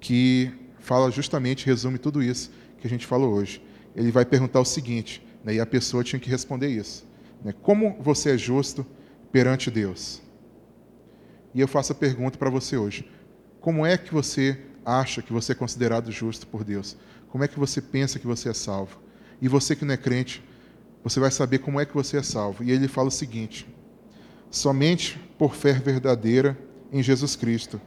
que 0.00 0.50
fala 0.80 1.10
justamente 1.10 1.66
resume 1.66 1.98
tudo 1.98 2.22
isso 2.22 2.50
que 2.80 2.86
a 2.86 2.90
gente 2.90 3.06
falou 3.06 3.34
hoje. 3.34 3.62
Ele 3.94 4.10
vai 4.10 4.24
perguntar 4.24 4.60
o 4.60 4.64
seguinte: 4.64 5.22
né? 5.44 5.54
E 5.54 5.60
a 5.60 5.66
pessoa 5.66 6.02
tinha 6.02 6.18
que 6.18 6.30
responder 6.30 6.68
isso. 6.68 7.06
Né? 7.44 7.54
Como 7.62 7.96
você 8.00 8.30
é 8.30 8.38
justo 8.38 8.86
perante 9.30 9.70
Deus? 9.70 10.22
E 11.54 11.60
eu 11.60 11.68
faço 11.68 11.92
a 11.92 11.94
pergunta 11.94 12.38
para 12.38 12.48
você 12.48 12.76
hoje: 12.76 13.08
como 13.60 13.84
é 13.84 13.96
que 13.98 14.12
você 14.12 14.58
acha 14.84 15.22
que 15.22 15.32
você 15.32 15.52
é 15.52 15.54
considerado 15.54 16.10
justo 16.10 16.46
por 16.46 16.64
Deus? 16.64 16.96
Como 17.28 17.44
é 17.44 17.48
que 17.48 17.58
você 17.58 17.80
pensa 17.80 18.18
que 18.18 18.26
você 18.26 18.50
é 18.50 18.54
salvo? 18.54 19.00
E 19.40 19.48
você 19.48 19.74
que 19.74 19.84
não 19.84 19.94
é 19.94 19.96
crente, 19.96 20.42
você 21.02 21.18
vai 21.18 21.30
saber 21.30 21.58
como 21.58 21.80
é 21.80 21.86
que 21.86 21.94
você 21.94 22.18
é 22.18 22.22
salvo. 22.22 22.62
E 22.62 22.70
ele 22.70 22.88
fala 22.88 23.08
o 23.08 23.12
seguinte: 23.12 23.66
somente 24.50 25.18
por 25.38 25.54
fé 25.54 25.72
verdadeira 25.72 26.58
em 26.92 27.02
Jesus 27.02 27.34
Cristo. 27.34 27.80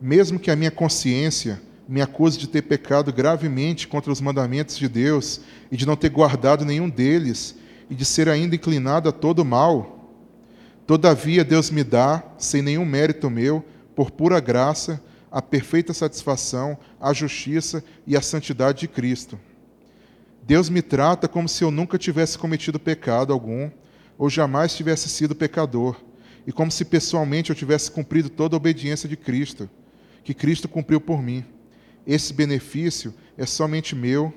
Mesmo 0.00 0.38
que 0.38 0.50
a 0.50 0.56
minha 0.56 0.70
consciência 0.70 1.60
me 1.88 2.02
acusa 2.02 2.38
de 2.38 2.46
ter 2.46 2.62
pecado 2.62 3.12
gravemente 3.12 3.88
contra 3.88 4.12
os 4.12 4.20
mandamentos 4.20 4.76
de 4.76 4.88
Deus 4.88 5.40
e 5.72 5.76
de 5.76 5.86
não 5.86 5.96
ter 5.96 6.10
guardado 6.10 6.64
nenhum 6.64 6.88
deles 6.88 7.56
e 7.88 7.94
de 7.94 8.04
ser 8.04 8.28
ainda 8.28 8.54
inclinado 8.54 9.08
a 9.08 9.12
todo 9.12 9.44
mal. 9.44 10.12
Todavia, 10.86 11.44
Deus 11.44 11.70
me 11.70 11.82
dá, 11.82 12.22
sem 12.36 12.60
nenhum 12.60 12.84
mérito 12.84 13.30
meu, 13.30 13.64
por 13.94 14.10
pura 14.10 14.38
graça, 14.40 15.02
a 15.30 15.42
perfeita 15.42 15.92
satisfação, 15.92 16.78
a 17.00 17.12
justiça 17.12 17.84
e 18.06 18.16
a 18.16 18.22
santidade 18.22 18.80
de 18.80 18.88
Cristo. 18.88 19.38
Deus 20.42 20.70
me 20.70 20.80
trata 20.80 21.28
como 21.28 21.48
se 21.48 21.62
eu 21.62 21.70
nunca 21.70 21.98
tivesse 21.98 22.38
cometido 22.38 22.78
pecado 22.80 23.32
algum 23.32 23.70
ou 24.16 24.30
jamais 24.30 24.74
tivesse 24.74 25.08
sido 25.08 25.34
pecador, 25.34 25.96
e 26.46 26.52
como 26.52 26.72
se 26.72 26.84
pessoalmente 26.84 27.50
eu 27.50 27.56
tivesse 27.56 27.90
cumprido 27.90 28.30
toda 28.30 28.56
a 28.56 28.58
obediência 28.58 29.08
de 29.08 29.16
Cristo, 29.16 29.68
que 30.24 30.32
Cristo 30.32 30.68
cumpriu 30.68 31.00
por 31.00 31.22
mim. 31.22 31.44
Esse 32.06 32.32
benefício 32.32 33.14
é 33.36 33.44
somente 33.44 33.94
meu 33.94 34.32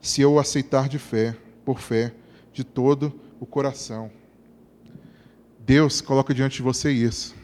se 0.00 0.22
eu 0.22 0.32
o 0.32 0.38
aceitar 0.38 0.88
de 0.88 0.98
fé, 0.98 1.36
por 1.64 1.78
fé, 1.78 2.12
de 2.52 2.64
todo 2.64 3.12
o 3.38 3.46
coração. 3.46 4.10
Deus 5.60 6.00
coloca 6.00 6.34
diante 6.34 6.56
de 6.56 6.62
você 6.62 6.90
isso. 6.90 7.34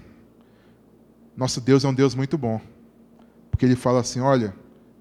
Nosso 1.36 1.60
Deus 1.60 1.84
é 1.84 1.88
um 1.88 1.94
Deus 1.94 2.14
muito 2.14 2.36
bom. 2.36 2.60
Porque 3.58 3.66
ele 3.66 3.74
fala 3.74 3.98
assim: 3.98 4.20
"Olha, 4.20 4.54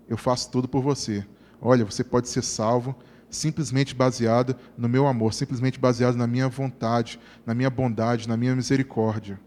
eu 0.10 0.18
faço 0.18 0.50
tudo 0.50 0.68
por 0.68 0.82
você. 0.82 1.24
Olha, 1.62 1.86
você 1.86 2.04
pode 2.04 2.28
ser 2.28 2.44
salvo 2.44 2.96
simplesmente 3.30 3.94
baseado 3.94 4.56
no 4.76 4.90
meu 4.90 5.06
amor, 5.06 5.32
simplesmente 5.32 5.80
baseado 5.80 6.16
na 6.16 6.26
minha 6.26 6.50
vontade, 6.50 7.20
na 7.46 7.54
minha 7.54 7.70
bondade, 7.70 8.28
na 8.28 8.36
minha 8.36 8.56
misericórdia. 8.56 9.40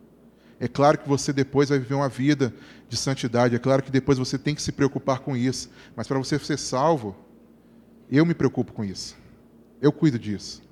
É 0.60 0.68
claro 0.68 0.96
que 0.96 1.08
você 1.08 1.32
depois 1.32 1.70
vai 1.70 1.80
viver 1.80 1.94
uma 1.94 2.08
vida 2.08 2.54
de 2.88 2.96
santidade, 2.96 3.56
é 3.56 3.58
claro 3.58 3.82
que 3.82 3.90
depois 3.90 4.16
você 4.16 4.38
tem 4.38 4.54
que 4.54 4.62
se 4.62 4.70
preocupar 4.70 5.18
com 5.18 5.36
isso, 5.36 5.70
mas 5.96 6.06
para 6.06 6.18
você 6.18 6.38
ser 6.38 6.56
salvo, 6.56 7.16
eu 8.08 8.24
me 8.24 8.34
preocupo 8.34 8.72
com 8.72 8.84
isso. 8.84 9.16
Eu 9.82 9.90
cuido 9.90 10.20
disso. 10.20 10.62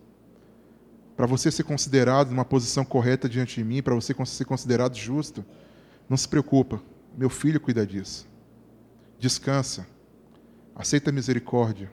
Para 1.16 1.26
você 1.26 1.50
ser 1.50 1.64
considerado 1.64 2.30
numa 2.30 2.44
posição 2.44 2.84
correta 2.84 3.28
diante 3.28 3.56
de 3.56 3.64
mim, 3.64 3.82
para 3.82 3.96
você 3.96 4.14
ser 4.26 4.44
considerado 4.44 4.94
justo, 4.94 5.44
não 6.08 6.16
se 6.16 6.28
preocupa. 6.28 6.80
Meu 7.16 7.28
filho 7.28 7.58
cuida 7.58 7.84
disso. 7.84 8.27
Descansa. 9.18 9.86
Aceita 10.74 11.10
a 11.10 11.12
misericórdia. 11.12 11.90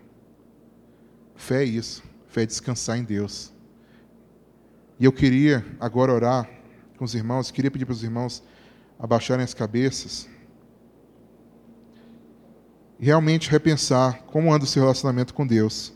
Fé 1.35 1.63
é 1.63 1.65
isso. 1.65 2.03
Fé 2.27 2.43
é 2.43 2.45
descansar 2.45 2.97
em 2.97 3.03
Deus. 3.03 3.51
E 4.99 5.05
eu 5.05 5.11
queria 5.11 5.65
agora 5.79 6.13
orar 6.13 6.49
com 6.97 7.03
os 7.03 7.13
irmãos, 7.13 7.51
queria 7.51 7.69
pedir 7.69 7.85
para 7.85 7.93
os 7.93 8.03
irmãos 8.03 8.43
abaixarem 8.97 9.43
as 9.43 9.53
cabeças 9.53 10.29
e 12.97 13.05
realmente 13.05 13.49
repensar 13.49 14.23
como 14.23 14.53
anda 14.53 14.63
o 14.63 14.67
seu 14.67 14.81
relacionamento 14.81 15.33
com 15.33 15.45
Deus. 15.45 15.93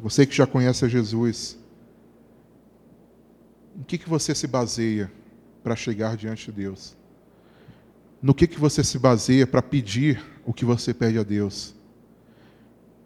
Você 0.00 0.26
que 0.26 0.34
já 0.34 0.46
conhece 0.46 0.84
a 0.84 0.88
Jesus, 0.88 1.58
em 3.76 3.82
que, 3.82 3.98
que 3.98 4.08
você 4.08 4.34
se 4.34 4.46
baseia 4.46 5.10
para 5.62 5.76
chegar 5.76 6.16
diante 6.16 6.46
de 6.46 6.52
Deus? 6.52 6.96
No 8.22 8.32
que, 8.32 8.46
que 8.46 8.58
você 8.58 8.84
se 8.84 9.00
baseia 9.00 9.44
para 9.44 9.60
pedir 9.60 10.24
o 10.46 10.52
que 10.54 10.64
você 10.64 10.94
pede 10.94 11.18
a 11.18 11.24
Deus? 11.24 11.74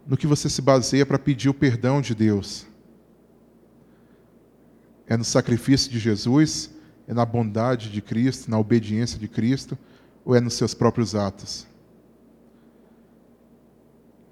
No 0.07 0.14
que 0.14 0.27
você 0.27 0.51
se 0.51 0.61
baseia 0.61 1.07
para 1.07 1.19
pedir 1.19 1.49
o 1.49 1.55
perdão 1.55 2.03
de 2.03 2.14
Deus? 2.14 2.67
É 5.07 5.17
no 5.17 5.25
sacrifício 5.25 5.91
de 5.91 5.99
Jesus? 5.99 6.71
É 7.09 7.14
na 7.14 7.25
bondade 7.25 7.91
de 7.91 8.03
Cristo, 8.03 8.51
na 8.51 8.59
obediência 8.59 9.19
de 9.19 9.27
Cristo? 9.27 9.79
Ou 10.23 10.37
é 10.37 10.41
nos 10.41 10.55
seus 10.55 10.75
próprios 10.75 11.14
atos? 11.14 11.67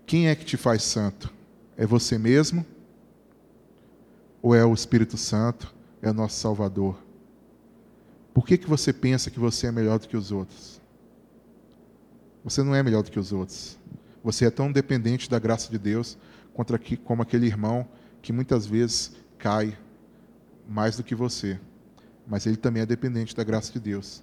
Quem 0.05 0.29
é 0.29 0.35
que 0.35 0.45
te 0.45 0.59
faz 0.59 0.83
santo? 0.83 1.33
É 1.79 1.87
você 1.87 2.19
mesmo? 2.19 2.65
Ou 4.43 4.55
é 4.55 4.65
o 4.65 4.75
Espírito 4.75 5.17
Santo? 5.17 5.73
É 6.03 6.11
o 6.11 6.15
nosso 6.15 6.39
Salvador? 6.39 7.04
Por 8.35 8.45
que, 8.45 8.59
que 8.59 8.69
você 8.69 8.93
pensa 8.93 9.31
que 9.31 9.39
você 9.39 9.69
é 9.69 9.73
melhor 9.73 10.01
do 10.01 10.09
que 10.09 10.17
os 10.17 10.33
outros? 10.33 10.81
Você 12.43 12.65
não 12.65 12.75
é 12.75 12.83
melhor 12.83 13.05
do 13.05 13.11
que 13.11 13.19
os 13.19 13.33
outros. 13.33 13.79
Você 14.25 14.45
é 14.45 14.51
tão 14.51 14.73
dependente 14.73 15.31
da 15.31 15.39
graça 15.39 15.71
de 15.71 15.79
Deus 15.79 16.19
contra 16.53 16.77
que, 16.77 16.97
como 16.97 17.23
aquele 17.23 17.47
irmão 17.47 17.87
que 18.21 18.33
muitas 18.33 18.67
vezes 18.67 19.13
cai 19.39 19.79
mais 20.69 20.97
do 20.97 21.05
que 21.05 21.15
você. 21.15 21.61
Mas 22.27 22.45
ele 22.45 22.57
também 22.57 22.83
é 22.83 22.87
dependente 22.87 23.37
da 23.37 23.45
graça 23.45 23.73
de 23.73 23.79
Deus. 23.79 24.23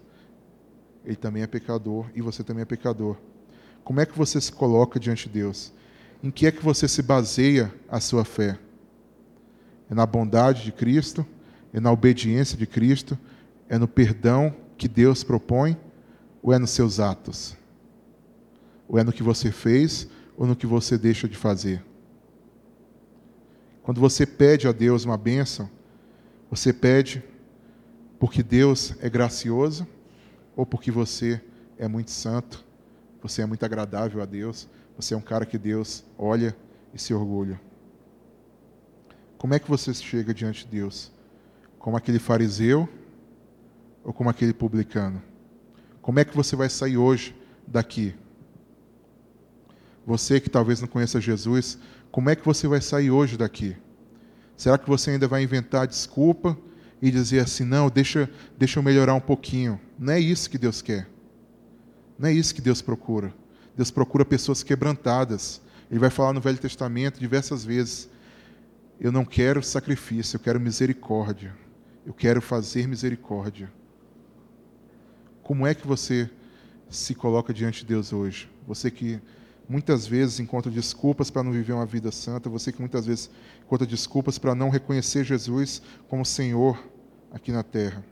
Ele 1.05 1.15
também 1.15 1.41
é 1.41 1.47
pecador 1.47 2.05
e 2.13 2.21
você 2.21 2.43
também 2.43 2.63
é 2.63 2.65
pecador. 2.65 3.15
Como 3.83 4.01
é 4.01 4.05
que 4.05 4.17
você 4.17 4.41
se 4.41 4.51
coloca 4.51 4.99
diante 4.99 5.29
de 5.29 5.35
Deus? 5.35 5.71
Em 6.21 6.29
que 6.29 6.45
é 6.45 6.51
que 6.51 6.63
você 6.63 6.87
se 6.87 7.01
baseia 7.01 7.73
a 7.87 7.99
sua 7.99 8.25
fé? 8.25 8.59
É 9.89 9.95
na 9.95 10.05
bondade 10.05 10.63
de 10.63 10.71
Cristo? 10.71 11.25
É 11.73 11.79
na 11.79 11.91
obediência 11.91 12.57
de 12.57 12.67
Cristo? 12.67 13.17
É 13.71 13.77
no 13.77 13.87
perdão 13.87 14.53
que 14.77 14.85
Deus 14.85 15.23
propõe? 15.23 15.77
Ou 16.43 16.51
é 16.51 16.59
nos 16.59 16.71
seus 16.71 16.99
atos? 16.99 17.55
Ou 18.85 18.99
é 18.99 19.03
no 19.03 19.13
que 19.13 19.23
você 19.23 19.49
fez 19.49 20.09
ou 20.35 20.45
no 20.45 20.57
que 20.57 20.67
você 20.67 20.97
deixa 20.97 21.25
de 21.25 21.37
fazer? 21.37 21.81
Quando 23.81 24.01
você 24.01 24.25
pede 24.25 24.67
a 24.67 24.73
Deus 24.73 25.05
uma 25.05 25.17
bênção, 25.17 25.69
você 26.49 26.73
pede 26.73 27.23
porque 28.19 28.43
Deus 28.43 28.93
é 28.99 29.09
gracioso 29.09 29.87
ou 30.53 30.65
porque 30.65 30.91
você 30.91 31.41
é 31.77 31.87
muito 31.87 32.11
santo, 32.11 32.65
você 33.21 33.41
é 33.41 33.45
muito 33.45 33.63
agradável 33.63 34.21
a 34.21 34.25
Deus, 34.25 34.67
você 34.97 35.13
é 35.13 35.17
um 35.17 35.21
cara 35.21 35.45
que 35.45 35.57
Deus 35.57 36.03
olha 36.17 36.53
e 36.93 36.99
se 36.99 37.13
orgulha. 37.13 37.57
Como 39.37 39.53
é 39.53 39.59
que 39.59 39.69
você 39.69 39.93
chega 39.93 40.33
diante 40.33 40.65
de 40.65 40.71
Deus? 40.71 41.09
Como 41.79 41.95
aquele 41.95 42.19
fariseu 42.19 42.89
ou 44.03 44.13
como 44.13 44.29
aquele 44.29 44.53
publicano? 44.53 45.21
Como 46.01 46.19
é 46.19 46.25
que 46.25 46.35
você 46.35 46.55
vai 46.55 46.69
sair 46.69 46.97
hoje 46.97 47.35
daqui? 47.67 48.15
Você 50.05 50.39
que 50.39 50.49
talvez 50.49 50.81
não 50.81 50.87
conheça 50.87 51.21
Jesus, 51.21 51.77
como 52.11 52.29
é 52.29 52.35
que 52.35 52.45
você 52.45 52.67
vai 52.67 52.81
sair 52.81 53.11
hoje 53.11 53.37
daqui? 53.37 53.77
Será 54.57 54.77
que 54.77 54.89
você 54.89 55.11
ainda 55.11 55.27
vai 55.27 55.43
inventar 55.43 55.87
desculpa 55.87 56.57
e 57.01 57.09
dizer 57.09 57.39
assim, 57.39 57.63
não, 57.63 57.89
deixa, 57.89 58.29
deixa 58.57 58.79
eu 58.79 58.83
melhorar 58.83 59.13
um 59.13 59.21
pouquinho? 59.21 59.79
Não 59.97 60.13
é 60.13 60.19
isso 60.19 60.49
que 60.49 60.57
Deus 60.57 60.81
quer. 60.81 61.07
Não 62.17 62.29
é 62.29 62.33
isso 62.33 62.53
que 62.53 62.61
Deus 62.61 62.81
procura. 62.81 63.33
Deus 63.75 63.89
procura 63.89 64.25
pessoas 64.25 64.61
quebrantadas. 64.61 65.61
Ele 65.89 65.99
vai 65.99 66.09
falar 66.09 66.33
no 66.33 66.41
Velho 66.41 66.57
Testamento 66.57 67.19
diversas 67.19 67.65
vezes: 67.65 68.09
Eu 68.99 69.11
não 69.11 69.25
quero 69.25 69.63
sacrifício, 69.63 70.35
eu 70.35 70.39
quero 70.39 70.59
misericórdia. 70.59 71.55
Eu 72.05 72.13
quero 72.13 72.41
fazer 72.41 72.87
misericórdia. 72.87 73.71
Como 75.43 75.65
é 75.65 75.73
que 75.73 75.87
você 75.87 76.29
se 76.89 77.15
coloca 77.15 77.53
diante 77.53 77.81
de 77.81 77.87
Deus 77.87 78.13
hoje? 78.13 78.49
Você 78.67 78.91
que 78.91 79.19
muitas 79.67 80.05
vezes 80.05 80.39
encontra 80.39 80.71
desculpas 80.71 81.29
para 81.29 81.43
não 81.43 81.51
viver 81.51 81.73
uma 81.73 81.85
vida 81.85 82.11
santa, 82.11 82.49
você 82.49 82.71
que 82.71 82.79
muitas 82.79 83.05
vezes 83.05 83.29
encontra 83.65 83.87
desculpas 83.87 84.37
para 84.37 84.53
não 84.53 84.69
reconhecer 84.69 85.23
Jesus 85.23 85.81
como 86.07 86.25
Senhor 86.25 86.77
aqui 87.31 87.51
na 87.51 87.63
terra. 87.63 88.03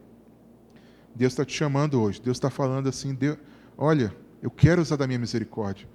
Deus 1.14 1.32
está 1.32 1.44
te 1.44 1.52
chamando 1.52 2.00
hoje, 2.00 2.20
Deus 2.20 2.36
está 2.36 2.50
falando 2.50 2.88
assim: 2.88 3.14
Deus, 3.14 3.36
olha, 3.76 4.14
eu 4.42 4.50
quero 4.50 4.80
usar 4.80 4.96
da 4.96 5.06
minha 5.06 5.18
misericórdia. 5.18 5.86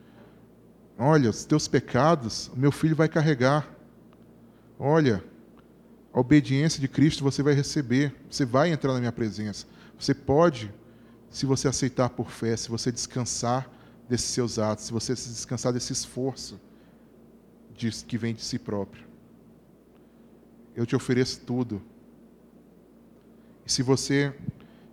Olha, 0.97 1.29
os 1.29 1.43
teus 1.45 1.67
pecados, 1.67 2.49
o 2.53 2.59
meu 2.59 2.71
filho 2.71 2.95
vai 2.95 3.09
carregar. 3.09 3.67
Olha, 4.79 5.23
a 6.13 6.19
obediência 6.19 6.79
de 6.79 6.87
Cristo 6.87 7.23
você 7.23 7.43
vai 7.43 7.53
receber, 7.53 8.13
você 8.29 8.45
vai 8.45 8.71
entrar 8.71 8.93
na 8.93 8.99
minha 8.99 9.11
presença. 9.11 9.65
Você 9.99 10.13
pode, 10.13 10.73
se 11.35 11.45
você 11.45 11.67
aceitar 11.67 12.09
por 12.11 12.31
fé, 12.31 12.55
se 12.55 12.69
você 12.69 12.89
descansar 12.89 13.69
desses 14.07 14.27
seus 14.27 14.57
atos, 14.57 14.85
se 14.85 14.93
você 14.93 15.13
se 15.17 15.27
descansar 15.27 15.73
desse 15.73 15.91
esforço 15.91 16.57
que 18.07 18.17
vem 18.17 18.33
de 18.33 18.41
si 18.41 18.57
próprio. 18.57 19.03
Eu 20.73 20.85
te 20.85 20.95
ofereço 20.95 21.41
tudo. 21.41 21.81
E 23.65 23.69
se 23.69 23.83
você 23.83 24.33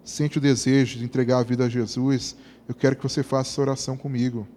sente 0.02 0.38
o 0.38 0.40
desejo 0.40 0.98
de 0.98 1.04
entregar 1.04 1.38
a 1.38 1.42
vida 1.44 1.66
a 1.66 1.68
Jesus, 1.68 2.34
eu 2.68 2.74
quero 2.74 2.96
que 2.96 3.04
você 3.04 3.22
faça 3.22 3.50
essa 3.50 3.60
oração 3.60 3.96
comigo. 3.96 4.48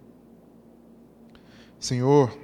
Senhor, 1.78 2.36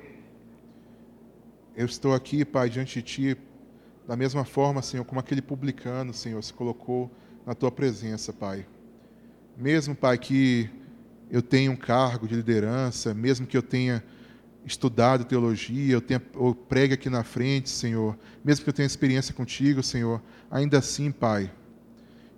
eu 1.75 1.87
estou 1.87 2.15
aqui, 2.15 2.45
Pai, 2.45 2.71
diante 2.71 3.03
de 3.03 3.03
Ti, 3.03 3.37
da 4.07 4.15
mesma 4.15 4.45
forma, 4.45 4.81
Senhor, 4.83 5.05
como 5.05 5.19
aquele 5.19 5.43
publicano, 5.43 6.15
Senhor, 6.15 6.41
se 6.45 6.53
colocou 6.53 7.11
na 7.45 7.57
Tua 7.57 7.73
presença, 7.73 8.33
Pai. 8.33 8.65
Mesmo, 9.57 9.95
Pai, 9.95 10.17
que 10.19 10.69
eu 11.31 11.43
tenha 11.43 11.71
um 11.71 11.77
cargo 11.77 12.27
de 12.27 12.35
liderança, 12.35 13.15
mesmo 13.15 13.47
que 13.47 13.57
eu 13.57 13.63
tenha 13.63 14.03
estudado 14.65 15.25
teologia, 15.25 15.93
eu, 15.93 16.01
tenha, 16.01 16.23
eu 16.35 16.55
pregue 16.55 16.95
aqui 16.95 17.11
na 17.11 17.25
frente, 17.25 17.69
Senhor, 17.69 18.19
mesmo 18.45 18.65
que 18.65 18.71
eu 18.71 18.75
tenha 18.75 18.87
experiência 18.87 19.35
contigo, 19.35 19.83
Senhor, 19.83 20.23
ainda 20.51 20.79
assim, 20.79 21.11
Pai, 21.11 21.51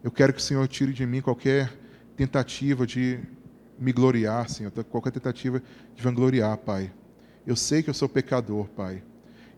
eu 0.02 0.10
quero 0.10 0.32
que 0.32 0.38
o 0.38 0.42
Senhor 0.42 0.66
tire 0.68 0.92
de 0.92 1.06
mim 1.06 1.20
qualquer 1.20 1.72
tentativa 2.16 2.86
de 2.86 3.20
me 3.78 3.92
gloriar, 3.92 4.48
Senhor, 4.48 4.70
qualquer 4.84 5.10
tentativa 5.10 5.62
de 5.94 6.02
vangloriar, 6.02 6.56
Pai. 6.58 6.92
Eu 7.46 7.56
sei 7.56 7.82
que 7.82 7.90
eu 7.90 7.94
sou 7.94 8.08
pecador, 8.08 8.66
Pai. 8.68 9.02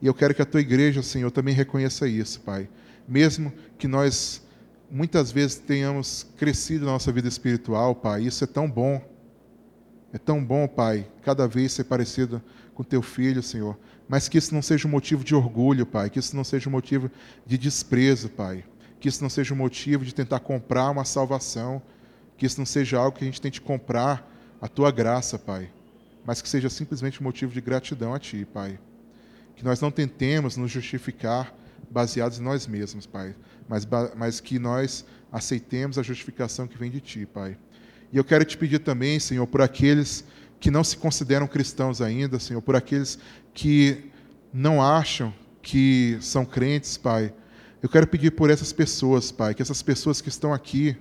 E 0.00 0.06
eu 0.06 0.14
quero 0.14 0.34
que 0.34 0.42
a 0.42 0.46
tua 0.46 0.60
igreja, 0.60 1.02
Senhor, 1.02 1.30
também 1.30 1.54
reconheça 1.54 2.06
isso, 2.08 2.40
Pai. 2.40 2.68
Mesmo 3.08 3.52
que 3.78 3.88
nós 3.88 4.45
muitas 4.90 5.30
vezes 5.30 5.56
tenhamos 5.56 6.26
crescido 6.36 6.86
na 6.86 6.92
nossa 6.92 7.12
vida 7.12 7.28
espiritual, 7.28 7.94
Pai, 7.94 8.22
isso 8.22 8.44
é 8.44 8.46
tão 8.46 8.70
bom. 8.70 9.02
É 10.12 10.18
tão 10.18 10.44
bom, 10.44 10.66
Pai, 10.66 11.06
cada 11.22 11.46
vez 11.46 11.72
ser 11.72 11.84
parecido 11.84 12.42
com 12.74 12.82
teu 12.82 13.02
filho, 13.02 13.42
Senhor. 13.42 13.76
Mas 14.08 14.28
que 14.28 14.38
isso 14.38 14.54
não 14.54 14.62
seja 14.62 14.86
um 14.86 14.90
motivo 14.90 15.24
de 15.24 15.34
orgulho, 15.34 15.84
Pai. 15.84 16.08
Que 16.08 16.18
isso 16.18 16.36
não 16.36 16.44
seja 16.44 16.68
um 16.68 16.72
motivo 16.72 17.10
de 17.44 17.58
desprezo, 17.58 18.28
Pai. 18.28 18.64
Que 19.00 19.08
isso 19.08 19.22
não 19.22 19.28
seja 19.28 19.52
um 19.52 19.56
motivo 19.56 20.04
de 20.04 20.14
tentar 20.14 20.40
comprar 20.40 20.90
uma 20.90 21.04
salvação 21.04 21.82
que 22.36 22.46
isso 22.46 22.58
não 22.58 22.66
seja 22.66 22.98
algo 22.98 23.16
que 23.16 23.24
a 23.24 23.26
gente 23.26 23.40
tente 23.40 23.60
comprar 23.60 24.30
a 24.60 24.68
tua 24.68 24.90
graça, 24.90 25.38
Pai, 25.38 25.70
mas 26.24 26.42
que 26.42 26.48
seja 26.48 26.68
simplesmente 26.68 27.20
um 27.20 27.24
motivo 27.24 27.52
de 27.52 27.60
gratidão 27.60 28.14
a 28.14 28.18
Ti, 28.18 28.46
Pai. 28.52 28.78
Que 29.54 29.64
nós 29.64 29.80
não 29.80 29.90
tentemos 29.90 30.56
nos 30.56 30.70
justificar 30.70 31.54
baseados 31.90 32.38
em 32.38 32.42
nós 32.42 32.66
mesmos, 32.66 33.06
Pai, 33.06 33.34
mas, 33.68 33.86
mas 34.16 34.40
que 34.40 34.58
nós 34.58 35.04
aceitemos 35.30 35.98
a 35.98 36.02
justificação 36.02 36.66
que 36.66 36.78
vem 36.78 36.90
de 36.90 37.00
Ti, 37.00 37.26
Pai. 37.26 37.56
E 38.12 38.16
eu 38.16 38.24
quero 38.24 38.44
te 38.44 38.56
pedir 38.56 38.78
também, 38.78 39.18
Senhor, 39.18 39.46
por 39.46 39.60
aqueles 39.60 40.24
que 40.58 40.70
não 40.70 40.84
se 40.84 40.96
consideram 40.96 41.46
cristãos 41.46 42.00
ainda, 42.00 42.38
Senhor, 42.38 42.62
por 42.62 42.76
aqueles 42.76 43.18
que 43.52 44.10
não 44.52 44.82
acham 44.82 45.34
que 45.60 46.16
são 46.20 46.44
crentes, 46.44 46.96
Pai. 46.96 47.34
Eu 47.82 47.88
quero 47.88 48.06
pedir 48.06 48.30
por 48.30 48.50
essas 48.50 48.72
pessoas, 48.72 49.30
Pai, 49.30 49.54
que 49.54 49.62
essas 49.62 49.82
pessoas 49.82 50.20
que 50.20 50.28
estão 50.28 50.54
aqui, 50.54 50.96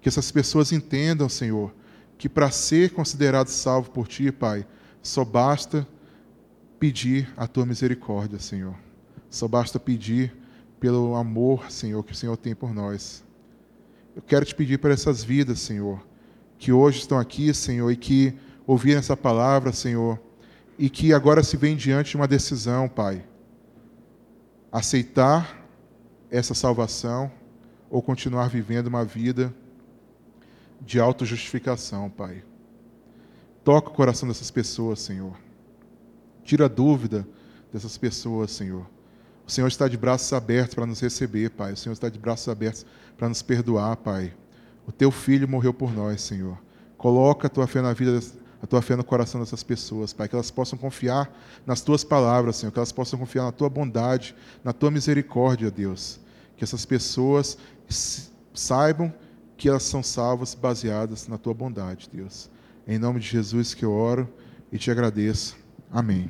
que 0.00 0.08
essas 0.08 0.30
pessoas 0.30 0.72
entendam, 0.72 1.28
Senhor, 1.28 1.74
que 2.18 2.28
para 2.28 2.50
ser 2.50 2.90
considerado 2.90 3.48
salvo 3.48 3.90
por 3.90 4.06
Ti, 4.06 4.30
Pai, 4.30 4.66
só 5.02 5.24
basta 5.24 5.86
pedir 6.78 7.32
a 7.36 7.46
Tua 7.46 7.64
misericórdia, 7.64 8.38
Senhor. 8.38 8.74
Só 9.30 9.48
basta 9.48 9.80
pedir 9.80 10.34
pelo 10.84 11.14
amor, 11.14 11.72
Senhor, 11.72 12.04
que 12.04 12.12
o 12.12 12.14
Senhor 12.14 12.36
tem 12.36 12.54
por 12.54 12.74
nós. 12.74 13.24
Eu 14.14 14.20
quero 14.20 14.44
te 14.44 14.54
pedir 14.54 14.76
para 14.76 14.92
essas 14.92 15.24
vidas, 15.24 15.58
Senhor, 15.60 16.06
que 16.58 16.70
hoje 16.72 16.98
estão 16.98 17.18
aqui, 17.18 17.54
Senhor, 17.54 17.90
e 17.90 17.96
que 17.96 18.34
ouviram 18.66 18.98
essa 18.98 19.16
palavra, 19.16 19.72
Senhor, 19.72 20.20
e 20.78 20.90
que 20.90 21.14
agora 21.14 21.42
se 21.42 21.56
vem 21.56 21.74
diante 21.74 22.10
de 22.10 22.16
uma 22.16 22.28
decisão, 22.28 22.86
Pai. 22.86 23.24
Aceitar 24.70 25.66
essa 26.30 26.52
salvação 26.52 27.32
ou 27.88 28.02
continuar 28.02 28.50
vivendo 28.50 28.88
uma 28.88 29.06
vida 29.06 29.54
de 30.82 31.00
autojustificação, 31.00 32.10
Pai. 32.10 32.44
Toca 33.64 33.88
o 33.88 33.94
coração 33.94 34.28
dessas 34.28 34.50
pessoas, 34.50 35.00
Senhor. 35.00 35.34
Tira 36.42 36.66
a 36.66 36.68
dúvida 36.68 37.26
dessas 37.72 37.96
pessoas, 37.96 38.50
Senhor. 38.50 38.93
O 39.46 39.50
Senhor 39.50 39.68
está 39.68 39.88
de 39.88 39.96
braços 39.96 40.32
abertos 40.32 40.74
para 40.74 40.86
nos 40.86 41.00
receber, 41.00 41.50
Pai. 41.50 41.72
O 41.72 41.76
Senhor 41.76 41.92
está 41.92 42.08
de 42.08 42.18
braços 42.18 42.48
abertos 42.48 42.86
para 43.16 43.28
nos 43.28 43.42
perdoar, 43.42 43.96
Pai. 43.96 44.32
O 44.86 44.92
teu 44.92 45.10
filho 45.10 45.48
morreu 45.48 45.74
por 45.74 45.92
nós, 45.92 46.22
Senhor. 46.22 46.58
Coloca 46.96 47.46
a 47.46 47.50
tua 47.50 47.66
fé 47.66 47.82
na 47.82 47.92
vida, 47.92 48.20
a 48.62 48.66
tua 48.66 48.80
fé 48.80 48.96
no 48.96 49.04
coração 49.04 49.40
dessas 49.40 49.62
pessoas, 49.62 50.12
Pai, 50.12 50.28
que 50.28 50.34
elas 50.34 50.50
possam 50.50 50.78
confiar 50.78 51.30
nas 51.66 51.82
tuas 51.82 52.02
palavras, 52.02 52.56
Senhor, 52.56 52.72
que 52.72 52.78
elas 52.78 52.92
possam 52.92 53.18
confiar 53.18 53.44
na 53.44 53.52
tua 53.52 53.68
bondade, 53.68 54.34
na 54.62 54.72
tua 54.72 54.90
misericórdia, 54.90 55.70
Deus. 55.70 56.18
Que 56.56 56.64
essas 56.64 56.86
pessoas 56.86 57.58
saibam 58.54 59.12
que 59.56 59.68
elas 59.68 59.82
são 59.82 60.02
salvas 60.02 60.54
baseadas 60.54 61.28
na 61.28 61.36
tua 61.36 61.52
bondade, 61.52 62.08
Deus. 62.12 62.50
Em 62.86 62.98
nome 62.98 63.20
de 63.20 63.26
Jesus 63.26 63.74
que 63.74 63.84
eu 63.84 63.92
oro 63.92 64.28
e 64.72 64.78
te 64.78 64.90
agradeço. 64.90 65.56
Amém. 65.90 66.28